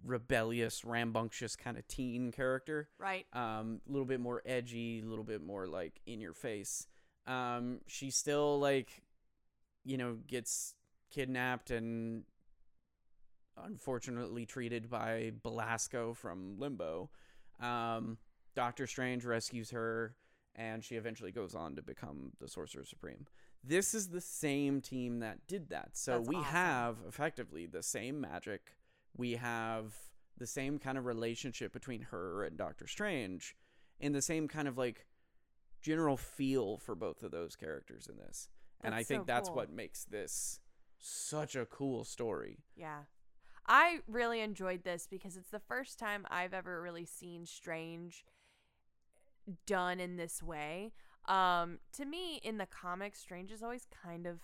rebellious, 0.05 0.83
rambunctious 0.85 1.55
kind 1.55 1.77
of 1.77 1.87
teen 1.87 2.31
character. 2.31 2.89
right. 2.97 3.25
Um, 3.33 3.81
a 3.87 3.91
little 3.91 4.05
bit 4.05 4.19
more 4.19 4.41
edgy, 4.45 5.01
a 5.01 5.05
little 5.05 5.23
bit 5.25 5.41
more 5.45 5.67
like 5.67 5.99
in 6.05 6.21
your 6.21 6.33
face. 6.33 6.87
Um, 7.27 7.79
she 7.87 8.09
still 8.09 8.59
like, 8.59 9.03
you 9.83 9.97
know, 9.97 10.17
gets 10.27 10.73
kidnapped 11.11 11.71
and 11.71 12.23
unfortunately 13.65 14.45
treated 14.45 14.89
by 14.89 15.31
Belasco 15.43 16.13
from 16.13 16.57
Limbo. 16.57 17.09
Um, 17.59 18.17
Doctor 18.55 18.87
Strange 18.87 19.25
rescues 19.25 19.71
her, 19.71 20.15
and 20.55 20.83
she 20.83 20.95
eventually 20.95 21.31
goes 21.31 21.55
on 21.55 21.75
to 21.75 21.81
become 21.81 22.31
the 22.39 22.47
Sorcerer 22.47 22.85
Supreme. 22.85 23.25
This 23.63 23.93
is 23.93 24.07
the 24.07 24.21
same 24.21 24.79
team 24.81 25.19
that 25.19 25.45
did 25.47 25.69
that. 25.69 25.89
So 25.93 26.13
That's 26.17 26.29
we 26.29 26.35
awesome. 26.37 26.51
have 26.51 26.97
effectively 27.07 27.65
the 27.65 27.83
same 27.83 28.25
Magik. 28.25 28.59
We 29.15 29.33
have 29.33 29.93
the 30.37 30.47
same 30.47 30.79
kind 30.79 30.97
of 30.97 31.05
relationship 31.05 31.73
between 31.73 32.01
her 32.03 32.43
and 32.43 32.57
Doctor 32.57 32.87
Strange, 32.87 33.55
and 33.99 34.15
the 34.15 34.21
same 34.21 34.47
kind 34.47 34.67
of 34.67 34.77
like 34.77 35.05
general 35.81 36.17
feel 36.17 36.77
for 36.77 36.95
both 36.95 37.23
of 37.23 37.31
those 37.31 37.55
characters 37.55 38.07
in 38.09 38.17
this. 38.17 38.49
and 38.81 38.95
I 38.95 39.03
think 39.03 39.21
so 39.21 39.25
that's 39.27 39.49
cool. 39.49 39.57
what 39.57 39.71
makes 39.71 40.05
this 40.05 40.59
such 40.97 41.55
a 41.55 41.65
cool 41.65 42.03
story. 42.03 42.59
Yeah. 42.75 43.03
I 43.67 43.99
really 44.07 44.41
enjoyed 44.41 44.83
this 44.83 45.07
because 45.09 45.37
it's 45.37 45.51
the 45.51 45.59
first 45.59 45.99
time 45.99 46.25
I've 46.29 46.53
ever 46.53 46.81
really 46.81 47.05
seen 47.05 47.45
Strange 47.45 48.25
done 49.65 49.99
in 49.99 50.17
this 50.17 50.41
way. 50.41 50.91
Um, 51.27 51.79
to 51.93 52.05
me, 52.05 52.37
in 52.43 52.57
the 52.57 52.65
comics, 52.65 53.19
Strange 53.19 53.51
is 53.51 53.61
always 53.61 53.85
kind 54.03 54.25
of 54.25 54.39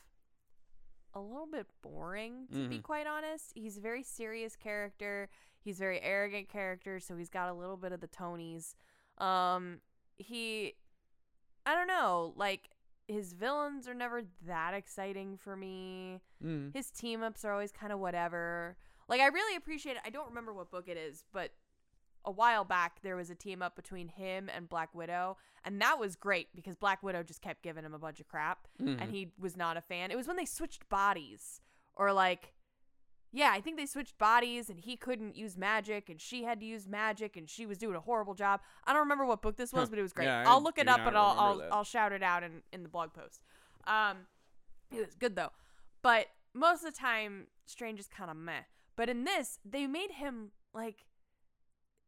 a 1.15 1.19
little 1.21 1.47
bit 1.47 1.65
boring, 1.81 2.47
to 2.51 2.67
be 2.67 2.79
Mhm. 2.79 2.83
quite 2.83 3.07
honest. 3.07 3.53
He's 3.55 3.77
a 3.77 3.81
very 3.81 4.03
serious 4.03 4.55
character. 4.55 5.29
He's 5.61 5.77
a 5.77 5.79
very 5.79 6.01
arrogant 6.01 6.49
character, 6.49 6.99
so 6.99 7.15
he's 7.15 7.29
got 7.29 7.49
a 7.49 7.53
little 7.53 7.77
bit 7.77 7.91
of 7.91 8.01
the 8.01 8.07
Tonys. 8.07 8.75
Um, 9.17 9.81
he, 10.17 10.75
I 11.65 11.73
don't 11.73 11.87
know, 11.87 12.33
like 12.35 12.69
his 13.07 13.33
villains 13.33 13.87
are 13.87 13.93
never 13.93 14.23
that 14.41 14.73
exciting 14.73 15.37
for 15.37 15.55
me 15.55 16.21
Mm. 16.43 16.73
his 16.73 16.89
team 16.91 17.21
ups 17.23 17.45
are 17.45 17.51
always 17.51 17.71
kind 17.71 17.93
of 17.93 17.99
whatever. 17.99 18.77
Like 19.07 19.21
I 19.21 19.27
really 19.27 19.55
appreciate 19.55 19.95
it. 19.95 20.01
I 20.03 20.09
don't 20.09 20.27
remember 20.27 20.51
what 20.53 20.69
book 20.71 20.87
it 20.87 20.97
is, 20.97 21.23
but 21.31 21.53
a 22.25 22.31
while 22.31 22.63
back 22.65 23.01
there 23.01 23.15
was 23.15 23.29
a 23.29 23.35
team 23.35 23.61
up 23.61 23.75
between 23.75 24.07
him 24.09 24.49
and 24.53 24.67
Black 24.67 24.93
Widow, 24.95 25.37
and 25.63 25.81
that 25.81 25.99
was 25.99 26.15
great 26.15 26.47
because 26.55 26.75
Black 26.75 27.01
Widow 27.03 27.23
just 27.23 27.41
kept 27.41 27.61
giving 27.63 27.83
him 27.85 27.93
a 27.93 27.99
bunch 27.99 28.19
of 28.19 28.27
crap 28.27 28.67
Mhm. 28.81 29.01
and 29.01 29.11
he 29.11 29.31
was 29.37 29.55
not 29.55 29.77
a 29.77 29.81
fan. 29.81 30.11
It 30.11 30.17
was 30.17 30.27
when 30.27 30.37
they 30.37 30.45
switched 30.45 30.87
bodies 30.89 31.61
or 31.95 32.11
like 32.13 32.53
yeah, 33.31 33.51
I 33.51 33.59
think 33.59 33.75
they 33.75 33.85
switched 33.85 34.17
bodies 34.17 34.69
and 34.69 34.79
he 34.79 34.95
couldn't 34.95 35.35
use 35.35 35.57
magic 35.57 36.07
and 36.09 36.21
she 36.21 36.43
had 36.45 36.61
to 36.61 36.65
use 36.65 36.87
magic 36.87 37.35
and 37.35 37.49
she 37.49 37.65
was 37.65 37.77
doing 37.77 37.93
a 37.95 37.99
horrible 37.99 38.33
job. 38.33 38.61
I 38.85 38.93
don't 38.93 39.01
remember 39.01 39.25
what 39.25 39.41
book 39.41 39.57
this 39.57 39.73
was, 39.73 39.83
Huh. 39.83 39.89
but 39.89 39.99
it 39.99 40.03
was 40.03 40.13
great. 40.13 40.25
Yeah, 40.27 40.45
I'll 40.47 40.63
look 40.63 40.77
it 40.77 40.87
up 40.87 41.01
and 41.01 41.17
I'll 41.17 41.37
I'll. 41.37 41.63
I'll 41.73 41.83
shout 41.83 42.13
it 42.13 42.23
out 42.23 42.43
in 42.43 42.63
in 42.71 42.83
the 42.83 42.89
blog 42.89 43.13
post. 43.13 43.41
Um 43.87 44.27
it 44.91 45.05
was 45.05 45.15
good 45.15 45.35
though. 45.35 45.51
But 46.01 46.27
most 46.53 46.85
of 46.85 46.93
the 46.93 46.97
time 46.97 47.47
Strange 47.65 47.99
is 47.99 48.07
kind 48.07 48.29
of 48.31 48.37
meh. 48.37 48.61
But 48.95 49.09
in 49.09 49.25
this, 49.25 49.59
they 49.65 49.87
made 49.87 50.11
him 50.11 50.51
like 50.73 51.05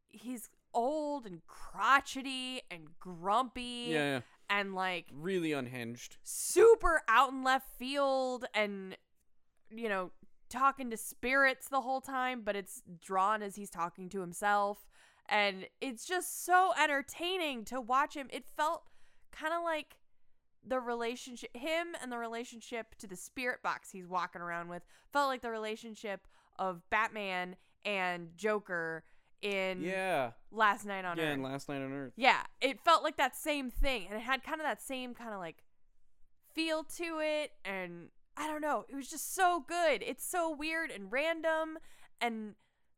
he's 0.08 0.48
old 0.74 1.26
and 1.26 1.40
crotchety 1.46 2.62
and 2.70 2.88
grumpy 3.00 3.86
yeah, 3.88 4.20
and 4.50 4.74
like 4.74 5.06
really 5.12 5.52
unhinged. 5.52 6.18
super 6.22 7.02
out 7.08 7.32
in 7.32 7.42
left 7.42 7.70
field 7.78 8.44
and 8.54 8.96
you 9.70 9.88
know 9.88 10.10
talking 10.48 10.90
to 10.90 10.96
spirits 10.96 11.68
the 11.68 11.82
whole 11.82 12.00
time 12.00 12.42
but 12.42 12.56
it's 12.56 12.82
drawn 13.02 13.42
as 13.42 13.56
he's 13.56 13.70
talking 13.70 14.08
to 14.08 14.20
himself. 14.20 14.86
And 15.30 15.66
it's 15.82 16.06
just 16.06 16.46
so 16.46 16.70
entertaining 16.82 17.66
to 17.66 17.82
watch 17.82 18.14
him. 18.14 18.28
It 18.30 18.46
felt 18.56 18.84
kind 19.30 19.52
of 19.52 19.62
like 19.62 19.96
the 20.66 20.80
relationship 20.80 21.54
him 21.56 21.88
and 22.02 22.10
the 22.10 22.18
relationship 22.18 22.94
to 22.96 23.06
the 23.06 23.16
spirit 23.16 23.62
box 23.62 23.90
he's 23.90 24.06
walking 24.06 24.42
around 24.42 24.68
with 24.68 24.82
felt 25.12 25.28
like 25.28 25.40
the 25.40 25.50
relationship 25.50 26.26
of 26.58 26.82
batman 26.90 27.56
and 27.84 28.30
joker 28.36 29.04
in 29.42 29.82
Yeah, 29.82 30.32
last 30.50 30.84
Knight 30.84 31.04
on 31.04 31.16
yeah. 31.16 31.24
earth 31.24 31.34
And 31.34 31.42
last 31.42 31.68
Knight 31.68 31.82
on 31.82 31.92
Earth. 31.92 32.12
yeah, 32.16 32.42
it 32.60 32.80
felt 32.80 33.02
like 33.02 33.16
that 33.16 33.36
same 33.36 33.70
thing, 33.70 34.06
and 34.08 34.16
it 34.16 34.22
had 34.22 34.42
kind 34.42 34.60
of 34.60 34.66
that 34.66 34.82
same 34.82 35.14
kind 35.14 35.32
of 35.32 35.38
like 35.40 35.62
feel 36.54 36.82
to 36.84 37.20
it, 37.22 37.52
and 37.64 38.08
I 38.36 38.46
don't 38.46 38.60
know, 38.62 38.84
it 38.88 38.94
was 38.96 39.08
just 39.08 39.34
so 39.34 39.64
good. 39.66 40.02
It's 40.02 40.24
so 40.26 40.54
weird 40.54 40.90
and 40.90 41.10
random, 41.12 41.78
and 42.20 42.54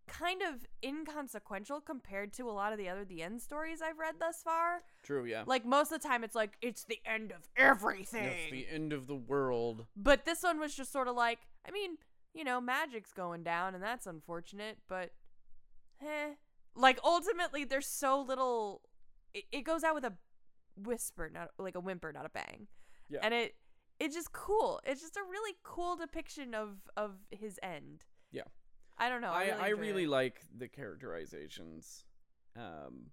kind 0.06 0.42
of 0.42 0.66
inconsequential 0.82 1.80
compared 1.80 2.32
to 2.32 2.48
a 2.48 2.52
lot 2.52 2.72
of 2.72 2.78
the 2.78 2.88
other 2.88 3.04
the 3.04 3.22
end 3.22 3.40
stories 3.40 3.80
I've 3.80 3.98
read 3.98 4.16
thus 4.18 4.42
far. 4.42 4.80
True. 5.04 5.24
Yeah. 5.24 5.44
Like 5.46 5.64
most 5.64 5.92
of 5.92 6.02
the 6.02 6.08
time, 6.08 6.24
it's 6.24 6.34
like 6.34 6.54
it's 6.62 6.84
the 6.84 6.98
end 7.06 7.30
of 7.32 7.48
everything. 7.56 8.24
Yes, 8.24 8.50
the 8.50 8.66
end 8.68 8.92
of 8.92 9.06
the 9.06 9.14
world. 9.14 9.86
But 9.96 10.24
this 10.24 10.42
one 10.42 10.58
was 10.58 10.74
just 10.74 10.90
sort 10.92 11.06
of 11.06 11.14
like, 11.16 11.38
I 11.66 11.70
mean, 11.70 11.96
you 12.34 12.44
know, 12.44 12.60
magic's 12.60 13.12
going 13.12 13.42
down, 13.44 13.74
and 13.74 13.82
that's 13.82 14.06
unfortunate, 14.06 14.78
but 14.88 15.10
eh. 16.02 16.34
Like, 16.74 16.98
ultimately, 17.04 17.64
there's 17.64 17.86
so 17.86 18.20
little. 18.20 18.82
It, 19.34 19.44
it 19.52 19.62
goes 19.62 19.84
out 19.84 19.94
with 19.94 20.04
a 20.04 20.14
whisper, 20.76 21.30
not 21.32 21.50
like 21.58 21.74
a 21.74 21.80
whimper, 21.80 22.12
not 22.12 22.26
a 22.26 22.30
bang. 22.30 22.66
Yeah. 23.08 23.20
And 23.22 23.34
it 23.34 23.54
it's 23.98 24.14
just 24.14 24.32
cool. 24.32 24.80
It's 24.84 25.02
just 25.02 25.16
a 25.16 25.22
really 25.30 25.54
cool 25.62 25.96
depiction 25.96 26.54
of 26.54 26.78
of 26.96 27.12
his 27.30 27.58
end. 27.62 28.04
Yeah. 28.32 28.42
I 28.98 29.08
don't 29.08 29.20
know. 29.20 29.30
I 29.30 29.44
I, 29.44 29.44
really, 29.44 29.60
I 29.60 29.68
really 29.68 30.06
like 30.06 30.40
the 30.56 30.68
characterizations 30.68 32.04
um 32.56 33.10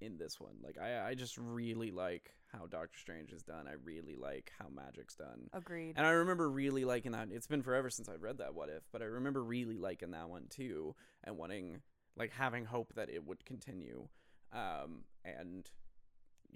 in 0.00 0.16
this 0.16 0.40
one. 0.40 0.54
Like 0.62 0.78
I 0.78 1.10
I 1.10 1.14
just 1.14 1.36
really 1.38 1.90
like 1.90 2.34
how 2.52 2.66
Doctor 2.66 2.98
Strange 2.98 3.32
is 3.32 3.42
done. 3.42 3.66
I 3.66 3.72
really 3.84 4.14
like 4.14 4.52
how 4.58 4.66
Magik's 4.66 5.14
done. 5.14 5.48
agreed. 5.52 5.94
And 5.96 6.06
I 6.06 6.10
remember 6.10 6.50
really 6.50 6.84
liking 6.84 7.12
that. 7.12 7.28
It's 7.30 7.46
been 7.46 7.62
forever 7.62 7.88
since 7.90 8.08
I 8.08 8.14
read 8.14 8.38
that 8.38 8.54
What 8.54 8.68
If, 8.68 8.82
but 8.92 9.02
I 9.02 9.06
remember 9.06 9.42
really 9.42 9.78
liking 9.78 10.10
that 10.12 10.28
one 10.28 10.46
too 10.48 10.94
and 11.24 11.36
wanting 11.38 11.80
like 12.16 12.30
having 12.32 12.64
hope 12.66 12.92
that 12.94 13.08
it 13.08 13.24
would 13.26 13.44
continue. 13.44 14.08
Um 14.52 15.04
and 15.24 15.70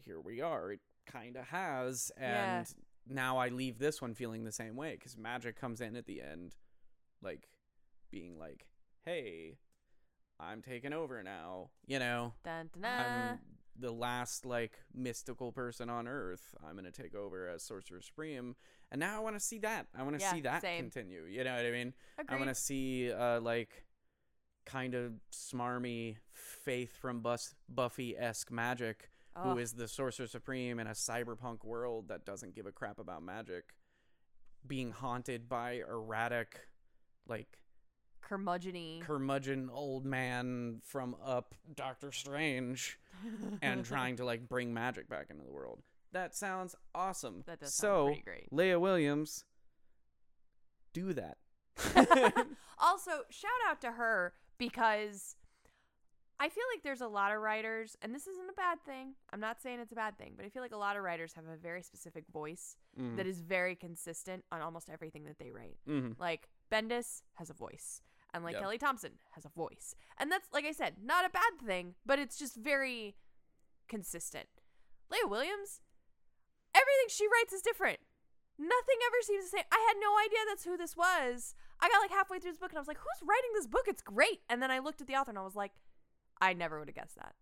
here 0.05 0.21
we 0.21 0.41
are. 0.43 0.73
It 0.73 0.81
kind 1.07 1.37
of 1.37 1.47
has 1.47 2.11
Yeah. 2.21 2.59
and 2.59 2.75
now 3.09 3.39
I 3.39 3.49
leave 3.49 3.79
this 3.79 4.03
one 4.03 4.15
feeling 4.15 4.45
the 4.45 4.53
same 4.53 4.77
way 4.77 4.97
cuz 4.97 5.17
Magik 5.17 5.57
comes 5.57 5.81
in 5.81 5.97
at 5.97 6.07
the 6.07 6.21
end 6.21 6.57
like 7.23 7.49
being 8.11 8.39
like, 8.39 8.67
"Hey, 9.05 9.57
I'm 10.39 10.61
taking 10.63 10.93
over 10.93 11.23
now." 11.23 11.71
You 11.87 11.99
know, 11.99 12.35
Dun, 12.45 12.69
dun, 12.75 12.83
dun. 12.83 13.01
I'm 13.01 13.39
the 13.79 13.91
last 13.93 14.45
like 14.47 14.73
mystical 14.95 15.53
person 15.53 15.89
on 15.91 16.07
earth. 16.09 16.55
I'm 16.67 16.77
gonna 16.77 16.91
take 16.91 17.15
over 17.15 17.49
as 17.49 17.63
Sorcerer 17.63 18.01
Supreme, 18.01 18.57
and 18.91 18.99
now 19.01 19.17
I 19.17 19.21
want 19.21 19.37
to 19.37 19.41
see 19.41 19.59
that. 19.61 19.87
I 19.97 20.03
want 20.03 20.17
to 20.19 20.23
Yeah, 20.23 20.33
see 20.33 20.41
that 20.43 20.63
same. 20.63 20.91
continue. 20.91 21.25
You 21.25 21.45
know 21.45 21.55
what 21.57 21.65
I 21.67 21.71
mean? 21.71 21.95
Agreed. 22.19 22.35
I 22.35 22.39
want 22.39 22.49
to 22.49 22.55
see 22.55 23.13
uh 23.13 23.41
like 23.41 23.85
kind 24.65 24.95
of 24.95 25.13
smarmy 25.33 26.17
Faith 26.33 26.97
from 26.97 27.21
Bus- 27.21 27.55
Buffy 27.69 28.17
esque 28.17 28.51
Magik, 28.51 29.09
oh, 29.37 29.53
who 29.53 29.59
is 29.59 29.73
the 29.75 29.87
Sorcerer 29.89 30.27
Supreme 30.27 30.81
in 30.81 30.87
a 30.87 30.91
cyberpunk 30.91 31.65
world 31.65 32.09
that 32.09 32.25
doesn't 32.25 32.55
give 32.55 32.67
a 32.67 32.73
crap 32.73 32.99
about 32.99 33.23
magic, 33.23 33.75
being 34.67 34.91
haunted 34.91 35.49
by 35.49 35.75
erratic, 35.89 36.69
like 37.29 37.59
curmudgeon 38.29 39.01
curmudgeon 39.03 39.71
old 39.73 40.05
man 40.05 40.81
from 40.85 41.15
up 41.25 41.55
Doctor 41.75 42.11
Strange 42.13 42.99
and 43.63 43.85
trying 43.93 44.17
to 44.17 44.25
like 44.25 44.49
bring 44.49 44.75
magic 44.75 45.09
back 45.09 45.27
into 45.31 45.45
the 45.45 45.51
world. 45.53 45.83
That 46.13 46.35
sounds 46.35 46.75
awesome. 46.95 47.45
That 47.47 47.61
does 47.61 47.75
sound 47.75 47.93
so, 47.95 48.07
pretty 48.07 48.23
great. 48.23 48.53
Leah 48.53 48.81
Williams, 48.81 49.45
do 50.93 51.13
that. 51.13 51.37
also, 52.79 53.11
shout 53.31 53.51
out 53.69 53.81
to 53.83 53.93
her 53.93 54.33
because 54.59 55.37
I 56.41 56.49
feel 56.49 56.65
like 56.75 56.83
there's 56.83 57.01
a 57.03 57.09
lot 57.09 57.33
of 57.35 57.41
writers, 57.41 57.97
and 58.03 58.15
this 58.15 58.27
isn't 58.27 58.49
a 58.49 58.53
bad 58.55 58.79
thing. 58.85 59.15
I'm 59.33 59.41
not 59.41 59.61
saying 59.61 59.81
it's 59.81 59.93
a 59.93 59.97
bad 59.97 60.17
thing, 60.19 60.35
but 60.37 60.45
I 60.45 60.49
feel 60.49 60.63
like 60.63 60.73
a 60.73 60.77
lot 60.79 60.97
of 60.97 61.03
writers 61.03 61.33
have 61.35 61.45
a 61.47 61.57
very 61.57 61.83
specific 61.83 62.25
voice 62.33 62.77
Mhm. 62.99 63.17
that 63.17 63.27
is 63.27 63.41
very 63.41 63.75
consistent 63.75 64.45
on 64.51 64.61
almost 64.63 64.89
everything 64.91 65.25
that 65.25 65.39
they 65.39 65.51
write. 65.51 65.77
Mhm. 65.87 66.19
Like 66.19 66.49
Bendis 66.73 67.23
has 67.35 67.51
a 67.51 67.55
voice, 67.55 68.01
and 68.37 68.45
like 68.45 68.55
Yep. 68.55 68.63
Kelly 68.63 68.79
Thompson 68.79 69.13
has 69.33 69.45
a 69.45 69.49
voice, 69.49 69.95
and 70.19 70.31
that's 70.31 70.49
like 70.53 70.65
I 70.65 70.73
said, 70.73 70.95
not 71.03 71.25
a 71.25 71.31
bad 71.31 71.59
thing, 71.65 71.95
but 72.05 72.19
it's 72.19 72.39
just 72.39 72.55
very 72.57 73.17
consistent. 73.89 74.47
Leah 75.11 75.27
Williams, 75.29 75.81
everything 76.75 77.09
she 77.09 77.27
writes 77.27 77.53
is 77.53 77.63
different. 77.63 77.99
Nothing 78.59 78.99
ever 79.07 79.17
seems 79.23 79.45
the 79.45 79.57
same. 79.59 79.65
I 79.71 79.85
had 79.89 79.97
no 80.01 80.17
idea 80.25 80.39
that's 80.49 80.65
who 80.65 80.77
this 80.77 80.97
was. 80.97 81.55
I 81.81 81.89
got 81.89 82.01
like 82.01 82.11
halfway 82.11 82.39
through 82.39 82.53
this 82.53 82.59
book 82.59 82.71
and 82.71 82.79
I 82.79 82.81
was 82.81 82.89
like, 82.89 82.99
"Who's 82.99 83.29
writing 83.29 83.51
this 83.55 83.67
book? 83.67 83.85
It's 83.87 84.03
great." 84.03 84.41
And 84.49 84.63
then 84.63 84.71
I 84.71 84.79
looked 84.79 85.01
at 85.01 85.07
the 85.07 85.15
author 85.15 85.31
and 85.31 85.39
I 85.39 85.43
was 85.43 85.57
like, 85.57 85.73
"I 86.41 86.53
never 86.55 86.79
would 86.79 86.89
have 86.89 86.95
guessed 86.95 87.17
that. 87.17 87.35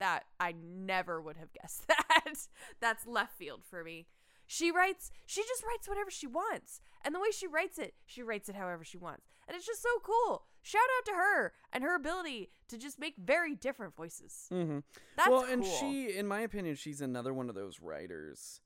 That 0.00 0.24
I 0.38 0.52
never 0.52 1.20
would 1.20 1.36
have 1.38 1.52
guessed 1.60 1.86
that. 1.88 2.46
that's 2.80 3.06
left 3.06 3.36
field 3.38 3.64
for 3.64 3.82
me." 3.84 4.06
She 4.46 4.72
writes, 4.72 5.12
she 5.26 5.42
just 5.42 5.62
writes 5.62 5.88
whatever 5.88 6.10
she 6.10 6.26
wants. 6.26 6.80
And 7.04 7.14
the 7.14 7.20
way 7.20 7.30
she 7.30 7.46
writes 7.46 7.78
it, 7.78 7.94
she 8.04 8.20
writes 8.20 8.48
it 8.48 8.56
however 8.56 8.82
she 8.82 8.98
wants. 8.98 9.28
And 9.50 9.56
it's 9.56 9.66
just 9.66 9.82
so 9.82 9.88
cool. 10.04 10.44
Shout 10.62 10.80
out 10.98 11.04
to 11.06 11.12
her 11.12 11.52
and 11.72 11.82
her 11.82 11.96
ability 11.96 12.50
to 12.68 12.78
just 12.78 13.00
make 13.00 13.14
very 13.18 13.56
different 13.56 13.96
voices. 13.96 14.46
Mhm. 14.52 14.84
That's 15.16 15.28
well, 15.28 15.42
and 15.42 15.64
cool. 15.64 15.76
she, 15.80 16.14
in 16.16 16.28
my 16.28 16.42
opinion, 16.42 16.76
she's 16.76 17.00
another 17.00 17.34
one 17.34 17.48
of 17.48 17.56
those 17.56 17.80
writers 17.80 18.60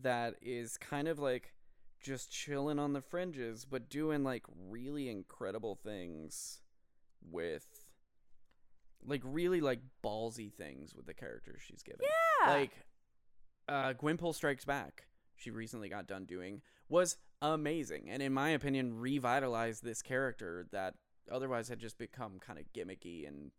that 0.00 0.34
is 0.42 0.76
kind 0.76 1.06
of 1.06 1.20
like 1.20 1.54
just 2.00 2.32
chilling 2.32 2.80
on 2.80 2.94
the 2.94 3.00
fringes, 3.00 3.64
but 3.64 3.88
doing 3.88 4.24
like 4.24 4.42
really 4.68 5.08
incredible 5.08 5.76
things 5.76 6.62
with, 7.22 7.64
like, 9.06 9.22
really 9.24 9.60
like 9.60 9.80
ballsy 10.02 10.52
things 10.52 10.96
with 10.96 11.06
the 11.06 11.14
characters 11.14 11.62
she's 11.64 11.84
given. 11.84 12.00
yeah. 12.42 12.50
Like, 12.50 12.72
uh, 13.68 13.92
Gwenpool 13.94 14.34
Strikes 14.34 14.64
Back, 14.64 15.06
she 15.36 15.50
recently 15.50 15.88
got 15.88 16.06
done 16.06 16.24
doing, 16.24 16.62
was 16.88 17.16
amazing, 17.42 18.08
and 18.08 18.22
in 18.22 18.32
my 18.32 18.50
opinion, 18.50 18.98
revitalized 18.98 19.82
this 19.82 20.02
character 20.02 20.66
that 20.72 20.94
otherwise 21.30 21.68
had 21.68 21.78
just 21.78 21.98
become 21.98 22.38
kind 22.38 22.58
of 22.58 22.72
gimmicky 22.72 23.26
and 23.26 23.50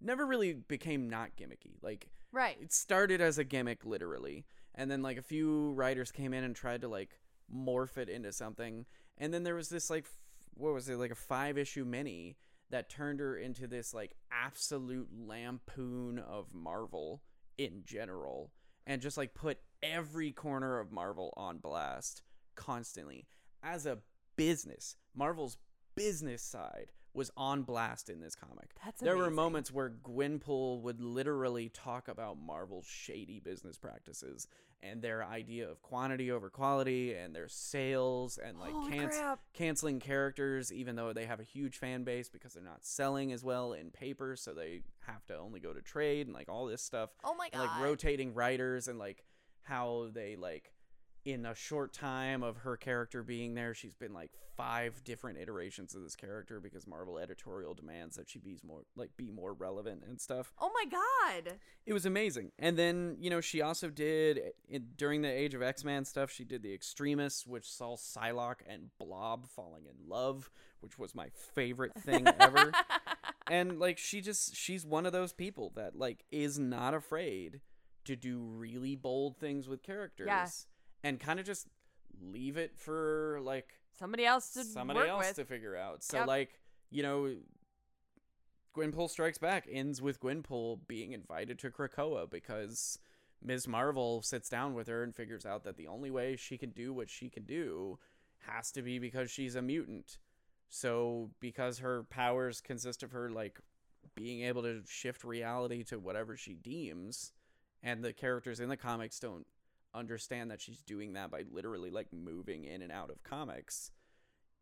never 0.00 0.26
really 0.26 0.52
became 0.52 1.08
not 1.08 1.36
gimmicky. 1.36 1.76
Like, 1.82 2.08
right. 2.32 2.56
it 2.60 2.72
started 2.72 3.20
as 3.20 3.38
a 3.38 3.44
gimmick 3.44 3.84
literally 3.84 4.44
and 4.76 4.90
then 4.90 5.02
like 5.02 5.16
a 5.16 5.22
few 5.22 5.72
writers 5.72 6.12
came 6.12 6.32
in 6.32 6.44
and 6.44 6.54
tried 6.54 6.82
to 6.82 6.88
like 6.88 7.18
morph 7.52 7.96
it 7.96 8.08
into 8.08 8.32
something 8.32 8.84
and 9.18 9.32
then 9.32 9.42
there 9.42 9.54
was 9.54 9.68
this 9.68 9.90
like 9.90 10.06
what 10.54 10.74
was 10.74 10.88
it 10.88 10.96
like 10.96 11.10
a 11.10 11.16
five 11.16 11.58
issue 11.58 11.84
mini 11.84 12.36
that 12.70 12.90
turned 12.90 13.20
her 13.20 13.36
into 13.36 13.66
this 13.66 13.94
like 13.94 14.14
absolute 14.30 15.08
lampoon 15.12 16.18
of 16.18 16.52
marvel 16.52 17.22
in 17.56 17.82
general 17.84 18.52
and 18.86 19.00
just 19.00 19.16
like 19.16 19.34
put 19.34 19.58
every 19.82 20.32
corner 20.32 20.78
of 20.78 20.92
marvel 20.92 21.32
on 21.36 21.58
blast 21.58 22.22
constantly. 22.54 23.26
As 23.62 23.86
a 23.86 23.98
business 24.36 24.96
marvel's 25.14 25.56
business 25.94 26.42
side 26.42 26.92
was 27.14 27.30
on 27.36 27.62
blast 27.62 28.10
in 28.10 28.20
this 28.20 28.34
comic. 28.34 28.74
That's 28.84 29.00
there 29.00 29.16
were 29.16 29.30
moments 29.30 29.72
where 29.72 29.90
Gwenpool 29.90 30.82
would 30.82 31.00
literally 31.00 31.70
talk 31.70 32.08
about 32.08 32.36
Marvel's 32.38 32.86
shady 32.86 33.40
business 33.40 33.78
practices 33.78 34.46
and 34.82 35.00
their 35.00 35.24
idea 35.24 35.66
of 35.68 35.80
quantity 35.80 36.30
over 36.30 36.50
quality 36.50 37.14
and 37.14 37.34
their 37.34 37.48
sales 37.48 38.38
and 38.38 38.60
like 38.60 38.74
canc- 38.74 39.38
canceling 39.54 39.98
characters 39.98 40.70
even 40.70 40.94
though 40.94 41.14
they 41.14 41.24
have 41.24 41.40
a 41.40 41.44
huge 41.44 41.78
fan 41.78 42.04
base 42.04 42.28
because 42.28 42.52
they're 42.52 42.62
not 42.62 42.84
selling 42.84 43.32
as 43.32 43.42
well 43.42 43.72
in 43.72 43.90
paper 43.90 44.36
so 44.36 44.52
they 44.52 44.82
have 45.06 45.24
to 45.26 45.36
only 45.36 45.58
go 45.58 45.72
to 45.72 45.80
trade 45.80 46.26
and 46.26 46.34
like 46.34 46.50
all 46.50 46.66
this 46.66 46.82
stuff. 46.82 47.08
Oh 47.24 47.34
my 47.34 47.46
and, 47.46 47.62
god. 47.62 47.62
like 47.62 47.82
rotating 47.82 48.34
writers 48.34 48.88
and 48.88 48.98
like 48.98 49.24
how 49.66 50.08
they 50.12 50.36
like 50.36 50.72
in 51.24 51.44
a 51.44 51.54
short 51.54 51.92
time 51.92 52.42
of 52.42 52.58
her 52.58 52.76
character 52.76 53.22
being 53.22 53.54
there 53.54 53.74
she's 53.74 53.94
been 53.94 54.12
like 54.12 54.30
five 54.56 55.02
different 55.04 55.38
iterations 55.38 55.94
of 55.94 56.02
this 56.02 56.16
character 56.16 56.60
because 56.60 56.86
marvel 56.86 57.18
editorial 57.18 57.74
demands 57.74 58.16
that 58.16 58.28
she 58.28 58.38
be 58.38 58.56
more 58.66 58.82
like 58.96 59.14
be 59.16 59.30
more 59.30 59.52
relevant 59.52 60.02
and 60.08 60.20
stuff. 60.20 60.52
Oh 60.60 60.70
my 60.72 60.84
god. 60.90 61.54
it 61.84 61.92
was 61.92 62.06
amazing. 62.06 62.52
And 62.58 62.76
then 62.78 63.16
you 63.20 63.28
know 63.28 63.40
she 63.40 63.60
also 63.60 63.90
did 63.90 64.40
in, 64.68 64.86
during 64.96 65.22
the 65.22 65.28
age 65.28 65.54
of 65.54 65.62
x-men 65.62 66.04
stuff 66.04 66.30
she 66.30 66.44
did 66.44 66.62
the 66.62 66.72
X-Tremists 66.72 67.46
which 67.46 67.70
saw 67.70 67.96
psylocke 67.96 68.60
and 68.66 68.90
blob 68.98 69.46
falling 69.48 69.84
in 69.84 70.08
love 70.08 70.50
which 70.80 70.98
was 70.98 71.14
my 71.14 71.28
favorite 71.54 71.94
thing 71.94 72.26
ever. 72.40 72.72
And 73.48 73.78
like 73.78 73.98
she 73.98 74.20
just 74.20 74.54
she's 74.54 74.86
one 74.86 75.06
of 75.06 75.12
those 75.12 75.32
people 75.32 75.72
that 75.76 75.96
like 75.96 76.24
is 76.30 76.58
not 76.58 76.94
afraid 76.94 77.60
to 78.06 78.16
do 78.16 78.38
really 78.40 78.96
bold 78.96 79.36
things 79.38 79.68
with 79.68 79.82
characters 79.82 80.26
and 81.04 81.20
kind 81.20 81.38
of 81.38 81.46
just 81.46 81.66
leave 82.20 82.56
it 82.56 82.76
for 82.78 83.38
like 83.42 83.74
Somebody 83.98 84.24
else 84.26 84.50
to 84.54 84.64
somebody 84.64 85.00
work 85.00 85.08
else 85.08 85.26
with. 85.28 85.36
to 85.36 85.44
figure 85.44 85.76
out 85.76 86.02
so 86.02 86.18
Yep. 86.18 86.26
like 86.26 86.60
you 86.90 87.02
know 87.02 87.34
Gwenpool 88.76 89.08
Strikes 89.08 89.38
Back 89.38 89.66
ends 89.70 90.02
with 90.02 90.20
Gwenpool 90.20 90.80
being 90.86 91.12
invited 91.12 91.58
to 91.60 91.70
Krakoa 91.70 92.28
because 92.28 92.98
Ms. 93.42 93.66
Marvel 93.66 94.20
sits 94.22 94.48
down 94.50 94.74
with 94.74 94.86
her 94.88 95.02
and 95.02 95.14
figures 95.14 95.46
out 95.46 95.64
that 95.64 95.76
the 95.76 95.86
only 95.86 96.10
way 96.10 96.36
she 96.36 96.58
can 96.58 96.70
do 96.70 96.92
what 96.92 97.08
she 97.08 97.28
can 97.30 97.44
do 97.44 97.98
has 98.46 98.70
to 98.72 98.82
be 98.82 98.98
because 98.98 99.30
she's 99.30 99.54
a 99.56 99.62
mutant. 99.62 100.18
So 100.68 101.30
because 101.40 101.78
her 101.78 102.02
powers 102.04 102.60
consist 102.60 103.02
of 103.02 103.12
her 103.12 103.30
like 103.30 103.58
being 104.14 104.42
able 104.42 104.62
to 104.62 104.82
shift 104.86 105.24
reality 105.24 105.82
to 105.84 105.98
whatever 105.98 106.36
she 106.36 106.52
deems 106.54 107.32
and 107.82 108.02
the 108.02 108.12
characters 108.12 108.60
in 108.60 108.68
the 108.68 108.76
comics 108.76 109.18
don't 109.18 109.46
understand 109.94 110.50
that 110.50 110.60
she's 110.60 110.82
doing 110.82 111.14
that 111.14 111.30
by 111.30 111.44
literally 111.50 111.90
like 111.90 112.12
moving 112.12 112.64
in 112.64 112.82
and 112.82 112.92
out 112.92 113.10
of 113.10 113.22
comics. 113.22 113.90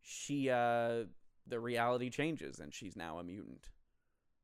She 0.02 0.50
uh 0.50 1.04
the 1.46 1.60
reality 1.60 2.10
changes 2.10 2.58
and 2.58 2.72
she's 2.72 2.96
now 2.96 3.18
a 3.18 3.24
mutant 3.24 3.68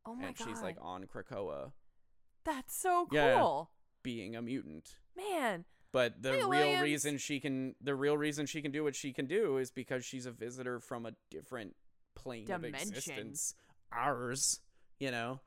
oh 0.04 0.14
my 0.14 0.26
and 0.28 0.36
god. 0.36 0.46
And 0.46 0.56
she's 0.56 0.62
like 0.62 0.76
on 0.80 1.04
Krakoa 1.04 1.72
That's 2.44 2.74
so 2.74 3.06
cool. 3.10 3.18
Yeah. 3.18 3.64
being 4.02 4.36
a 4.36 4.42
mutant. 4.42 4.96
Man. 5.16 5.64
But 5.92 6.22
the 6.22 6.32
real 6.32 6.48
Williams. 6.48 6.82
reason 6.82 7.18
she 7.18 7.40
can 7.40 7.74
the 7.80 7.94
real 7.94 8.16
reason 8.16 8.46
she 8.46 8.62
can 8.62 8.70
do 8.70 8.84
what 8.84 8.94
she 8.94 9.12
can 9.12 9.26
do 9.26 9.58
is 9.58 9.70
because 9.70 10.04
she's 10.04 10.26
a 10.26 10.30
visitor 10.30 10.78
from 10.80 11.04
a 11.06 11.12
different 11.30 11.74
plane 12.14 12.50
of 12.50 12.64
existence. 12.64 13.54
Ours, 13.92 14.60
you 14.98 15.10
know, 15.10 15.40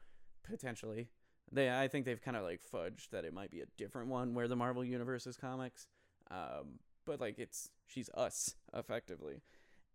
potentially. 0.44 1.10
They, 1.54 1.70
I 1.72 1.88
think 1.88 2.06
they've 2.06 2.22
kind 2.22 2.36
of 2.36 2.44
like 2.44 2.62
fudged 2.74 3.12
that 3.12 3.26
it 3.26 3.34
might 3.34 3.52
be 3.52 3.62
a 3.62 3.66
different 3.78 4.10
one 4.10 4.34
where 4.34 4.48
the 4.48 4.56
Marvel 4.56 4.84
Universe 4.84 5.28
is 5.28 5.38
comics. 5.38 5.88
Um, 6.32 6.80
but 7.06 7.22
like 7.22 7.38
it's 7.38 7.70
she's 7.86 8.10
us 8.16 8.56
effectively, 8.74 9.42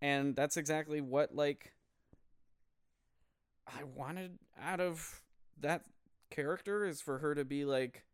and 0.00 0.36
that's 0.36 0.56
exactly 0.56 1.00
what 1.00 1.34
like 1.34 1.72
I 3.66 3.84
wanted 3.84 4.38
out 4.60 4.80
of 4.80 5.20
that 5.60 5.82
character 6.30 6.84
is 6.86 7.00
for 7.00 7.18
her 7.18 7.34
to 7.34 7.44
be 7.44 7.64
like 7.64 8.04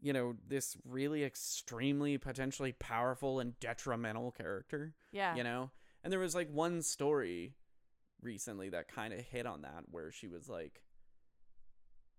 you 0.00 0.12
know 0.12 0.34
this 0.48 0.76
really 0.84 1.22
extremely 1.24 2.18
potentially 2.18 2.72
powerful 2.72 3.38
and 3.38 3.58
detrimental 3.60 4.32
character 4.32 4.92
Yeah. 5.12 5.36
you 5.36 5.44
know 5.44 5.70
and 6.02 6.12
there 6.12 6.18
was 6.18 6.34
like 6.34 6.50
one 6.50 6.82
story 6.82 7.54
recently 8.20 8.70
that 8.70 8.88
kind 8.88 9.14
of 9.14 9.20
hit 9.20 9.46
on 9.46 9.62
that 9.62 9.84
where 9.90 10.10
she 10.10 10.26
was 10.26 10.48
like 10.48 10.82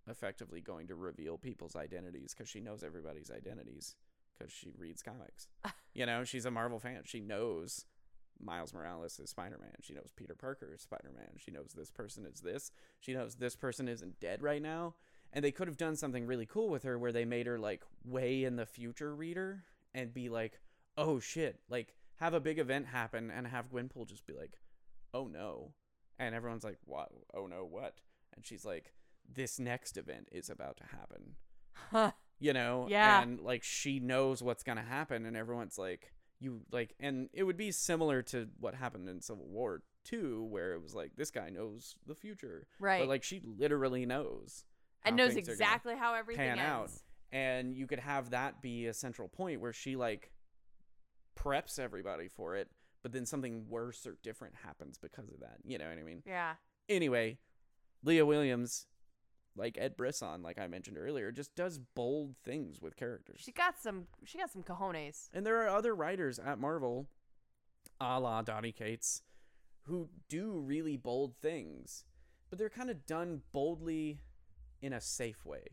effectively 0.07 0.61
going 0.61 0.87
to 0.87 0.95
reveal 0.95 1.37
people's 1.37 1.75
identities 1.75 2.33
because 2.33 2.49
she 2.49 2.59
knows 2.59 2.83
everybody's 2.83 3.31
identities 3.31 3.95
because 4.37 4.51
she 4.51 4.71
reads 4.77 5.01
comics. 5.01 5.47
You 5.95 6.07
know 6.07 6.23
she's 6.23 6.47
a 6.47 6.49
marvel 6.49 6.79
fan. 6.79 7.01
She 7.05 7.19
knows 7.19 7.85
miles 8.39 8.73
morales 8.73 9.19
is 9.19 9.29
spider-man. 9.29 9.75
She 9.81 9.93
knows 9.93 10.11
peter 10.15 10.33
parker 10.33 10.71
is 10.73 10.81
spider-man. 10.81 11.37
She 11.37 11.51
knows 11.51 11.73
this 11.75 11.91
person 11.91 12.25
is 12.25 12.41
this. 12.41 12.71
She 12.99 13.13
knows 13.13 13.35
this 13.35 13.55
person 13.55 13.87
isn't 13.87 14.19
dead 14.19 14.41
right 14.41 14.59
now. 14.61 14.95
And 15.31 15.45
they 15.45 15.51
could 15.51 15.67
have 15.67 15.77
done 15.77 15.95
something 15.95 16.25
really 16.25 16.47
cool 16.47 16.69
with 16.69 16.81
her 16.81 16.97
where 16.97 17.11
they 17.11 17.25
made 17.25 17.45
her 17.45 17.59
like 17.59 17.83
way 18.03 18.43
in 18.43 18.55
the 18.55 18.65
future 18.65 19.15
reader 19.15 19.65
and 19.93 20.15
be 20.15 20.29
like 20.29 20.59
oh 20.97 21.19
shit 21.19 21.59
like 21.69 21.93
have 22.15 22.33
a 22.33 22.39
big 22.39 22.57
event 22.57 22.87
happen 22.87 23.29
and 23.29 23.45
have 23.45 23.71
Gwenpool 23.71 24.07
just 24.07 24.25
be 24.25 24.33
like 24.33 24.57
oh 25.13 25.27
no. 25.27 25.73
And 26.17 26.33
everyone's 26.33 26.63
like 26.63 26.79
what? 26.85 27.11
Oh 27.35 27.45
no 27.45 27.65
what? 27.69 27.99
And 28.35 28.43
she's 28.43 28.65
like 28.65 28.93
this 29.31 29.59
next 29.59 29.97
event 29.97 30.27
is 30.31 30.49
about 30.49 30.77
to 30.77 30.83
happen 30.85 31.35
Huh. 31.91 32.11
you 32.39 32.53
know 32.53 32.87
Yeah. 32.89 33.21
and 33.21 33.39
like 33.39 33.63
she 33.63 33.99
knows 33.99 34.41
what's 34.43 34.63
gonna 34.63 34.83
happen 34.83 35.25
and 35.25 35.35
everyone's 35.37 35.77
like 35.77 36.13
you 36.39 36.61
like 36.71 36.93
and 36.99 37.29
it 37.33 37.43
would 37.43 37.57
be 37.57 37.71
similar 37.71 38.21
to 38.23 38.47
what 38.59 38.75
happened 38.75 39.07
in 39.09 39.21
civil 39.21 39.47
war 39.47 39.81
too 40.03 40.43
where 40.49 40.73
it 40.73 40.81
was 40.81 40.93
like 40.93 41.11
this 41.15 41.31
guy 41.31 41.49
knows 41.49 41.95
the 42.05 42.15
future 42.15 42.67
right. 42.79 42.99
but 43.01 43.07
like 43.07 43.23
she 43.23 43.41
literally 43.57 44.05
knows 44.05 44.65
and 45.05 45.15
knows 45.15 45.33
things 45.33 45.47
are 45.47 45.51
gonna 45.53 45.63
exactly 45.63 45.95
how 45.95 46.13
everything 46.13 46.49
pan 46.49 46.59
out. 46.59 46.89
and 47.31 47.75
you 47.75 47.87
could 47.87 47.99
have 47.99 48.31
that 48.31 48.61
be 48.61 48.87
a 48.87 48.93
central 48.93 49.27
point 49.29 49.61
where 49.61 49.73
she 49.73 49.95
like 49.95 50.31
preps 51.35 51.79
everybody 51.79 52.27
for 52.27 52.55
it 52.55 52.69
but 53.01 53.11
then 53.11 53.25
something 53.25 53.65
worse 53.67 54.05
or 54.05 54.17
different 54.23 54.53
happens 54.63 54.97
because 54.97 55.29
of 55.29 55.39
that 55.39 55.57
you 55.63 55.77
know 55.77 55.87
what 55.87 55.97
i 55.97 56.03
mean 56.03 56.21
Yeah. 56.25 56.53
anyway 56.89 57.37
leah 58.03 58.25
williams 58.25 58.85
like 59.55 59.77
ed 59.77 59.95
brisson 59.95 60.41
like 60.41 60.57
i 60.59 60.67
mentioned 60.67 60.97
earlier 60.97 61.31
just 61.31 61.53
does 61.55 61.77
bold 61.77 62.35
things 62.43 62.81
with 62.81 62.95
characters 62.95 63.41
She 63.43 63.51
got 63.51 63.79
some. 63.79 64.07
She 64.25 64.37
got 64.37 64.51
some 64.51 64.63
cojones. 64.63 65.29
and 65.33 65.45
there 65.45 65.61
are 65.63 65.69
other 65.69 65.93
writers 65.95 66.39
at 66.39 66.57
marvel 66.59 67.07
a 68.01 68.19
la 68.19 68.41
donny 68.41 68.71
cates 68.71 69.21
who 69.83 70.09
do 70.29 70.51
really 70.59 70.97
bold 70.97 71.35
things 71.41 72.05
but 72.49 72.57
they're 72.59 72.69
kind 72.69 72.89
of 72.89 73.05
done 73.05 73.41
boldly 73.51 74.19
in 74.81 74.93
a 74.93 75.01
safe 75.01 75.45
way 75.45 75.65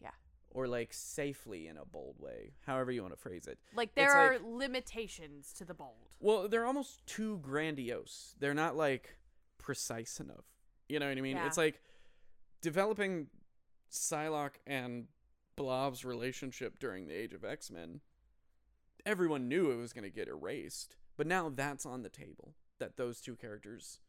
Yeah. 0.00 0.10
or 0.50 0.66
like 0.68 0.92
safely 0.92 1.66
in 1.68 1.76
a 1.78 1.84
bold 1.86 2.16
way 2.18 2.52
however 2.66 2.92
you 2.92 3.02
want 3.02 3.14
to 3.14 3.20
phrase 3.20 3.46
it 3.46 3.58
Like 3.74 3.94
there 3.94 4.06
It's 4.06 4.14
are 4.14 4.32
like- 4.34 4.42
limitations 4.44 5.52
to 5.54 5.64
the 5.64 5.74
bold. 5.74 6.10
well 6.20 6.48
they're 6.48 6.66
almost 6.66 7.06
too 7.06 7.38
grandiose 7.38 8.34
they're 8.40 8.54
not 8.54 8.76
like 8.76 9.16
precise 9.58 10.20
enough 10.20 10.44
you 10.88 10.98
know 11.00 11.08
what 11.08 11.16
i 11.18 11.20
mean 11.20 11.36
Yeah. 11.36 11.46
it's 11.46 11.56
like 11.56 11.80
developing 12.60 13.28
psylocke 13.90 14.56
and 14.66 15.06
blob's 15.56 16.04
relationship 16.04 16.78
during 16.78 17.06
the 17.06 17.14
age 17.14 17.32
of 17.32 17.44
x-men 17.44 18.00
everyone 19.04 19.48
knew 19.48 19.70
it 19.70 19.76
was 19.76 19.92
going 19.92 20.04
to 20.04 20.10
get 20.10 20.28
erased 20.28 20.96
but 21.16 21.26
now 21.26 21.48
that's 21.48 21.86
on 21.86 22.02
the 22.02 22.08
table 22.08 22.54
that 22.78 22.96
those 22.96 23.20
two 23.20 23.36
characters 23.36 24.00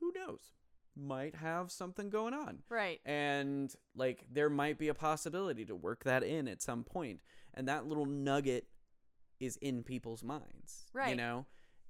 who 0.00 0.12
knows 0.14 0.52
might 0.96 1.34
have 1.36 1.70
something 1.70 2.08
going 2.08 2.32
on 2.32 2.60
Right. 2.70 3.00
and 3.04 3.72
like 3.94 4.24
there 4.32 4.48
might 4.48 4.78
be 4.78 4.88
a 4.88 4.94
possibility 4.94 5.64
to 5.66 5.74
work 5.76 6.04
that 6.04 6.22
in 6.22 6.48
at 6.48 6.62
some 6.62 6.84
point 6.84 7.20
and 7.54 7.68
that 7.68 7.86
little 7.86 8.06
nugget 8.06 8.66
is 9.38 9.56
in 9.58 9.82
people's 9.82 10.24
minds 10.24 10.86
Right. 10.94 11.10
you 11.10 11.16
know 11.16 11.44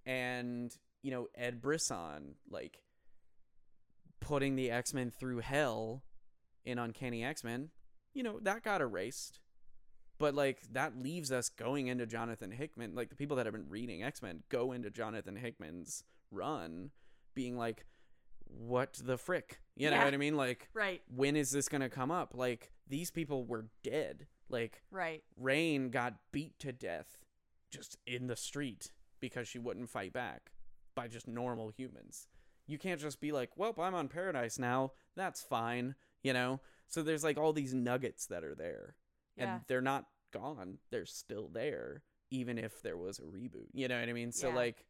and 0.04 0.76
you 1.02 1.12
know 1.12 1.28
ed 1.36 1.62
brisson 1.62 2.34
like 2.50 2.82
putting 4.20 4.56
the 4.56 4.70
x-men 4.70 5.10
through 5.10 5.38
hell 5.38 6.02
in 6.64 6.78
uncanny 6.78 7.24
x-men 7.24 7.70
you 8.14 8.22
know 8.22 8.38
that 8.40 8.62
got 8.64 8.80
erased 8.80 9.40
but 10.18 10.34
like 10.34 10.62
that 10.72 10.96
leaves 11.00 11.30
us 11.30 11.48
going 11.48 11.86
into 11.88 12.06
jonathan 12.06 12.50
hickman 12.50 12.94
like 12.94 13.08
the 13.10 13.16
people 13.16 13.36
that 13.36 13.46
have 13.46 13.52
been 13.54 13.68
reading 13.68 14.02
x-men 14.02 14.42
go 14.48 14.72
into 14.72 14.90
jonathan 14.90 15.36
hickman's 15.36 16.02
run 16.30 16.90
being 17.34 17.56
like 17.56 17.84
what 18.48 19.00
the 19.04 19.18
frick 19.18 19.60
you 19.76 19.90
know 19.90 19.96
Yeah. 19.96 20.04
what 20.04 20.14
i 20.14 20.16
mean 20.16 20.36
like 20.36 20.68
Right. 20.74 21.02
when 21.14 21.36
is 21.36 21.50
this 21.50 21.68
gonna 21.68 21.88
come 21.90 22.10
up 22.10 22.32
like 22.34 22.72
these 22.88 23.10
people 23.10 23.44
were 23.44 23.66
dead 23.82 24.26
like 24.48 24.82
Right. 24.92 25.24
Rahne 25.40 25.90
got 25.90 26.14
beat 26.32 26.58
to 26.60 26.72
death 26.72 27.18
just 27.70 27.96
in 28.06 28.28
the 28.28 28.36
street 28.36 28.92
because 29.20 29.48
she 29.48 29.58
wouldn't 29.58 29.90
fight 29.90 30.12
back 30.12 30.52
by 30.94 31.08
just 31.08 31.26
normal 31.26 31.68
humans 31.70 32.28
you 32.66 32.78
can't 32.78 33.00
just 33.00 33.20
be 33.20 33.32
like 33.32 33.50
well 33.56 33.74
i'm 33.78 33.94
on 33.94 34.08
paradise 34.08 34.58
now 34.58 34.92
that's 35.16 35.42
fine 35.42 35.94
you 36.22 36.32
know 36.32 36.60
so 36.88 37.02
there's 37.02 37.24
like 37.24 37.38
all 37.38 37.52
these 37.52 37.74
nuggets 37.74 38.26
that 38.26 38.44
are 38.44 38.54
there 38.54 38.94
Yeah. 39.36 39.54
and 39.54 39.60
they're 39.68 39.80
not 39.80 40.06
gone 40.32 40.78
they're 40.90 41.06
still 41.06 41.48
there 41.52 42.02
even 42.30 42.58
if 42.58 42.82
there 42.82 42.96
was 42.96 43.18
a 43.18 43.22
reboot 43.22 43.68
you 43.72 43.88
know 43.88 43.98
what 43.98 44.08
i 44.08 44.12
mean 44.12 44.32
so 44.32 44.48
Yeah. 44.48 44.54
like 44.56 44.84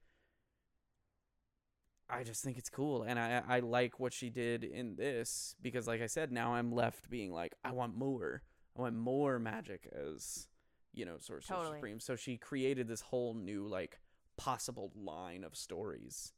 i 2.09 2.23
just 2.23 2.43
think 2.45 2.57
it's 2.57 2.71
cool 2.71 3.03
and 3.03 3.19
i 3.19 3.43
i 3.49 3.59
like 3.61 3.99
what 3.99 4.13
she 4.13 4.31
did 4.31 4.65
in 4.65 4.97
this 4.97 5.55
because 5.61 5.87
like 5.87 6.01
i 6.01 6.07
said 6.07 6.31
now 6.33 6.55
i'm 6.55 6.73
left 6.73 7.11
being 7.11 7.33
like 7.33 7.55
i 7.65 7.73
want 7.73 7.97
more 7.97 8.43
i 8.77 8.81
want 8.81 8.95
more 8.97 9.39
Magik 9.41 9.87
as 9.93 10.49
you 10.93 11.05
know 11.05 11.17
sorcerer 11.19 11.57
Totally. 11.57 11.77
supreme 11.79 12.01
so 12.01 12.17
she 12.17 12.37
created 12.37 12.89
this 12.89 13.01
whole 13.01 13.35
new 13.35 13.67
like 13.67 13.99
possible 14.37 14.93
line 14.95 15.45
of 15.45 15.57
stories 15.57 16.33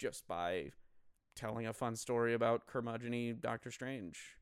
just 0.00 0.26
by 0.26 0.70
telling 1.36 1.66
a 1.66 1.72
fun 1.72 1.94
story 1.94 2.32
about 2.34 2.66
curmudgeony 2.66 3.38
doctor 3.38 3.70
strange 3.70 4.36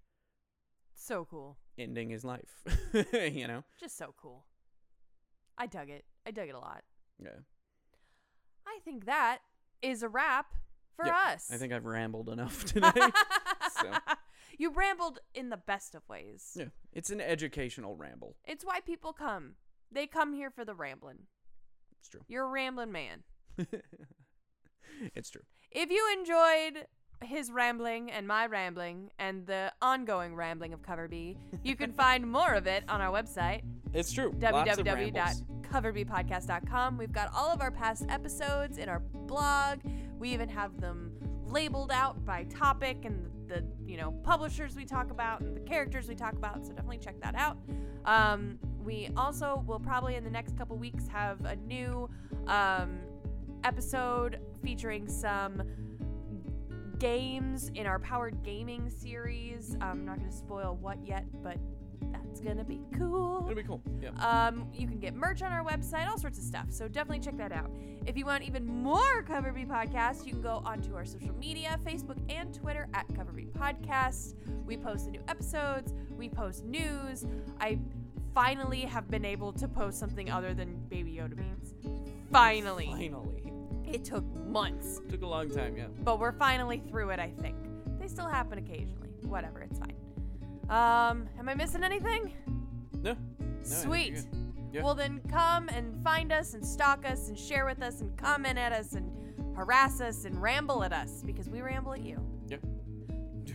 So 0.94 1.26
cool. 1.28 1.58
ending 1.76 2.08
his 2.10 2.24
life 2.24 2.62
you 3.12 3.46
know 3.48 3.64
Just 3.80 3.98
so 3.98 4.14
cool. 4.20 4.44
I 5.58 5.66
dug 5.66 5.90
it. 5.90 6.04
I 6.24 6.30
dug 6.30 6.48
it 6.48 6.54
a 6.54 6.58
lot. 6.60 6.84
yeah 7.22 7.40
I 8.66 8.78
think 8.84 9.06
that 9.06 9.38
is 9.82 10.02
a 10.02 10.08
wrap 10.08 10.46
for 10.94 11.06
Yep. 11.06 11.14
us. 11.26 11.50
I 11.52 11.56
think 11.56 11.72
I've 11.72 11.84
rambled 11.86 12.28
enough 12.28 12.64
today. 12.72 12.90
so. 13.82 13.90
You 14.60 14.70
rambled 14.72 15.20
in 15.34 15.50
the 15.50 15.56
best 15.56 15.94
of 15.94 16.02
ways. 16.08 16.56
yeah, 16.58 16.64
it's 16.92 17.10
an 17.10 17.20
educational 17.20 17.94
ramble. 17.94 18.34
It's 18.44 18.64
why 18.64 18.80
people 18.80 19.12
come. 19.12 19.54
They 19.92 20.08
come 20.08 20.32
here 20.32 20.50
for 20.50 20.64
the 20.64 20.74
rambling. 20.74 21.18
It's 22.00 22.08
true. 22.08 22.22
You're 22.26 22.46
a 22.46 22.48
rambling 22.48 22.90
man. 22.90 23.22
it's 25.14 25.30
true. 25.30 25.42
If 25.70 25.90
you 25.90 26.04
enjoyed 26.18 26.86
his 27.22 27.50
rambling 27.50 28.10
and 28.10 28.26
my 28.26 28.46
rambling 28.46 29.10
and 29.18 29.46
the 29.46 29.72
ongoing 29.82 30.34
rambling 30.34 30.72
of 30.72 30.82
Cover 30.82 31.08
B, 31.08 31.36
you 31.64 31.76
can 31.76 31.92
find 32.04 32.30
more 32.30 32.54
of 32.54 32.66
it 32.66 32.84
on 32.88 33.00
our 33.00 33.12
website, 33.12 33.62
It's 33.92 34.12
true. 34.12 34.34
Lots 34.40 34.78
of 34.78 34.86
rambles. 34.86 35.42
www.coverbpodcast.com. 35.72 36.96
We've 36.96 37.12
got 37.12 37.30
all 37.34 37.50
of 37.50 37.60
our 37.60 37.70
past 37.70 38.06
episodes 38.08 38.78
in 38.78 38.88
our 38.88 39.00
blog. 39.00 39.80
We 40.18 40.30
even 40.30 40.48
have 40.48 40.80
them 40.80 41.12
labeled 41.44 41.90
out 41.92 42.24
by 42.24 42.44
topic 42.44 43.04
and 43.04 43.26
the 43.48 43.64
you 43.86 43.96
know 43.96 44.12
publishers 44.22 44.76
we 44.76 44.84
talk 44.84 45.10
about 45.10 45.40
and 45.40 45.56
the 45.56 45.60
characters 45.60 46.08
we 46.08 46.14
talk 46.14 46.34
about. 46.34 46.64
So 46.66 46.72
definitely 46.72 46.98
check 46.98 47.20
that 47.22 47.34
out. 47.34 47.56
Um, 48.04 48.58
we 48.84 49.10
also 49.16 49.64
will 49.66 49.80
probably 49.80 50.16
in 50.16 50.24
the 50.24 50.30
next 50.30 50.56
couple 50.56 50.76
weeks 50.76 51.08
have 51.08 51.44
a 51.44 51.56
new 51.56 52.08
um, 52.46 53.00
episode 53.64 54.38
featuring 54.62 55.08
some 55.08 55.62
games 56.98 57.70
in 57.74 57.86
our 57.86 57.98
powered 57.98 58.42
gaming 58.42 58.90
series. 58.90 59.76
I'm 59.80 60.04
not 60.04 60.18
going 60.18 60.30
to 60.30 60.36
spoil 60.36 60.78
what 60.80 60.98
yet, 61.06 61.24
but 61.42 61.56
that's 62.12 62.40
going 62.40 62.56
to 62.56 62.64
be 62.64 62.80
cool. 62.96 63.42
It'll 63.44 63.54
be 63.54 63.62
cool. 63.62 63.82
Yeah. 64.00 64.10
Um, 64.18 64.68
you 64.72 64.86
can 64.86 64.98
get 64.98 65.14
merch 65.14 65.42
on 65.42 65.52
our 65.52 65.64
website, 65.64 66.08
all 66.08 66.18
sorts 66.18 66.38
of 66.38 66.44
stuff. 66.44 66.66
So 66.70 66.88
definitely 66.88 67.20
check 67.20 67.36
that 67.36 67.52
out. 67.52 67.70
If 68.06 68.16
you 68.16 68.24
want 68.24 68.44
even 68.44 68.64
more 68.64 69.22
Cover 69.22 69.52
B 69.52 69.64
Podcast, 69.64 70.24
you 70.24 70.32
can 70.32 70.40
go 70.40 70.62
onto 70.64 70.94
our 70.94 71.04
social 71.04 71.34
media, 71.34 71.78
Facebook 71.84 72.18
and 72.28 72.54
Twitter 72.54 72.88
at 72.94 73.06
Cover 73.14 73.32
B 73.32 73.46
Podcast. 73.52 74.34
We 74.66 74.76
post 74.76 75.06
the 75.06 75.10
new 75.10 75.22
episodes. 75.28 75.94
We 76.16 76.28
post 76.28 76.64
news. 76.64 77.26
I 77.60 77.78
finally 78.34 78.82
have 78.82 79.10
been 79.10 79.24
able 79.24 79.52
to 79.52 79.68
post 79.68 79.98
something 79.98 80.30
other 80.30 80.54
than 80.54 80.76
Baby 80.88 81.12
Yoda 81.12 81.36
memes. 81.36 81.74
Finally. 82.30 82.86
Finally. 82.86 83.47
It 83.92 84.04
took 84.04 84.24
months, 84.46 85.00
Took 85.08 85.22
a 85.22 85.26
long 85.26 85.50
time, 85.50 85.76
yeah. 85.76 85.86
but 86.04 86.20
we're 86.20 86.32
finally 86.32 86.82
through 86.88 87.10
it, 87.10 87.18
I 87.18 87.30
think. 87.40 87.56
They 87.98 88.06
still 88.08 88.28
happen 88.28 88.58
occasionally. 88.58 89.08
Whatever, 89.22 89.60
it's 89.60 89.78
fine. 89.78 89.94
Um, 90.68 91.28
am 91.38 91.48
I 91.48 91.54
missing 91.54 91.82
anything? 91.82 92.32
No. 93.02 93.16
Sweet. 93.62 94.26
Yeah. 94.72 94.82
Well, 94.82 94.94
then 94.94 95.20
come 95.30 95.68
and 95.70 96.02
find 96.04 96.32
us 96.32 96.54
and 96.54 96.64
stalk 96.64 97.06
us 97.06 97.28
and 97.28 97.38
share 97.38 97.64
with 97.64 97.82
us 97.82 98.02
and 98.02 98.16
comment 98.18 98.58
at 98.58 98.72
us 98.72 98.92
and 98.92 99.10
harass 99.56 100.00
us 100.00 100.24
and 100.24 100.40
ramble 100.40 100.84
at 100.84 100.92
us 100.92 101.22
because 101.24 101.48
we 101.48 101.62
ramble 101.62 101.94
at 101.94 102.02
you. 102.02 102.20
Yep. 102.48 102.60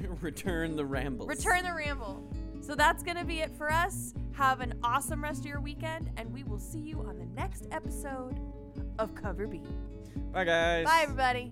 Return 0.22 0.76
the 0.76 0.86
rambles. 0.86 1.30
Return 1.30 1.64
the 1.64 1.74
ramble. 1.74 2.28
So 2.62 2.76
that's 2.76 3.04
going 3.04 3.18
to 3.18 3.26
be 3.26 3.42
it 3.42 3.52
for 3.56 3.72
us. 3.72 4.14
Have 4.32 4.62
an 4.62 4.74
awesome 4.84 5.22
rest 5.24 5.42
of 5.42 5.46
your 5.46 5.62
weekend, 5.62 6.10
and 6.18 6.34
we 6.34 6.44
will 6.44 6.60
see 6.60 6.80
you 6.80 7.00
on 7.02 7.20
the 7.20 7.26
next 7.36 7.68
episode 7.72 8.40
of 8.98 9.14
Cover 9.14 9.46
B. 9.48 9.62
Bye, 10.32 10.44
guys. 10.44 10.86
Bye, 10.86 11.02
everybody. 11.04 11.52